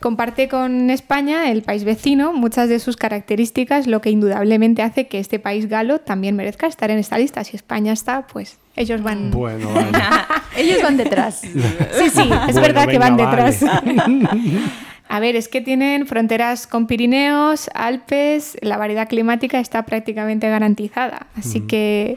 Comparte 0.00 0.48
con 0.48 0.88
España, 0.88 1.50
el 1.50 1.62
país 1.62 1.84
vecino, 1.84 2.32
muchas 2.32 2.70
de 2.70 2.78
sus 2.78 2.96
características, 2.96 3.86
lo 3.86 4.00
que 4.00 4.08
indudablemente 4.10 4.80
hace 4.82 5.06
que 5.08 5.18
este 5.18 5.38
país 5.38 5.68
galo 5.68 5.98
también 6.00 6.36
merezca 6.36 6.66
estar 6.66 6.90
en 6.90 6.98
esta 6.98 7.18
lista. 7.18 7.44
Si 7.44 7.54
España 7.56 7.92
está, 7.92 8.26
pues 8.26 8.58
ellos 8.76 9.02
van... 9.02 9.30
Bueno, 9.30 9.68
vale. 9.74 9.90
Ellos 10.56 10.82
van 10.82 10.96
detrás. 10.96 11.42
Sí, 11.42 12.08
sí, 12.10 12.22
es 12.22 12.54
Bueno, 12.54 12.60
verdad 12.62 12.88
que 12.88 12.98
van 12.98 13.16
vale. 13.16 13.30
detrás. 13.30 13.64
A 15.08 15.20
ver, 15.20 15.36
es 15.36 15.48
que 15.48 15.60
tienen 15.60 16.06
fronteras 16.06 16.66
con 16.66 16.86
Pirineos, 16.86 17.68
Alpes, 17.74 18.56
la 18.62 18.76
variedad 18.78 19.08
climática 19.08 19.60
está 19.60 19.84
prácticamente 19.84 20.48
garantizada. 20.48 21.26
Así 21.36 21.60
que 21.62 22.16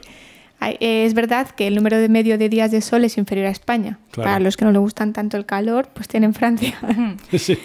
es 0.80 1.14
verdad 1.14 1.48
que 1.48 1.66
el 1.66 1.74
número 1.74 1.98
de 1.98 2.08
medio 2.08 2.38
de 2.38 2.48
días 2.48 2.70
de 2.70 2.80
sol 2.80 3.04
es 3.04 3.16
inferior 3.18 3.46
a 3.46 3.50
España. 3.50 3.98
Claro. 4.10 4.28
Para 4.30 4.40
los 4.40 4.56
que 4.56 4.64
no 4.64 4.72
le 4.72 4.78
gustan 4.78 5.12
tanto 5.12 5.36
el 5.36 5.46
calor, 5.46 5.88
pues 5.94 6.08
tienen 6.08 6.34
Francia. 6.34 6.74
Sí. 7.38 7.58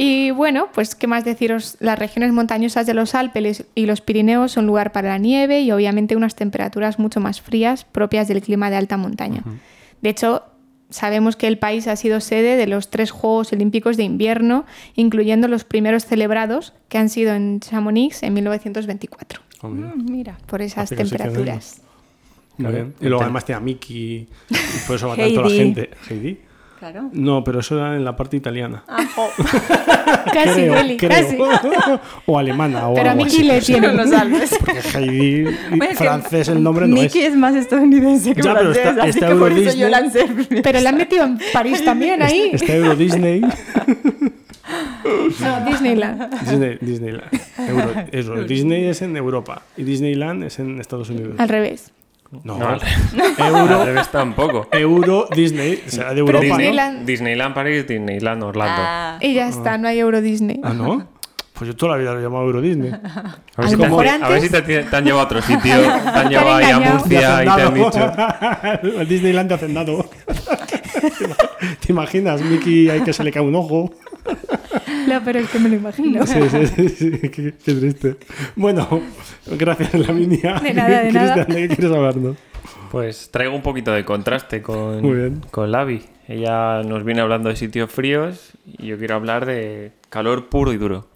Y 0.00 0.30
bueno, 0.30 0.68
pues 0.72 0.94
qué 0.94 1.06
más 1.08 1.24
deciros, 1.24 1.76
las 1.80 1.98
regiones 1.98 2.32
montañosas 2.32 2.86
de 2.86 2.94
los 2.94 3.16
Alpes 3.16 3.64
y 3.74 3.86
los 3.86 4.00
Pirineos 4.00 4.52
son 4.52 4.66
lugar 4.66 4.92
para 4.92 5.08
la 5.08 5.18
nieve 5.18 5.60
y 5.62 5.72
obviamente 5.72 6.14
unas 6.14 6.36
temperaturas 6.36 7.00
mucho 7.00 7.18
más 7.18 7.40
frías 7.40 7.84
propias 7.84 8.28
del 8.28 8.40
clima 8.42 8.70
de 8.70 8.76
alta 8.76 8.96
montaña. 8.96 9.42
De 10.00 10.10
hecho, 10.10 10.44
sabemos 10.90 11.34
que 11.34 11.48
el 11.48 11.58
país 11.58 11.88
ha 11.88 11.96
sido 11.96 12.20
sede 12.20 12.56
de 12.56 12.66
los 12.68 12.90
tres 12.90 13.10
Juegos 13.10 13.52
Olímpicos 13.52 13.96
de 13.96 14.04
invierno, 14.04 14.66
incluyendo 14.94 15.48
los 15.48 15.64
primeros 15.64 16.04
celebrados 16.04 16.74
que 16.88 16.98
han 16.98 17.08
sido 17.08 17.34
en 17.34 17.58
Chamonix 17.58 18.22
en 18.22 18.34
1924, 18.34 19.40
Oh, 19.62 19.68
mira. 19.68 19.88
Mm, 19.96 20.12
Mira. 20.12 20.38
por 20.46 20.62
esas 20.62 20.90
temperaturas. 20.90 21.80
Muy 22.58 22.72
bien. 22.72 22.94
Y 23.00 23.06
luego 23.06 23.22
además 23.22 23.44
tiene 23.44 23.56
a 23.56 23.60
Mickey, 23.60 24.28
y 24.50 24.86
por 24.86 24.96
eso 24.96 25.08
va 25.08 25.16
tanto 25.16 25.42
la 25.42 25.50
gente. 25.50 25.90
¿Heidi? 26.10 26.38
Claro. 26.78 27.10
No, 27.12 27.42
pero 27.42 27.58
eso 27.58 27.76
era 27.76 27.96
en 27.96 28.04
la 28.04 28.14
parte 28.14 28.36
italiana. 28.36 28.84
Ah, 28.86 29.04
jo. 29.16 29.28
Casi, 30.32 30.68
creo, 30.96 31.08
casi. 31.08 31.36
o 32.26 32.38
alemana. 32.38 32.88
O 32.88 32.94
Pero 32.94 33.10
a 33.10 33.14
Mickey 33.16 33.38
así. 33.38 33.42
le 33.48 33.60
tienen 33.80 33.96
los 33.96 34.12
Alpes. 34.12 34.56
Porque 34.60 34.80
Heidi, 34.96 35.44
Bueno, 35.76 35.94
francés, 35.96 36.48
el 36.48 36.62
nombre 36.62 36.86
no 36.86 36.94
Mickey 36.94 37.22
es. 37.22 37.28
es. 37.32 37.36
más 37.36 37.56
estadounidense 37.56 38.32
que 38.34 38.42
Ya, 38.42 38.54
pero 38.54 38.72
francés, 38.72 38.86
está- 38.86 39.00
así 39.02 39.10
está 39.10 39.28
que 39.28 39.34
por 39.34 39.50
Euro 39.50 39.62
eso 39.70 39.76
yo 39.76 39.86
Disney. 39.88 39.90
lancé. 39.90 40.62
Pero 40.62 40.80
la 40.80 40.90
han 40.90 40.96
metido 40.98 41.24
en 41.24 41.38
París 41.52 41.84
también, 41.84 42.22
ahí. 42.22 42.50
Está 42.52 42.74
Euro 42.76 42.94
Disney. 42.94 43.40
No, 45.40 45.64
Disneyland. 45.66 46.40
Disney 46.48 46.78
Disneyland. 46.80 47.30
Euro, 47.68 47.90
Euro 48.12 48.44
Disney 48.44 48.84
es 48.84 49.02
en 49.02 49.16
Europa 49.16 49.62
y 49.76 49.82
Disneyland 49.82 50.44
es 50.44 50.58
en 50.58 50.78
Estados 50.80 51.10
Unidos. 51.10 51.34
Al 51.38 51.48
revés. 51.48 51.90
No, 52.44 52.58
No, 52.58 52.68
al, 52.68 52.80
Euro, 53.38 53.80
al 53.80 53.86
revés 53.86 54.08
tampoco. 54.10 54.66
Euro 54.72 55.28
Disney, 55.34 55.82
o 55.86 55.90
sea, 55.90 56.12
de 56.12 56.20
Europa, 56.20 56.44
¿no? 56.46 56.56
Disneyland- 56.56 57.04
Disneyland 57.04 57.54
París, 57.54 57.86
Disneyland 57.86 58.42
Orlando. 58.42 58.82
Ah, 58.84 59.18
Y 59.20 59.32
ya 59.34 59.48
está, 59.48 59.78
no 59.78 59.88
hay 59.88 59.98
Euro 59.98 60.20
Disney. 60.20 60.60
Ah, 60.62 60.74
¿no? 60.74 61.06
Pues 61.54 61.68
yo 61.68 61.74
toda 61.74 61.92
la 61.92 61.98
vida 61.98 62.12
lo 62.12 62.20
he 62.20 62.22
llamado 62.22 62.44
Euro 62.44 62.60
Disney. 62.60 62.90
A 62.92 62.98
ver, 63.56 63.66
A 63.66 63.68
si 63.68 63.76
te, 63.76 63.84
han- 63.86 64.22
a 64.24 64.28
ver 64.28 64.40
si 64.42 64.48
te, 64.50 64.62
te 64.62 64.96
han 64.96 65.04
llevado 65.04 65.22
a 65.22 65.24
otro 65.24 65.42
sitio, 65.42 65.74
te 65.80 66.08
han 66.18 66.28
llevado 66.28 66.54
ahí 66.54 66.70
a. 66.70 66.78
Murcia 66.80 67.42
y 67.42 67.46
te 67.46 67.62
han 67.62 67.74
dicho. 67.74 68.12
El 69.00 69.08
Disneyland 69.08 69.48
de 69.48 69.54
Hacendado. 69.56 70.10
¿Te 71.80 71.92
imaginas, 71.92 72.40
Mickey, 72.42 72.90
hay 72.90 73.00
que 73.00 73.12
se 73.12 73.24
le 73.24 73.32
cae 73.32 73.42
un 73.42 73.54
ojo? 73.56 73.90
No, 75.08 75.22
pero 75.24 75.38
es 75.38 75.48
que 75.50 75.58
me 75.58 75.68
lo 75.68 75.76
imagino. 75.76 76.26
Sí, 76.26 76.40
sí, 76.50 76.66
sí, 76.66 76.88
sí, 76.88 77.10
qué, 77.30 77.54
qué 77.64 77.74
triste. 77.74 78.16
Bueno, 78.56 79.00
gracias, 79.46 79.94
Lavinia. 79.94 80.60
De 80.60 80.74
nada, 80.74 81.02
de 81.02 81.12
nada. 81.12 81.34
Cristian, 81.44 81.62
¿de 81.62 81.68
qué 81.68 81.76
quieres 81.76 81.96
hablarnos? 81.96 82.36
Pues 82.90 83.30
traigo 83.30 83.54
un 83.54 83.62
poquito 83.62 83.92
de 83.92 84.04
contraste 84.04 84.62
con, 84.62 85.02
Muy 85.02 85.16
bien. 85.16 85.42
con 85.50 85.70
Lavi. 85.70 86.02
Ella 86.26 86.82
nos 86.82 87.04
viene 87.04 87.20
hablando 87.20 87.48
de 87.48 87.56
sitios 87.56 87.90
fríos 87.90 88.52
y 88.66 88.86
yo 88.86 88.98
quiero 88.98 89.14
hablar 89.14 89.46
de 89.46 89.92
calor 90.10 90.48
puro 90.48 90.72
y 90.72 90.78
duro. 90.78 91.06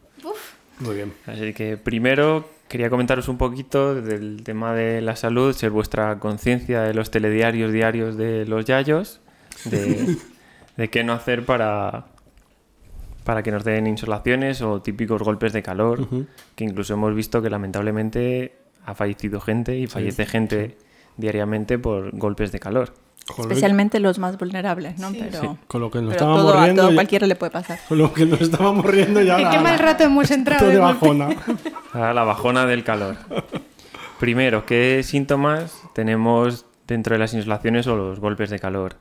Muy 0.81 0.97
bien. 0.97 1.13
Así 1.27 1.53
que 1.53 1.77
primero 1.77 2.49
quería 2.69 2.91
comentaros 2.91 3.29
un 3.29 3.39
poquito 3.39 3.95
del 3.95 4.43
tema 4.43 4.75
de 4.75 5.01
la 5.03 5.15
salud, 5.17 5.55
ser 5.55 5.71
vuestra 5.71 6.19
conciencia 6.19 6.83
de 6.83 6.95
los 6.95 7.11
telediarios 7.11 7.73
diarios 7.73 8.17
de 8.17 8.47
los 8.47 8.65
yayos, 8.65 9.21
de, 9.65 10.17
de 10.77 10.89
qué 10.89 11.05
no 11.05 11.13
hacer 11.13 11.45
para, 11.45 12.07
para 13.25 13.43
que 13.43 13.51
nos 13.51 13.65
den 13.65 13.87
insolaciones 13.87 14.63
o 14.63 14.81
típicos 14.83 15.23
golpes 15.23 15.53
de 15.53 15.63
calor, 15.63 16.09
que 16.55 16.65
incluso 16.65 16.95
hemos 16.95 17.15
visto 17.15 17.41
que 17.43 17.51
lamentablemente 17.51 18.57
ha 18.85 18.95
fallecido 18.95 19.41
gente 19.41 19.77
y 19.79 19.87
fallece 19.87 20.27
gente 20.27 20.77
diariamente 21.17 21.79
por 21.79 22.17
golpes 22.17 22.51
de 22.53 22.59
calor. 22.61 22.93
Especialmente 23.39 24.01
los 24.01 24.19
más 24.19 24.37
vulnerables, 24.37 24.99
¿no? 24.99 25.13
Pero, 25.13 25.57
con 25.69 25.81
lo 25.81 25.91
que 25.93 25.99
nos 26.03 26.09
pero 26.09 26.17
estábamos 26.17 26.43
todo, 26.43 26.55
a 26.59 26.65
riendo. 26.65 26.83
todo 26.83 26.91
ya- 26.91 26.95
cualquiera 26.97 27.27
le 27.29 27.37
puede 27.37 27.53
pasar. 27.53 27.79
Con 27.89 27.99
lo 27.99 28.13
que 28.13 28.27
nos 28.27 28.41
estábamos 28.41 28.85
riendo 28.85 29.23
ya. 29.23 29.37
¿En 29.37 29.45
la- 29.45 29.51
qué 29.53 29.59
mal 29.61 29.79
rato 29.79 30.03
hemos 30.03 30.31
entrado? 30.33 30.67
de 30.69 30.79
bajona. 30.79 31.29
A 31.93 32.13
la 32.15 32.25
bajona 32.25 32.67
del 32.67 32.83
calor. 32.83 33.17
Primero, 34.19 34.67
¿qué 34.67 35.03
síntomas 35.05 35.81
tenemos 35.95 36.67
dentro 36.89 37.15
de 37.15 37.21
las 37.21 37.33
insolaciones 37.35 37.87
o 37.87 37.95
los 37.97 38.19
golpes 38.19 38.51
de 38.51 38.59
calor? 38.59 38.97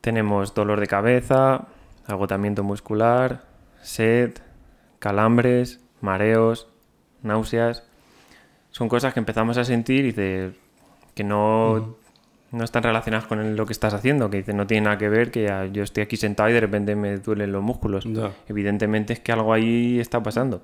Tenemos 0.00 0.54
dolor 0.54 0.80
de 0.80 0.86
cabeza, 0.88 1.66
agotamiento 2.08 2.62
muscular, 2.62 3.44
sed, 3.82 4.32
calambres, 4.98 5.80
mareos, 6.00 6.68
náuseas. 7.22 7.84
Son 8.70 8.88
cosas 8.88 9.14
que 9.14 9.20
empezamos 9.20 9.56
a 9.58 9.64
sentir 9.64 10.04
y 10.06 10.12
de- 10.12 10.52
que 11.14 11.24
no, 11.24 11.96
no 12.52 12.64
están 12.64 12.82
relacionadas 12.82 13.26
con 13.26 13.56
lo 13.56 13.66
que 13.66 13.72
estás 13.72 13.94
haciendo, 13.94 14.28
que 14.30 14.38
dice, 14.38 14.52
no 14.52 14.66
tiene 14.66 14.84
nada 14.84 14.98
que 14.98 15.08
ver 15.08 15.30
que 15.30 15.70
yo 15.72 15.82
estoy 15.82 16.02
aquí 16.02 16.16
sentado 16.16 16.50
y 16.50 16.52
de 16.52 16.60
repente 16.60 16.94
me 16.94 17.16
duelen 17.18 17.52
los 17.52 17.62
músculos. 17.62 18.04
Evidentemente 18.48 19.12
es 19.14 19.20
que 19.20 19.32
algo 19.32 19.52
ahí 19.52 19.98
está 19.98 20.22
pasando. 20.22 20.62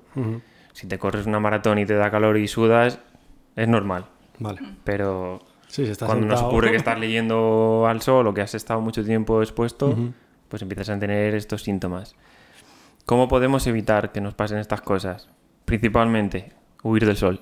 Si 0.73 0.87
te 0.87 0.97
corres 0.99 1.25
una 1.25 1.39
maratón 1.39 1.79
y 1.79 1.85
te 1.85 1.95
da 1.95 2.09
calor 2.11 2.37
y 2.37 2.47
sudas, 2.47 2.99
es 3.55 3.67
normal. 3.67 4.05
Vale. 4.39 4.59
Pero 4.83 5.41
Sí, 5.67 5.85
cuando 6.05 6.27
nos 6.27 6.39
ocurre 6.49 6.69
que 6.71 6.77
estás 6.77 6.99
leyendo 6.99 7.85
al 7.87 8.01
sol 8.01 8.27
o 8.27 8.33
que 8.33 8.41
has 8.41 8.53
estado 8.53 8.79
mucho 8.79 9.03
tiempo 9.03 9.41
expuesto, 9.41 9.95
pues 10.53 10.61
empiezas 10.61 10.87
a 10.89 10.99
tener 10.99 11.33
estos 11.33 11.63
síntomas. 11.63 12.13
¿Cómo 13.07 13.27
podemos 13.27 13.65
evitar 13.65 14.11
que 14.11 14.21
nos 14.21 14.35
pasen 14.35 14.59
estas 14.59 14.81
cosas? 14.81 15.27
Principalmente, 15.65 16.51
huir 16.83 17.07
del 17.07 17.17
sol. 17.17 17.41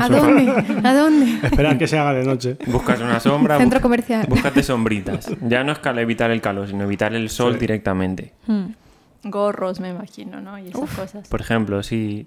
¿A 0.00 0.08
dónde? 0.08 0.80
¿A 0.82 0.94
dónde? 0.94 1.46
Esperar 1.46 1.78
que 1.78 1.86
se 1.86 1.96
haga 1.96 2.12
de 2.12 2.24
noche. 2.24 2.56
Buscas 2.66 3.00
una 3.00 3.20
sombra, 3.20 3.56
Centro 3.58 3.80
comercial. 3.80 4.26
búscate 4.28 4.64
sombritas. 4.64 5.30
Ya 5.42 5.62
no 5.62 5.70
es 5.70 5.78
que 5.78 5.88
evitar 5.90 6.32
el 6.32 6.40
calor, 6.40 6.66
sino 6.66 6.82
evitar 6.82 7.14
el 7.14 7.30
sol 7.30 7.52
Sí. 7.52 7.60
directamente. 7.60 8.32
Hmm. 8.48 8.70
Gorros, 9.22 9.78
me 9.78 9.90
imagino, 9.90 10.40
¿no? 10.40 10.58
Y 10.58 10.70
esas 10.70 10.90
cosas. 10.90 11.28
Por 11.28 11.40
ejemplo, 11.40 11.84
si 11.84 12.26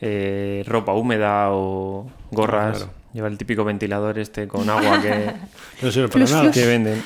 eh, 0.00 0.64
ropa 0.66 0.92
húmeda 0.92 1.52
o 1.52 2.10
gorras, 2.32 2.78
Claro. 2.78 2.92
Lleva 3.12 3.28
el 3.28 3.38
típico 3.38 3.64
ventilador 3.64 4.18
este 4.18 4.48
con 4.48 4.68
agua 4.70 5.00
que, 5.00 5.32
No 5.82 5.90
sirve 5.90 6.08
para 6.08 6.24
nada. 6.24 6.50
que 6.50 6.66
venden. 6.66 7.02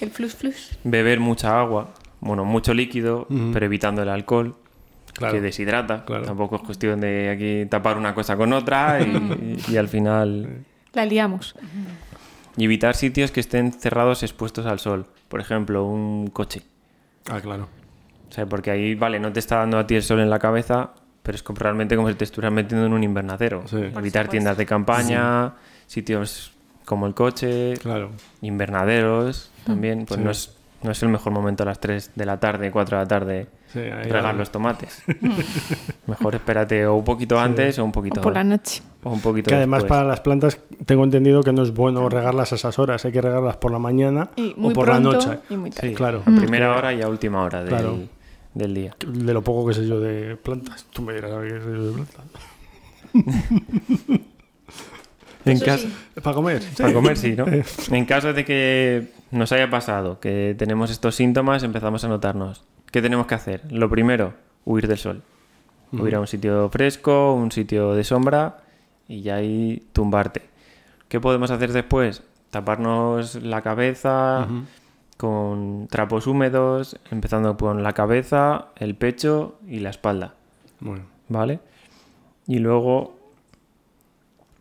El 0.00 0.10
flus 0.10 0.34
flus. 0.34 0.78
Beber 0.84 1.20
mucha 1.20 1.58
agua, 1.60 1.94
bueno, 2.20 2.44
mucho 2.44 2.74
líquido, 2.74 3.26
pero 3.52 3.66
evitando 3.66 4.02
el 4.02 4.08
alcohol, 4.08 4.56
Claro. 5.12 5.34
que 5.34 5.40
deshidrata. 5.40 6.04
Claro. 6.04 6.24
Tampoco 6.24 6.56
es 6.56 6.62
cuestión 6.62 7.00
de 7.00 7.30
aquí 7.30 7.68
tapar 7.68 7.96
una 7.98 8.14
cosa 8.14 8.36
con 8.36 8.52
otra 8.52 9.00
y, 9.02 9.58
y 9.68 9.76
al 9.76 9.88
final... 9.88 10.64
La 10.92 11.04
liamos. 11.04 11.54
Y 12.56 12.64
evitar 12.64 12.94
sitios 12.94 13.30
que 13.30 13.40
estén 13.40 13.72
cerrados 13.72 14.22
expuestos 14.22 14.66
al 14.66 14.78
sol. 14.78 15.06
Por 15.28 15.40
ejemplo, 15.40 15.84
un 15.84 16.28
coche. 16.28 16.62
Ah, 17.28 17.40
claro. 17.40 17.68
O 18.28 18.32
sea, 18.32 18.46
porque 18.46 18.70
ahí, 18.70 18.94
vale, 18.94 19.18
no 19.20 19.32
te 19.32 19.40
está 19.40 19.56
dando 19.56 19.78
a 19.78 19.86
ti 19.86 19.94
el 19.96 20.02
sol 20.02 20.20
en 20.20 20.30
la 20.30 20.38
cabeza, 20.38 20.90
pero 21.30 21.36
es 21.36 21.44
como- 21.44 21.60
realmente 21.60 21.94
como 21.94 22.08
si 22.08 22.14
te 22.16 22.24
estuvieras 22.24 22.52
metiendo 22.52 22.84
en 22.86 22.92
un 22.92 23.04
invernadero. 23.04 23.62
Sí. 23.68 23.76
Evitar 23.76 24.26
tiendas 24.26 24.56
de 24.56 24.66
campaña, 24.66 25.52
sitios 25.86 26.50
como 26.84 27.06
el 27.06 27.14
coche, 27.14 27.74
Claro. 27.80 28.10
invernaderos 28.42 29.52
también. 29.64 30.06
Pues 30.06 30.18
Sí. 30.18 30.24
no, 30.24 30.30
es, 30.32 30.56
no 30.82 30.90
es 30.90 31.00
el 31.04 31.08
mejor 31.08 31.32
momento 31.32 31.62
a 31.62 31.66
las 31.66 31.78
3 31.78 32.10
de 32.16 32.26
la 32.26 32.40
tarde, 32.40 32.72
4 32.72 32.96
de 32.98 33.04
la 33.04 33.06
tarde, 33.08 33.46
regar 33.72 34.34
los 34.34 34.50
tomates. 34.50 35.04
Mejor 36.08 36.34
espérate 36.34 36.84
o 36.86 36.96
un 36.96 37.04
poquito 37.04 37.38
antes 37.38 37.78
o 37.78 37.84
un 37.84 37.90
O 37.90 37.92
poquito, 37.92 38.20
por 38.20 38.34
la 38.34 38.42
noche. 38.42 38.82
o 39.04 39.10
un 39.12 39.20
poquito 39.20 39.50
Que 39.50 39.54
además 39.54 39.82
después. 39.84 39.98
para 40.00 40.08
las 40.08 40.18
plantas 40.20 40.58
tengo 40.84 41.04
entendido 41.04 41.44
que 41.44 41.52
no 41.52 41.62
es 41.62 41.72
bueno 41.72 42.08
regarlas 42.08 42.50
a 42.50 42.56
esas 42.56 42.76
horas, 42.80 43.04
hay 43.04 43.12
que 43.12 43.20
regarlas 43.22 43.56
por 43.58 43.70
la 43.70 43.78
mañana 43.78 44.30
Y 44.34 44.56
o 44.60 44.72
por 44.72 44.86
pronto 44.86 45.12
la 45.12 45.16
noche. 45.18 45.38
y 45.48 45.56
muy 45.56 45.70
tarde. 45.70 45.90
Sí, 45.90 45.94
Claro. 45.94 46.22
a 46.26 46.36
primera 46.40 46.76
hora 46.76 46.92
y 46.92 47.02
a 47.02 47.08
última 47.08 47.44
hora 47.44 47.60
del, 47.60 47.68
Claro. 47.68 47.98
Del 48.54 48.74
día. 48.74 48.96
De 49.06 49.32
lo 49.32 49.42
poco 49.42 49.68
que 49.68 49.74
sé 49.74 49.86
yo 49.86 50.00
de 50.00 50.36
plantas. 50.36 50.86
Tú 50.92 51.02
me 51.02 51.14
dirás 51.14 51.32
a 51.32 51.38
ver 51.38 51.54
qué 51.54 51.60
sé 51.60 51.72
yo 51.72 51.86
de 51.86 52.02
plantas. 52.02 52.42
En 55.44 55.58
caso, 55.58 55.88
¿Para 56.22 56.34
comer? 56.34 56.62
Para 56.76 56.92
comer, 56.92 57.16
sí, 57.16 57.34
¿no? 57.34 57.46
En 57.90 58.04
caso 58.04 58.32
de 58.32 58.44
que 58.44 59.08
nos 59.30 59.52
haya 59.52 59.70
pasado, 59.70 60.20
que 60.20 60.54
tenemos 60.58 60.90
estos 60.90 61.14
síntomas, 61.14 61.62
empezamos 61.62 62.04
a 62.04 62.08
notarnos. 62.08 62.62
¿Qué 62.90 63.00
tenemos 63.00 63.26
que 63.26 63.34
hacer? 63.34 63.62
Lo 63.72 63.88
primero, 63.88 64.34
huir 64.64 64.86
del 64.86 64.98
sol. 64.98 65.22
Huir 65.92 66.14
a 66.14 66.20
un 66.20 66.26
sitio 66.26 66.68
fresco, 66.68 67.34
un 67.34 67.50
sitio 67.50 67.94
de 67.94 68.04
sombra 68.04 68.58
y 69.08 69.22
ya 69.22 69.36
ahí 69.36 69.82
tumbarte. 69.92 70.42
¿Qué 71.08 71.20
podemos 71.20 71.50
hacer 71.50 71.72
después? 71.72 72.22
Taparnos 72.50 73.36
la 73.36 73.62
cabeza 73.62 74.46
con 75.20 75.86
trapos 75.90 76.26
húmedos, 76.26 76.98
empezando 77.10 77.54
con 77.58 77.82
la 77.82 77.92
cabeza, 77.92 78.68
el 78.76 78.94
pecho 78.94 79.58
y 79.68 79.80
la 79.80 79.90
espalda. 79.90 80.32
Bueno, 80.80 81.04
¿vale? 81.28 81.60
Y 82.46 82.58
luego 82.58 83.18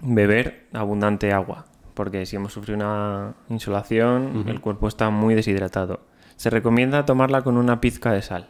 beber 0.01 0.67
abundante 0.73 1.31
agua, 1.31 1.65
porque 1.93 2.25
si 2.25 2.35
hemos 2.35 2.51
sufrido 2.51 2.77
una 2.77 3.35
insolación, 3.47 4.43
el 4.49 4.59
cuerpo 4.59 4.89
está 4.89 5.09
muy 5.09 5.33
deshidratado. 5.33 6.01
Se 6.35 6.49
recomienda 6.49 7.05
tomarla 7.05 7.41
con 7.41 7.55
una 7.57 7.79
pizca 7.79 8.11
de 8.11 8.21
sal. 8.21 8.49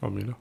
oh, 0.00 0.08
mira. 0.08 0.36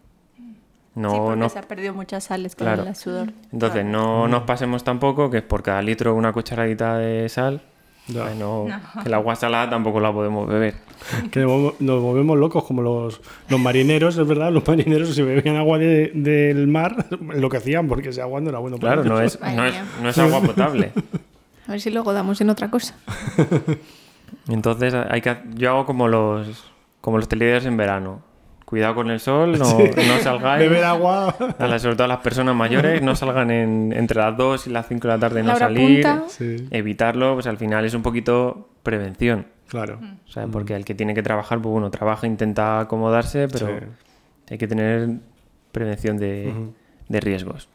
No, 0.96 1.12
sí, 1.12 1.18
porque 1.18 1.40
no, 1.40 1.50
se 1.50 1.60
ha 1.60 1.62
perdido 1.62 1.94
muchas 1.94 2.24
sales 2.26 2.56
con 2.56 2.66
Claro. 2.66 2.84
el 2.84 2.96
sudor. 2.96 3.32
entonces 3.54 3.86
no 3.86 4.28
nos 4.28 4.44
pasemos 4.44 4.84
tampoco 4.84 5.30
que 5.30 5.42
por 5.42 5.64
cada 5.64 5.82
litro 5.82 6.16
una 6.16 6.34
cucharadita 6.34 6.98
de 6.98 7.30
sal 7.30 7.62
Ya. 8.08 8.34
No- 8.34 8.66
que 9.04 9.08
el 9.08 9.14
agua 9.14 9.36
salada 9.36 9.70
tampoco 9.70 10.00
la 10.00 10.12
podemos 10.12 10.48
beber. 10.48 10.76
Que 11.32 11.42
nos 11.42 12.02
volvemos 12.02 12.38
locos 12.38 12.64
como 12.64 12.82
los, 12.82 13.22
los 13.50 13.60
marineros, 13.60 14.18
es 14.18 14.28
verdad, 14.28 14.52
los 14.52 14.68
marineros 14.68 15.14
si 15.16 15.22
bebían 15.22 15.56
agua 15.58 15.78
de- 15.78 16.12
del 16.14 16.68
mar, 16.68 17.06
lo 17.22 17.50
que 17.50 17.58
hacían 17.58 17.88
porque 17.88 18.10
ese 18.10 18.22
agua 18.22 18.42
no 18.42 18.50
era 18.50 18.60
bueno 18.60 18.78
para 18.78 18.96
Claro, 18.96 19.08
no 19.10 19.22
es, 19.22 19.40
no, 19.40 19.66
es, 19.66 19.76
no 20.02 20.10
es 20.10 20.18
agua 20.18 20.42
potable. 20.42 20.92
A 21.68 21.72
ver 21.74 21.82
si 21.82 21.92
luego 21.92 22.14
damos 22.14 22.42
en 22.42 22.50
otra 22.50 22.72
cosa. 22.72 22.96
Entonces 24.48 24.94
hay 24.94 25.22
que, 25.22 25.38
yo 25.54 25.70
hago 25.70 25.86
como 25.86 26.08
los 26.08 26.66
como 27.02 27.18
los 27.18 27.28
en 27.66 27.78
verano. 27.78 28.22
Cuidado 28.70 28.94
con 28.94 29.10
el 29.10 29.20
sol, 29.20 29.58
no, 29.58 29.66
no 29.80 30.20
salgáis. 30.22 30.60
Beber 30.70 30.84
agua. 30.84 31.36
A 31.58 31.66
las- 31.68 31.82
sobre 31.82 31.96
todo 31.96 32.06
a 32.06 32.08
las 32.08 32.20
personas 32.20 32.56
mayores, 32.56 33.02
no 33.02 33.16
salgan 33.16 33.50
en- 33.50 33.92
entre 33.94 34.20
las 34.22 34.38
2 34.38 34.68
y 34.68 34.70
las 34.70 34.88
5 34.88 35.08
de 35.08 35.14
la 35.16 35.20
tarde, 35.20 35.42
no 35.42 35.48
La 35.48 35.56
hora 35.56 35.66
salir. 35.66 36.06
Sí, 36.28 36.68
Evitarlo, 36.70 37.34
pues 37.34 37.48
al 37.48 37.58
final 37.58 37.84
es 37.86 37.96
un 37.96 38.04
poquito 38.04 38.70
prevención. 38.84 39.48
claro. 39.68 40.00
O 40.28 40.32
sea, 40.32 40.46
porque 40.46 40.76
el 40.76 40.86
que 40.86 40.94
tiene 40.94 41.16
que 41.16 41.24
trabajar, 41.24 41.60
pues 41.60 41.72
bueno, 41.72 41.90
trabaja, 41.90 42.28
intenta 42.28 42.80
acomodarse, 42.82 43.48
pero 43.48 43.66
Sí. 43.68 43.74
hay 44.52 44.58
que 44.60 44.68
tener 44.68 45.10
prevención 45.72 46.18
de, 46.18 46.54
de 47.08 47.20
riesgos. 47.20 47.70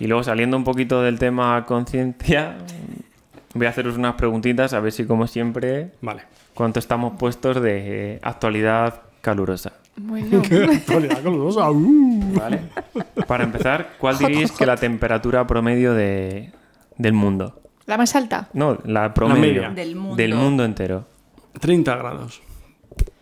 Y 0.00 0.06
luego 0.06 0.22
saliendo 0.22 0.56
un 0.56 0.64
poquito 0.64 1.02
del 1.02 1.18
tema 1.18 1.66
conciencia, 1.66 2.56
voy 3.52 3.66
a 3.66 3.68
haceros 3.68 3.98
unas 3.98 4.14
preguntitas 4.14 4.72
a 4.72 4.80
ver 4.80 4.92
si 4.92 5.04
como 5.04 5.26
siempre, 5.26 5.90
Vale. 6.00 6.22
cuánto 6.54 6.78
estamos 6.78 7.18
puestos 7.18 7.60
de 7.60 8.20
actualidad 8.22 9.02
calurosa. 9.20 9.72
Bueno, 9.96 10.42
Actualidad 10.72 11.22
calurosa. 11.22 11.70
uh. 11.70 12.32
¿Vale? 12.34 12.60
Para 13.26 13.44
empezar, 13.44 13.94
¿cuál 13.98 14.18
diríais 14.18 14.52
que 14.52 14.64
la 14.66 14.76
temperatura 14.76 15.46
promedio 15.46 15.94
de, 15.94 16.52
del 16.96 17.12
mundo? 17.12 17.60
la 17.86 17.96
más 17.96 18.14
alta, 18.14 18.48
No, 18.52 18.78
la 18.84 19.14
promedio. 19.14 19.40
media. 19.40 19.70
Del 19.70 19.96
mundo. 19.96 20.16
Del 20.16 20.34
mundo 20.34 20.64
entero. 20.64 21.06
30 21.60 21.96
grados. 21.96 22.42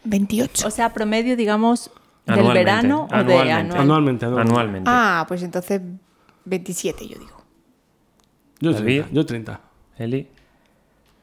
28. 0.04 0.66
O 0.66 0.70
sea, 0.70 0.92
promedio, 0.92 1.36
digamos, 1.36 1.90
del 2.26 2.38
Anualmente, 2.40 2.58
verano 2.64 3.04
o 3.04 3.06
de 3.08 3.14
anualmente. 3.20 3.52
anual. 3.52 3.80
Anualmente, 3.80 4.24
anualmente. 4.26 4.50
Anualmente. 4.52 4.90
Ah, 4.92 5.24
pues 5.28 5.42
entonces 5.44 5.80
27 6.44 7.06
yo 7.08 7.18
digo. 7.18 7.36
Yo 8.60 8.72
David. 8.72 9.02
30. 9.02 9.14
Yo 9.14 9.26
30. 9.26 9.60
Eli. 9.98 10.28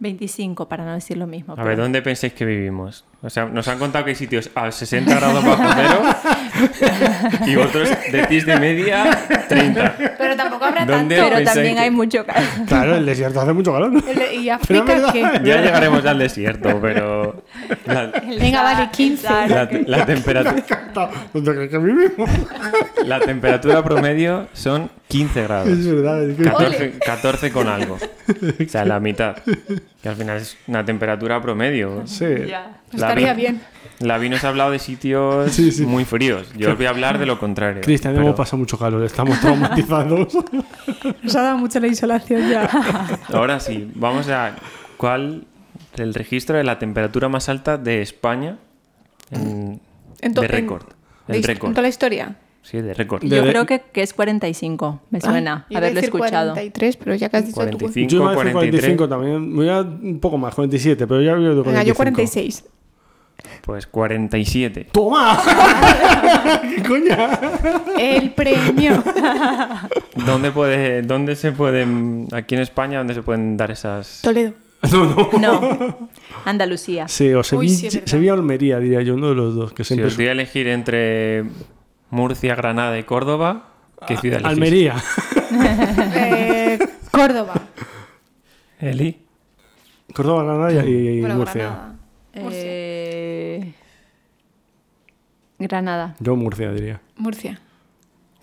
25, 0.04 0.68
para 0.70 0.86
no 0.86 0.94
decir 0.94 1.18
lo 1.18 1.26
mismo. 1.26 1.54
A 1.54 1.56
pero- 1.56 1.68
ver, 1.68 1.78
¿dónde 1.78 2.02
pensáis 2.04 2.34
que 2.34 2.46
vivimos? 2.46 3.04
O 3.24 3.30
sea, 3.30 3.46
nos 3.46 3.68
han 3.68 3.80
contado 3.80 4.04
que 4.06 4.12
hay 4.12 4.16
sitios 4.16 4.52
a 4.54 4.70
60 4.72 5.16
grados 5.16 5.44
bajo 5.44 5.64
cero 5.76 6.02
y 7.48 7.56
vosotros 7.56 7.90
decís 8.12 8.46
de 8.46 8.60
media 8.60 9.18
30. 9.48 10.13
Pero 10.36 10.44
tampoco 10.50 10.66
habrá 10.66 10.86
¿Dónde 10.86 11.16
Pero 11.16 11.44
también 11.44 11.76
que- 11.76 11.82
hay 11.82 11.92
mucho 11.92 12.26
calor. 12.26 12.44
Claro, 12.68 12.96
el 12.96 13.06
desierto 13.06 13.42
hace 13.42 13.54
mucho 13.54 13.72
calor. 13.74 13.92
¿Y 14.34 14.50
África 14.50 15.12
qué? 15.12 15.22
Ya 15.44 15.62
llegaremos 15.62 16.06
al 16.06 16.20
desierto, 16.20 16.80
pero 16.82 17.44
la, 17.86 18.08
Venga, 18.40 18.64
vale, 18.64 18.90
15. 18.92 19.28
la- 19.48 19.70
la 19.86 20.06
temperatura, 20.06 20.64
¿Dónde 21.34 21.54
crees 21.56 21.70
que 21.70 21.78
vivimos? 21.78 22.30
la 23.06 23.20
temperatura 23.20 23.84
promedio 23.84 24.48
son 24.54 24.90
15 25.08 25.44
grados. 25.44 25.70
Es 25.70 25.86
verdad. 25.94 26.24
es 26.30 26.38
que- 26.38 26.44
14, 26.44 26.94
14 27.06 27.52
con 27.52 27.68
algo. 27.68 27.96
O 27.96 28.70
sea, 28.70 28.86
la 28.86 29.00
mitad. 29.00 29.36
Que 30.02 30.10
al 30.10 30.16
final 30.16 30.38
es 30.38 30.58
una 30.68 30.84
temperatura 30.84 31.42
promedio. 31.42 32.02
Sí. 32.06 32.26
Ya. 32.48 32.78
La 32.94 33.08
Estaría 33.10 33.34
vi- 33.34 33.42
bien. 33.42 33.62
La 34.00 34.18
vi 34.18 34.30
nos 34.30 34.44
ha 34.44 34.50
hablado 34.50 34.72
de 34.72 34.80
sitios 34.80 35.52
Sí, 35.52 35.72
sí. 35.72 35.86
muy 35.86 36.04
fríos. 36.06 36.52
Yo 36.58 36.72
os 36.72 36.78
voy 36.78 36.86
a 36.88 36.90
hablar 36.90 37.20
de 37.20 37.26
lo 37.26 37.40
contrario. 37.40 37.82
Cristian, 37.82 38.14
pero 38.14 38.26
hemos 38.26 38.36
pasado 38.38 38.58
mucho 38.58 38.78
calor. 38.78 39.04
Estamos 39.04 39.40
traumatizados. 39.40 40.34
Nos 41.24 41.36
ha 41.36 41.42
dado 41.42 41.58
mucho 41.58 41.80
la 41.80 41.88
insolación 41.88 42.50
ya. 42.50 42.70
Ahora 43.34 43.60
sí, 43.60 43.90
vamos 43.96 44.30
a. 44.30 44.56
¿Cuál 44.98 45.46
el 45.96 46.14
registro 46.14 46.58
de 46.58 46.64
la 46.64 46.80
temperatura 46.80 47.30
más 47.30 47.50
alta 47.50 47.78
de 47.78 48.02
España 48.02 48.58
en, 49.32 49.80
En 50.22 50.34
to- 50.34 50.42
de 50.42 50.48
en- 50.48 50.52
récord? 50.54 50.84
¿De 51.28 51.36
El 51.38 51.42
hist- 51.44 51.48
récord. 51.48 51.68
¿En 51.70 51.74
toda 51.74 51.82
la 51.84 51.90
historia? 51.90 52.36
Sí, 52.62 52.82
de 52.82 52.94
récord. 52.94 53.22
De- 53.22 53.28
Yo 53.36 53.44
creo 53.44 53.66
que, 53.66 53.82
que 53.92 54.02
es 54.04 54.14
45, 54.14 55.02
me 55.10 55.20
suena 55.22 55.54
Ah, 55.54 55.66
iba 55.70 55.78
a 55.78 55.80
haberlo 55.80 56.02
decir 56.02 56.16
escuchado. 56.16 56.52
43, 56.54 56.98
pero 56.98 57.16
ya 57.16 57.30
que 57.30 57.38
has 57.38 57.46
dicho 57.46 57.56
tú. 57.56 57.78
45, 57.78 58.10
Yo 58.10 58.18
iba 58.22 58.28
a 58.28 58.36
decir 58.36 58.52
43. 58.54 58.82
45 58.82 59.10
también. 59.10 59.56
Voy 59.56 59.70
a 59.70 59.82
un 59.82 60.20
poco 60.22 60.38
más, 60.38 60.56
47, 60.56 61.06
pero 61.08 61.22
ya 61.22 61.34
oído 61.34 61.62
45. 61.64 61.70
Venga, 61.72 61.84
yo 61.84 61.96
46. 61.96 62.66
Pues 63.62 63.88
47. 63.88 64.88
¡Toma! 64.92 65.40
¿Qué 66.62 66.84
coña? 66.84 67.40
El 67.98 68.32
premio. 68.32 69.04
¿Dónde, 70.26 70.52
puede, 70.52 71.02
¿Dónde 71.02 71.36
se 71.36 71.52
pueden, 71.52 72.28
aquí 72.34 72.56
en 72.56 72.62
España, 72.62 72.98
dónde 72.98 73.14
se 73.14 73.22
pueden 73.24 73.56
dar 73.58 73.72
esas... 73.72 74.22
Toledo. 74.22 74.54
No, 74.92 75.06
no. 75.06 75.30
No, 75.40 76.10
Andalucía. 76.46 77.08
Sí, 77.08 77.32
o 77.34 77.42
Sevilla, 77.44 77.90
sí. 77.90 78.02
Sevilla 78.06 78.34
o 78.34 78.36
Almería, 78.36 78.80
diría 78.80 79.02
yo, 79.02 79.14
uno 79.16 79.30
de 79.30 79.36
los 79.36 79.56
dos. 79.56 79.72
Que 79.72 79.84
Si 79.86 79.90
siempre 79.90 80.08
os 80.08 80.18
doy 80.18 80.28
a 80.28 80.34
elegir 80.34 80.68
entre 80.68 81.46
Murcia, 82.10 82.56
Granada 82.56 82.98
y 83.00 83.04
Córdoba, 83.04 83.70
¿qué 84.06 84.18
ciudad 84.18 84.40
elegís? 84.40 84.54
Almería. 84.54 84.96
Eh, 86.16 86.80
Córdoba. 87.12 87.54
Eli. 88.80 89.20
Córdoba, 90.14 90.44
Granada 90.44 90.74
y, 90.86 90.90
y 90.90 91.22
Bueno, 91.22 91.36
Murcia. 91.36 91.62
Granada. 91.64 91.96
Eh, 92.34 92.40
Granada. 95.64 96.16
Yo 96.20 96.36
Murcia, 96.36 96.72
diría. 96.72 97.02
Murcia. 97.18 97.60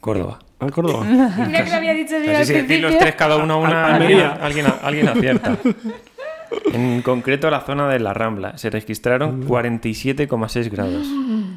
Córdoba. 0.01 0.39
Ah, 0.59 0.69
Córdoba. 0.71 1.05
Mira 1.47 1.65
que 1.65 1.71
lo 1.71 1.77
había 1.77 1.93
dicho 1.95 2.15
si 2.21 2.53
decís 2.53 2.81
los 2.81 2.99
tres 2.99 3.15
cada 3.15 3.37
uno 3.37 3.61
una, 3.61 3.95
Almería. 3.95 4.33
alguien, 4.41 4.67
alguien, 4.67 5.09
alguien 5.09 5.09
acierta. 5.09 5.59
En 6.73 7.03
concreto 7.03 7.49
la 7.51 7.61
zona 7.61 7.89
de 7.89 8.01
la 8.01 8.13
Rambla. 8.13 8.59
Se 8.59 8.71
registraron 8.71 9.47
47,6 9.47 10.71
grados. 10.71 11.07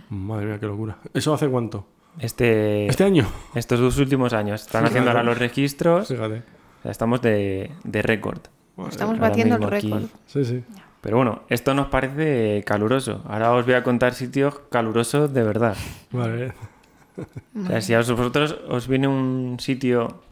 Madre 0.09 0.45
mía, 0.45 0.59
qué 0.59 0.65
locura. 0.67 0.97
¿Eso 1.13 1.33
hace 1.33 1.47
cuánto? 1.47 1.87
Este, 2.19 2.85
¿Este 2.87 3.03
año? 3.03 3.25
Estos 3.55 3.79
dos 3.79 3.97
últimos 3.97 4.33
años. 4.33 4.61
Están 4.61 4.85
haciendo 4.85 5.09
ahora 5.09 5.23
los 5.23 5.37
registros. 5.37 6.07
Fíjate. 6.09 6.43
O 6.79 6.81
sea, 6.83 6.91
Estamos 6.91 7.21
de, 7.21 7.71
de 7.83 8.01
récord. 8.01 8.39
Estamos 8.89 9.15
Ahora 9.15 9.29
batiendo 9.29 9.55
el 9.55 9.63
récord. 9.63 10.03
Sí, 10.27 10.45
sí. 10.45 10.63
Pero 11.03 11.17
bueno, 11.17 11.43
esto 11.49 11.73
nos 11.73 11.87
parece 11.87 12.63
caluroso. 12.65 13.21
Ahora 13.27 13.51
os 13.51 13.65
voy 13.65 13.75
a 13.75 13.83
contar 13.83 14.13
sitios 14.13 14.57
calurosos 14.71 15.33
de 15.33 15.43
verdad. 15.43 15.75
Vale. 16.11 16.53
O 17.63 17.67
sea, 17.67 17.79
si 17.79 17.93
a 17.93 17.99
vosotros 17.99 18.57
os 18.67 18.87
viene 18.87 19.07
un 19.07 19.57
sitio 19.59 20.23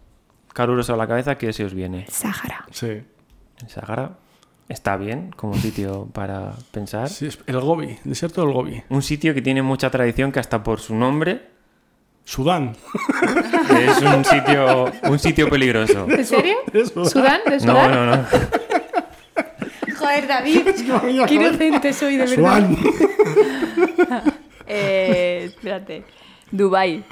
caluroso 0.52 0.96
a 0.96 0.98
la 0.98 1.06
cabeza, 1.08 1.38
¿qué 1.38 1.54
se 1.54 1.64
os 1.64 1.76
viene? 1.76 2.08
Sáhara. 2.10 2.66
Sí. 2.72 2.88
El 3.62 3.70
Sahara 3.70 4.14
está 4.68 4.98
bien 4.98 5.30
como 5.36 5.54
sitio 5.54 6.08
para 6.12 6.54
pensar. 6.72 7.08
sí 7.10 7.28
es 7.28 7.38
el 7.46 7.60
Gobi, 7.60 8.00
desierto 8.04 8.42
del 8.42 8.52
Gobi. 8.52 8.82
Un 8.90 9.04
sitio 9.04 9.36
que 9.36 9.44
tiene 9.44 9.62
mucha 9.62 9.92
tradición 9.92 10.32
que 10.32 10.40
hasta 10.40 10.64
por 10.64 10.80
su 10.80 10.96
nombre 10.96 11.52
Sudán. 12.24 12.76
es 13.80 14.02
un 14.02 14.26
sitio, 14.26 14.86
un 15.04 15.20
sitio 15.20 15.50
peligroso. 15.52 16.08
¿En 16.10 16.26
serio? 16.26 16.56
¿Sudán? 17.06 17.42
¿De 17.46 17.52
No, 17.52 17.60
Sudán? 17.60 17.92
no, 17.92 18.06
no. 18.16 18.26
Joder, 20.12 20.28
David. 20.28 21.26
Qué 21.28 21.34
inocente 21.36 21.94
soy, 21.94 22.18
de 22.18 22.26
verdad. 22.26 22.70
Eh, 24.74 25.44
espérate. 25.48 26.04
Dubai. 26.50 27.04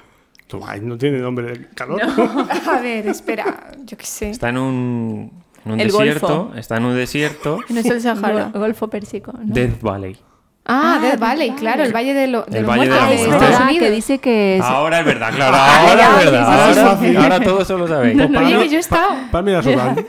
Ay, 0.65 0.79
no 0.81 0.97
tiene 0.97 1.19
nombre 1.19 1.51
de 1.51 1.67
calor. 1.75 2.01
A 2.67 2.79
ver, 2.81 3.05
espera. 3.07 3.71
Yo 3.83 3.97
qué 3.97 4.05
sé. 4.05 4.29
Está 4.29 4.47
en 4.49 4.57
un, 4.59 5.31
en 5.65 5.71
un 5.73 5.79
El 5.79 5.87
desierto. 5.91 6.27
Golfo. 6.45 6.57
Está 6.57 6.77
en 6.77 6.85
un 6.85 6.95
desierto. 6.95 7.59
No 7.69 7.79
es 7.81 7.85
el 7.85 8.01
Sahara. 8.01 8.45
Gol- 8.53 8.59
Golfo 8.61 8.87
Pérsico. 8.87 9.33
¿no? 9.33 9.39
Death 9.53 9.81
Valley. 9.81 10.15
Ah, 10.65 10.95
Ah, 10.95 10.99
Death 11.01 11.19
Valley, 11.19 11.49
Death 11.49 11.59
claro, 11.59 11.83
el 11.83 11.93
Valle 11.93 12.13
de, 12.13 12.27
lo- 12.27 12.43
de 12.43 12.59
El 12.59 12.63
los 12.63 12.69
Valle 12.71 12.83
de 12.83 12.89
Muertos 12.89 13.01
los 13.01 13.03
Ah, 13.03 13.09
de 13.09 13.15
es 13.15 13.19
Muertos. 13.27 13.33
Estados 13.33 13.49
verdad, 13.59 13.67
Unidos. 13.69 13.87
que 13.87 13.91
dice 13.95 14.17
que 14.19 14.55
es... 14.57 14.61
Ahora 14.63 14.99
es 14.99 15.05
verdad, 15.05 15.33
claro. 15.35 15.55
Ah, 15.59 15.79
Ahora 15.89 15.91
es 15.91 16.19
sí, 16.19 16.25
verdad. 16.25 16.43
Ahora, 17.17 17.23
ahora 17.23 17.39
todos 17.43 17.67
lo 17.69 17.87
sabéis. 17.87 18.15
No, 18.15 18.29
mí- 18.29 18.53
que 18.63 18.69
yo 18.69 18.77
he 18.77 18.79
estado. 18.79 19.09
Sudán. 19.63 19.89
Entonces, 19.89 20.05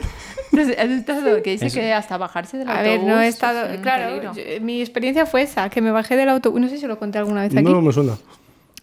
¿has 0.57 0.89
estado? 0.89 1.41
Que 1.43 1.51
dice 1.51 1.69
que 1.71 1.93
hasta 1.93 2.17
bajarse 2.17 2.57
del 2.57 2.67
A 2.69 2.79
autobús. 2.79 3.05
ver, 3.05 3.15
no 3.15 3.21
he 3.21 3.27
estado. 3.27 3.65
es 3.67 3.79
Claro, 3.81 4.33
yo- 4.33 4.61
mi 4.61 4.81
experiencia 4.81 5.25
fue 5.25 5.43
esa, 5.43 5.69
que 5.69 5.81
me 5.81 5.91
bajé 5.91 6.15
del 6.15 6.29
autobús. 6.29 6.59
No 6.61 6.67
sé 6.69 6.77
si 6.77 6.87
lo 6.87 6.99
conté 6.99 7.17
alguna 7.19 7.41
vez 7.41 7.55
aquí. 7.55 7.63
No 7.63 7.81
me 7.81 7.91
suena. 7.93 8.13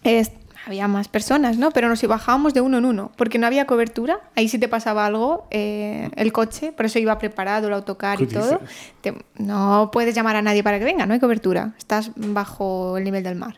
Es- 0.03 0.31
había 0.65 0.87
más 0.87 1.07
personas, 1.07 1.57
¿no? 1.57 1.71
Pero 1.71 1.87
nos 1.89 2.05
bajábamos 2.05 2.53
de 2.53 2.61
uno 2.61 2.77
en 2.77 2.85
uno, 2.85 3.11
porque 3.15 3.39
no 3.39 3.47
había 3.47 3.65
cobertura. 3.65 4.19
Ahí 4.35 4.49
sí 4.49 4.59
te 4.59 4.67
pasaba 4.67 5.05
algo, 5.05 5.47
eh, 5.51 6.09
el 6.15 6.31
coche, 6.31 6.71
por 6.73 6.85
eso 6.85 6.99
iba 6.99 7.17
preparado, 7.17 7.67
el 7.67 7.73
autocar 7.73 8.21
y 8.21 8.27
¿Qué 8.27 8.35
todo. 8.35 8.59
Te- 9.01 9.15
no 9.37 9.89
puedes 9.91 10.13
llamar 10.13 10.35
a 10.35 10.41
nadie 10.41 10.61
para 10.63 10.77
que 10.77 10.85
venga, 10.85 11.05
no 11.05 11.13
hay 11.13 11.19
cobertura. 11.19 11.73
Estás 11.77 12.11
bajo 12.15 12.97
el 12.97 13.03
nivel 13.03 13.23
del 13.23 13.35
mar. 13.35 13.55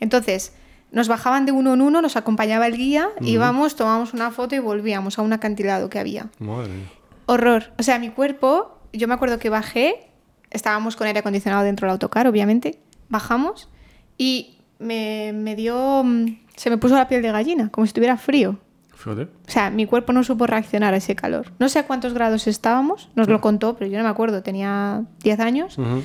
Entonces, 0.00 0.52
nos 0.90 1.08
bajaban 1.08 1.44
de 1.44 1.52
uno 1.52 1.74
en 1.74 1.82
uno, 1.82 2.00
nos 2.00 2.16
acompañaba 2.16 2.66
el 2.66 2.76
guía, 2.76 3.08
íbamos, 3.20 3.74
tomábamos 3.76 4.14
una 4.14 4.30
foto 4.30 4.54
y 4.54 4.60
volvíamos 4.60 5.18
a 5.18 5.22
un 5.22 5.32
acantilado 5.32 5.90
que 5.90 5.98
había. 5.98 6.28
Madre 6.38 6.68
mía. 6.68 6.86
Horror. 7.26 7.72
O 7.78 7.82
sea, 7.82 7.98
mi 7.98 8.10
cuerpo, 8.10 8.78
yo 8.92 9.08
me 9.08 9.14
acuerdo 9.14 9.38
que 9.38 9.48
bajé, 9.50 10.10
estábamos 10.50 10.96
con 10.96 11.06
aire 11.06 11.20
acondicionado 11.20 11.64
dentro 11.64 11.86
del 11.86 11.92
autocar, 11.92 12.26
obviamente, 12.26 12.78
bajamos 13.08 13.68
y 14.18 14.58
me, 14.78 15.32
me 15.34 15.56
dio... 15.56 16.02
mm, 16.04 16.26
Se 16.56 16.70
me 16.70 16.78
puso 16.78 16.94
la 16.96 17.08
piel 17.08 17.22
de 17.22 17.32
gallina, 17.32 17.68
como 17.70 17.86
si 17.86 17.90
estuviera 17.90 18.16
frío. 18.16 18.58
Fíjate. 18.94 19.22
O 19.22 19.28
sea, 19.50 19.70
mi 19.70 19.86
cuerpo 19.86 20.12
no 20.12 20.22
supo 20.24 20.46
reaccionar 20.46 20.94
a 20.94 20.96
ese 20.98 21.14
calor. 21.14 21.52
No 21.58 21.68
sé 21.68 21.78
a 21.80 21.86
cuántos 21.86 22.14
grados 22.14 22.46
estábamos, 22.46 23.10
nos 23.16 23.28
lo 23.28 23.40
contó, 23.40 23.74
pero 23.76 23.90
yo 23.90 23.98
no 23.98 24.04
me 24.04 24.10
acuerdo, 24.10 24.42
tenía 24.42 25.02
10 25.22 25.40
años. 25.40 25.76
Ujú. 25.78 26.02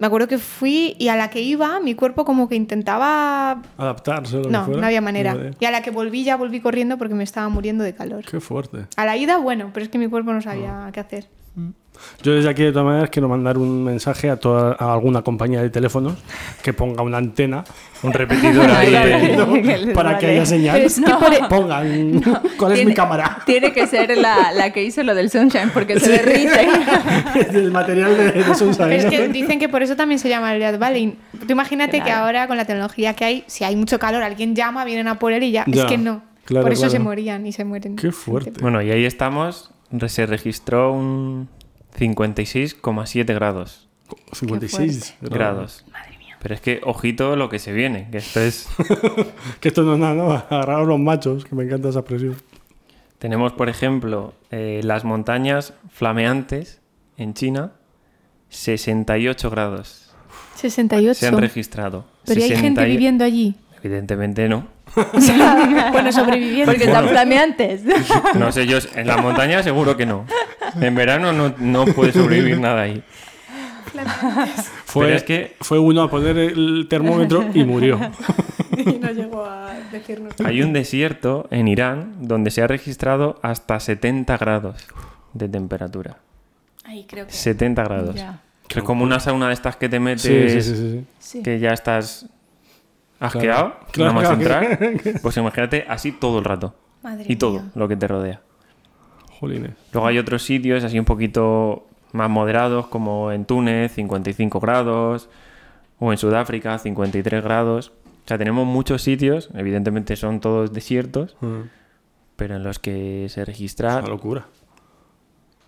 Me 0.00 0.06
acuerdo 0.06 0.26
que 0.28 0.38
fui 0.38 0.96
y 0.98 1.08
a 1.08 1.16
la 1.16 1.28
que 1.28 1.42
iba, 1.42 1.78
mi 1.78 1.94
cuerpo 1.94 2.24
como 2.24 2.48
que 2.48 2.56
intentaba... 2.56 3.60
Adaptarse. 3.76 4.36
lo 4.38 4.42
que 4.44 4.48
No, 4.50 4.64
fuera. 4.64 4.80
no 4.80 4.86
había 4.86 5.00
manera. 5.02 5.36
Y 5.60 5.64
a 5.66 5.70
la 5.70 5.82
que 5.82 5.90
volví 5.90 6.24
ya 6.24 6.36
volví 6.36 6.60
corriendo 6.60 6.96
porque 6.96 7.14
me 7.14 7.22
estaba 7.22 7.48
muriendo 7.50 7.84
de 7.84 7.94
calor. 7.94 8.24
Qué 8.24 8.40
fuerte. 8.40 8.86
A 8.96 9.04
la 9.04 9.16
ida, 9.18 9.36
bueno, 9.36 9.70
pero 9.74 9.84
es 9.84 9.90
que 9.90 9.98
mi 9.98 10.08
cuerpo 10.08 10.32
no 10.32 10.40
sabía 10.40 10.88
qué 10.92 11.00
hacer. 11.00 11.28
Yo 12.22 12.34
desde 12.34 12.48
aquí, 12.48 12.62
de 12.62 12.72
todas 12.72 12.86
maneras, 12.86 13.10
quiero 13.10 13.28
mandar 13.28 13.56
un 13.58 13.84
mensaje 13.84 14.30
a, 14.30 14.36
toda, 14.36 14.76
a 14.78 14.92
alguna 14.92 15.22
compañía 15.22 15.62
de 15.62 15.70
teléfonos 15.70 16.14
que 16.62 16.72
ponga 16.72 17.02
una 17.02 17.18
antena, 17.18 17.64
un 18.02 18.12
repetidor 18.12 18.70
ahí 18.76 19.34
¿no? 19.36 19.52
que 19.62 19.92
para 19.94 20.18
que 20.18 20.26
haya 20.26 20.46
señal. 20.46 20.80
Que 20.82 20.88
por- 21.12 21.48
Pongan 21.48 22.22
cuál 22.58 22.72
es 22.72 22.86
mi 22.86 22.94
cámara. 22.94 23.38
Tiene 23.46 23.72
que 23.72 23.86
ser 23.86 24.16
la, 24.18 24.52
la 24.52 24.72
que 24.72 24.82
hizo 24.84 25.02
lo 25.02 25.14
del 25.14 25.30
Sunshine, 25.30 25.70
porque 25.72 25.98
se 25.98 26.10
derrite. 26.10 26.68
El 27.52 27.70
material 27.72 28.16
de, 28.16 28.32
de 28.32 28.54
Sunshine, 28.54 28.88
Pero 28.88 29.02
es 29.02 29.04
que 29.06 29.26
¿no? 29.28 29.32
dicen 29.32 29.58
que 29.58 29.68
por 29.68 29.82
eso 29.82 29.96
también 29.96 30.18
se 30.18 30.28
llama 30.28 30.52
el 30.54 30.60
Death 30.60 30.78
Valley. 30.78 31.16
Tú 31.46 31.52
imagínate 31.52 31.98
que 31.98 32.04
Claro. 32.04 32.24
ahora 32.26 32.46
con 32.48 32.56
la 32.56 32.64
tecnología 32.64 33.14
que 33.14 33.24
hay, 33.24 33.44
si 33.46 33.64
hay 33.64 33.76
mucho 33.76 33.98
calor, 33.98 34.22
alguien 34.22 34.54
llama, 34.56 34.84
vienen 34.84 35.08
a 35.08 35.18
por 35.18 35.32
él 35.32 35.42
y 35.42 35.50
ya. 35.52 35.64
Ya, 35.66 35.82
es 35.84 35.88
que 35.90 35.98
no. 35.98 36.22
claro, 36.44 36.64
por 36.64 36.72
eso 36.72 36.82
claro. 36.82 36.92
se 36.92 36.98
morían 36.98 37.46
y 37.46 37.52
se 37.52 37.64
mueren. 37.64 37.96
Qué 37.96 38.10
fuerte. 38.12 38.52
Bueno, 38.60 38.80
y 38.82 38.90
ahí 38.90 39.04
estamos. 39.04 39.70
Se 40.08 40.26
registró 40.26 40.92
un 40.92 41.48
56,7 41.98 43.34
grados. 43.34 43.88
56 44.32 45.16
grados. 45.20 45.84
Pero 46.40 46.54
es 46.54 46.60
que, 46.60 46.80
ojito 46.84 47.36
lo 47.36 47.48
que 47.48 47.58
se 47.58 47.72
viene, 47.72 48.08
que 48.10 48.18
esto 48.18 48.40
es... 48.40 48.68
Que 49.60 49.68
esto 49.68 49.82
no 49.82 49.94
es 49.94 49.98
nada, 49.98 50.14
¿no? 50.14 50.32
Agarraros 50.32 50.88
los 50.88 50.98
machos, 50.98 51.44
que 51.44 51.54
me 51.54 51.64
encanta 51.64 51.90
esa 51.90 52.00
expresión. 52.00 52.36
Tenemos, 53.18 53.52
por 53.52 53.68
ejemplo, 53.68 54.32
eh, 54.50 54.80
las 54.82 55.04
montañas 55.04 55.74
flameantes 55.90 56.80
en 57.18 57.34
China, 57.34 57.72
68 58.48 59.50
grados 59.50 60.10
68. 60.60 61.14
se 61.14 61.26
han 61.26 61.38
registrado. 61.38 62.04
Pero 62.26 62.40
¿y 62.40 62.42
hay 62.44 62.48
60 62.50 62.66
gente 62.82 62.90
viviendo 62.90 63.24
allí. 63.24 63.54
Evidentemente 63.82 64.48
no. 64.48 64.66
bueno, 65.92 66.12
sobreviviendo. 66.12 66.72
Porque 66.72 66.84
están 66.84 67.08
flameantes. 67.08 67.82
No 68.34 68.52
sé 68.52 68.66
yo, 68.66 68.78
en 68.94 69.06
la 69.06 69.16
montaña 69.18 69.62
seguro 69.62 69.96
que 69.96 70.06
no. 70.06 70.26
En 70.80 70.94
verano 70.94 71.32
no, 71.32 71.54
no 71.58 71.84
puede 71.86 72.12
sobrevivir 72.12 72.58
nada 72.58 72.82
ahí. 72.82 73.02
Fue, 74.84 75.14
es 75.14 75.22
que- 75.22 75.56
fue 75.60 75.78
uno 75.78 76.02
a 76.02 76.10
poner 76.10 76.36
el 76.38 76.86
termómetro 76.88 77.44
y 77.52 77.64
murió. 77.64 77.98
y 78.76 78.98
no 78.98 79.10
llegó 79.10 79.44
a 79.44 79.72
decirnos. 79.92 80.34
Hay 80.44 80.62
un 80.62 80.72
desierto 80.72 81.48
en 81.50 81.68
Irán 81.68 82.14
donde 82.20 82.50
se 82.50 82.62
ha 82.62 82.66
registrado 82.66 83.38
hasta 83.42 83.78
70 83.80 84.36
grados 84.38 84.86
de 85.32 85.48
temperatura. 85.48 86.18
Ahí 86.84 87.04
creo 87.08 87.26
que. 87.26 87.32
70 87.32 87.84
grados. 87.84 88.14
Ya. 88.14 88.40
Es 88.68 88.82
como 88.84 89.02
una 89.02 89.18
sauna 89.18 89.48
de 89.48 89.54
estas 89.54 89.76
que 89.76 89.88
te 89.88 89.98
metes 89.98 90.22
sí, 90.22 90.62
sí. 90.62 91.04
Sí. 91.18 91.42
que 91.42 91.58
ya 91.58 91.70
estás 91.72 92.26
asqueado, 93.20 93.74
Claro, 93.92 94.12
nada 94.14 94.30
más 94.30 94.38
claro, 94.40 94.66
entrar. 94.72 95.18
Pues 95.22 95.36
imagínate 95.36 95.84
así 95.88 96.10
todo 96.12 96.38
el 96.38 96.44
rato. 96.44 96.74
Madre 97.02 97.24
y 97.28 97.36
todo 97.36 97.60
mía. 97.60 97.70
lo 97.74 97.86
que 97.88 97.96
te 97.96 98.08
rodea. 98.08 98.40
Jolines. 99.38 99.72
Luego 99.92 100.06
hay 100.08 100.18
otros 100.18 100.42
sitios 100.42 100.84
así 100.84 100.98
un 100.98 101.04
poquito 101.04 101.86
más 102.12 102.28
moderados, 102.28 102.86
como 102.88 103.30
en 103.32 103.44
Túnez, 103.44 103.92
55 103.92 104.60
grados, 104.60 105.28
o 105.98 106.12
en 106.12 106.18
Sudáfrica, 106.18 106.78
53 106.78 107.42
grados. 107.42 107.92
O 108.24 108.28
sea, 108.28 108.36
tenemos 108.38 108.66
muchos 108.66 109.02
sitios, 109.02 109.48
evidentemente 109.54 110.16
son 110.16 110.40
todos 110.40 110.72
desiertos, 110.72 111.36
Mm, 111.40 111.62
pero 112.36 112.56
en 112.56 112.62
los 112.64 112.78
que 112.78 113.26
se 113.28 113.42
Es 113.42 113.46
registra... 113.46 113.98
una 113.98 114.08
locura. 114.08 114.46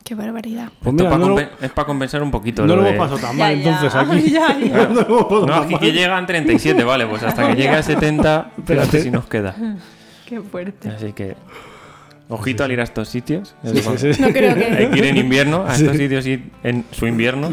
Qué 0.05 0.15
barbaridad. 0.15 0.69
Pues 0.83 0.93
mira, 0.95 1.07
Esto 1.09 1.19
no, 1.19 1.25
pa 1.25 1.29
lo, 1.31 1.37
compen- 1.37 1.65
es 1.65 1.71
para 1.71 1.87
compensar 1.87 2.23
un 2.23 2.31
poquito. 2.31 2.63
no 2.63 2.69
lo 2.75 2.77
lo 2.77 2.83
de- 2.83 2.95
hemos 2.97 3.09
pasado 3.11 3.27
tan 3.29 3.37
mal 3.39 3.61
ya. 3.61 3.71
entonces 3.75 3.95
aquí. 3.95 4.31
Ya, 4.33 4.59
ya. 4.59 4.89
no 4.89 5.47
No, 5.47 5.55
aquí 5.55 5.77
que 5.79 5.93
llegan 5.93 6.27
37, 6.27 6.83
vale, 6.85 7.07
pues 7.07 7.23
hasta 7.23 7.47
que 7.49 7.55
llegue 7.55 7.69
a 7.71 7.83
70, 7.83 8.51
espérate 8.59 9.01
si 9.01 9.11
nos 9.11 9.27
queda. 9.27 9.55
Qué 10.27 10.41
fuerte. 10.41 10.89
Así 10.89 11.13
que, 11.13 11.37
ojito 12.29 12.65
al 12.65 12.73
ir 12.73 12.81
a 12.81 12.85
estos 12.85 13.09
sitios. 13.09 13.55
Sí, 13.65 13.79
sí, 13.97 14.13
sí. 14.15 14.23
No 14.23 14.29
creo 14.31 14.53
Hay 14.55 14.89
que. 14.91 14.99
ir 14.99 15.05
en 15.05 15.17
invierno, 15.19 15.65
a 15.67 15.75
estos 15.75 15.97
sitios 15.97 16.27
ir 16.27 16.51
en 16.65 16.85
su 16.91 17.07
invierno 17.07 17.51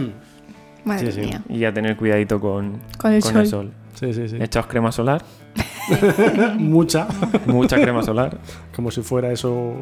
Madre 0.85 1.11
Sí, 1.11 1.21
sí. 1.21 1.27
mía. 1.27 1.41
y 1.49 1.65
a 1.65 1.73
tener 1.73 1.97
cuidadito 1.97 2.39
con, 2.39 2.79
Con 2.97 3.13
el 3.13 3.21
sol. 3.21 3.71
Sí, 3.95 4.13
sí, 4.13 4.29
sí. 4.29 4.37
Echaos 4.39 4.65
crema 4.67 4.91
solar, 4.93 5.21
Mucha. 6.57 7.07
mucha 7.45 7.75
crema 7.81 8.01
solar 8.03 8.37
Como 8.75 8.91
si 8.91 9.01
fuera 9.01 9.31
eso 9.31 9.75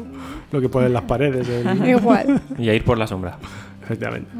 lo 0.52 0.60
que 0.60 0.68
ponen 0.68 0.92
las 0.92 1.02
paredes. 1.02 1.48
el- 1.48 1.88
Igual. 1.88 2.40
y 2.58 2.68
a 2.68 2.74
ir 2.74 2.84
por 2.84 2.98
la 2.98 3.06
sombra. 3.06 3.38
Efectivamente. 3.82 4.30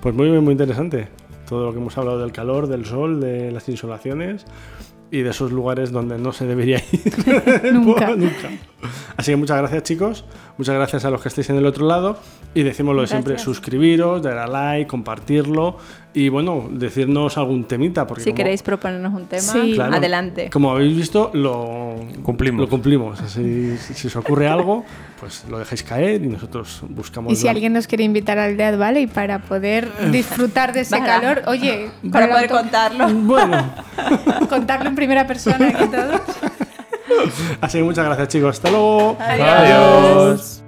Pues 0.00 0.14
muy, 0.14 0.30
muy 0.40 0.52
interesante. 0.52 1.08
Todo 1.48 1.66
lo 1.66 1.72
que 1.72 1.78
hemos 1.78 1.96
hablado 1.98 2.20
del 2.20 2.32
calor, 2.32 2.66
del 2.68 2.84
sol, 2.86 3.20
de 3.20 3.50
las 3.52 3.68
insolaciones 3.68 4.44
y 5.10 5.20
de 5.22 5.30
esos 5.30 5.52
lugares 5.52 5.90
donde 5.92 6.18
no 6.18 6.32
se 6.32 6.46
debería 6.46 6.78
ir. 6.92 7.72
Nunca. 7.72 8.14
Nunca. 8.16 8.48
Así 9.16 9.32
que 9.32 9.36
muchas 9.36 9.58
gracias 9.58 9.82
chicos, 9.84 10.24
muchas 10.58 10.74
gracias 10.74 11.04
a 11.04 11.10
los 11.10 11.20
que 11.22 11.28
estéis 11.28 11.50
en 11.50 11.56
el 11.56 11.66
otro 11.66 11.86
lado 11.86 12.18
y 12.54 12.62
decimos 12.62 12.94
lo 12.94 13.02
de 13.02 13.08
siempre, 13.08 13.38
suscribiros, 13.38 14.22
dar 14.22 14.38
a 14.38 14.46
like, 14.46 14.86
compartirlo 14.88 15.78
y 16.14 16.28
bueno, 16.28 16.68
decirnos 16.70 17.38
algún 17.38 17.64
temita. 17.64 18.06
Porque 18.06 18.22
Si 18.24 18.30
como- 18.30 18.36
queréis 18.36 18.62
proponernos 18.62 19.14
un 19.14 19.26
tema, 19.26 19.40
Sí. 19.52 19.72
Claro. 19.74 19.94
adelante. 19.94 20.50
Como 20.50 20.70
habéis 20.70 20.94
visto, 20.96 21.30
lo 21.32 21.96
Cumplimos. 22.22 22.60
Lo 22.60 22.68
cumplimos. 22.68 23.20
Así, 23.20 23.76
si, 23.78 24.06
os 24.08 24.16
ocurre 24.16 24.46
algo, 24.48 24.84
pues 25.20 25.44
lo 25.48 25.58
dejáis 25.58 25.82
caer 25.82 26.22
y 26.22 26.28
nosotros 26.28 26.82
buscamos. 26.88 27.32
Y 27.32 27.36
si 27.36 27.44
la- 27.46 27.52
alguien 27.52 27.72
nos 27.72 27.86
quiere 27.86 28.04
invitar 28.04 28.38
al 28.38 28.56
Death 28.58 28.78
Valley 28.78 29.06
para 29.06 29.38
poder 29.40 29.88
disfrutar 30.10 30.72
de 30.74 30.80
ese 30.80 30.96
Para- 30.98 31.06
calor, 31.20 31.42
oye, 31.46 31.90
Para 32.12 32.26
con 32.26 32.34
poder 32.36 32.50
contarlo. 32.50 33.08
Bueno, 33.08 33.74
contarlo 34.50 34.88
en 34.90 34.94
primera 34.94 35.26
persona 35.26 35.68
y 35.70 35.88
todo. 35.88 36.20
Así 37.60 37.78
que 37.78 37.84
muchas 37.84 38.04
gracias 38.04 38.28
chicos. 38.28 38.56
Hasta 38.56 38.70
luego. 38.70 39.16
Adiós. 39.20 40.61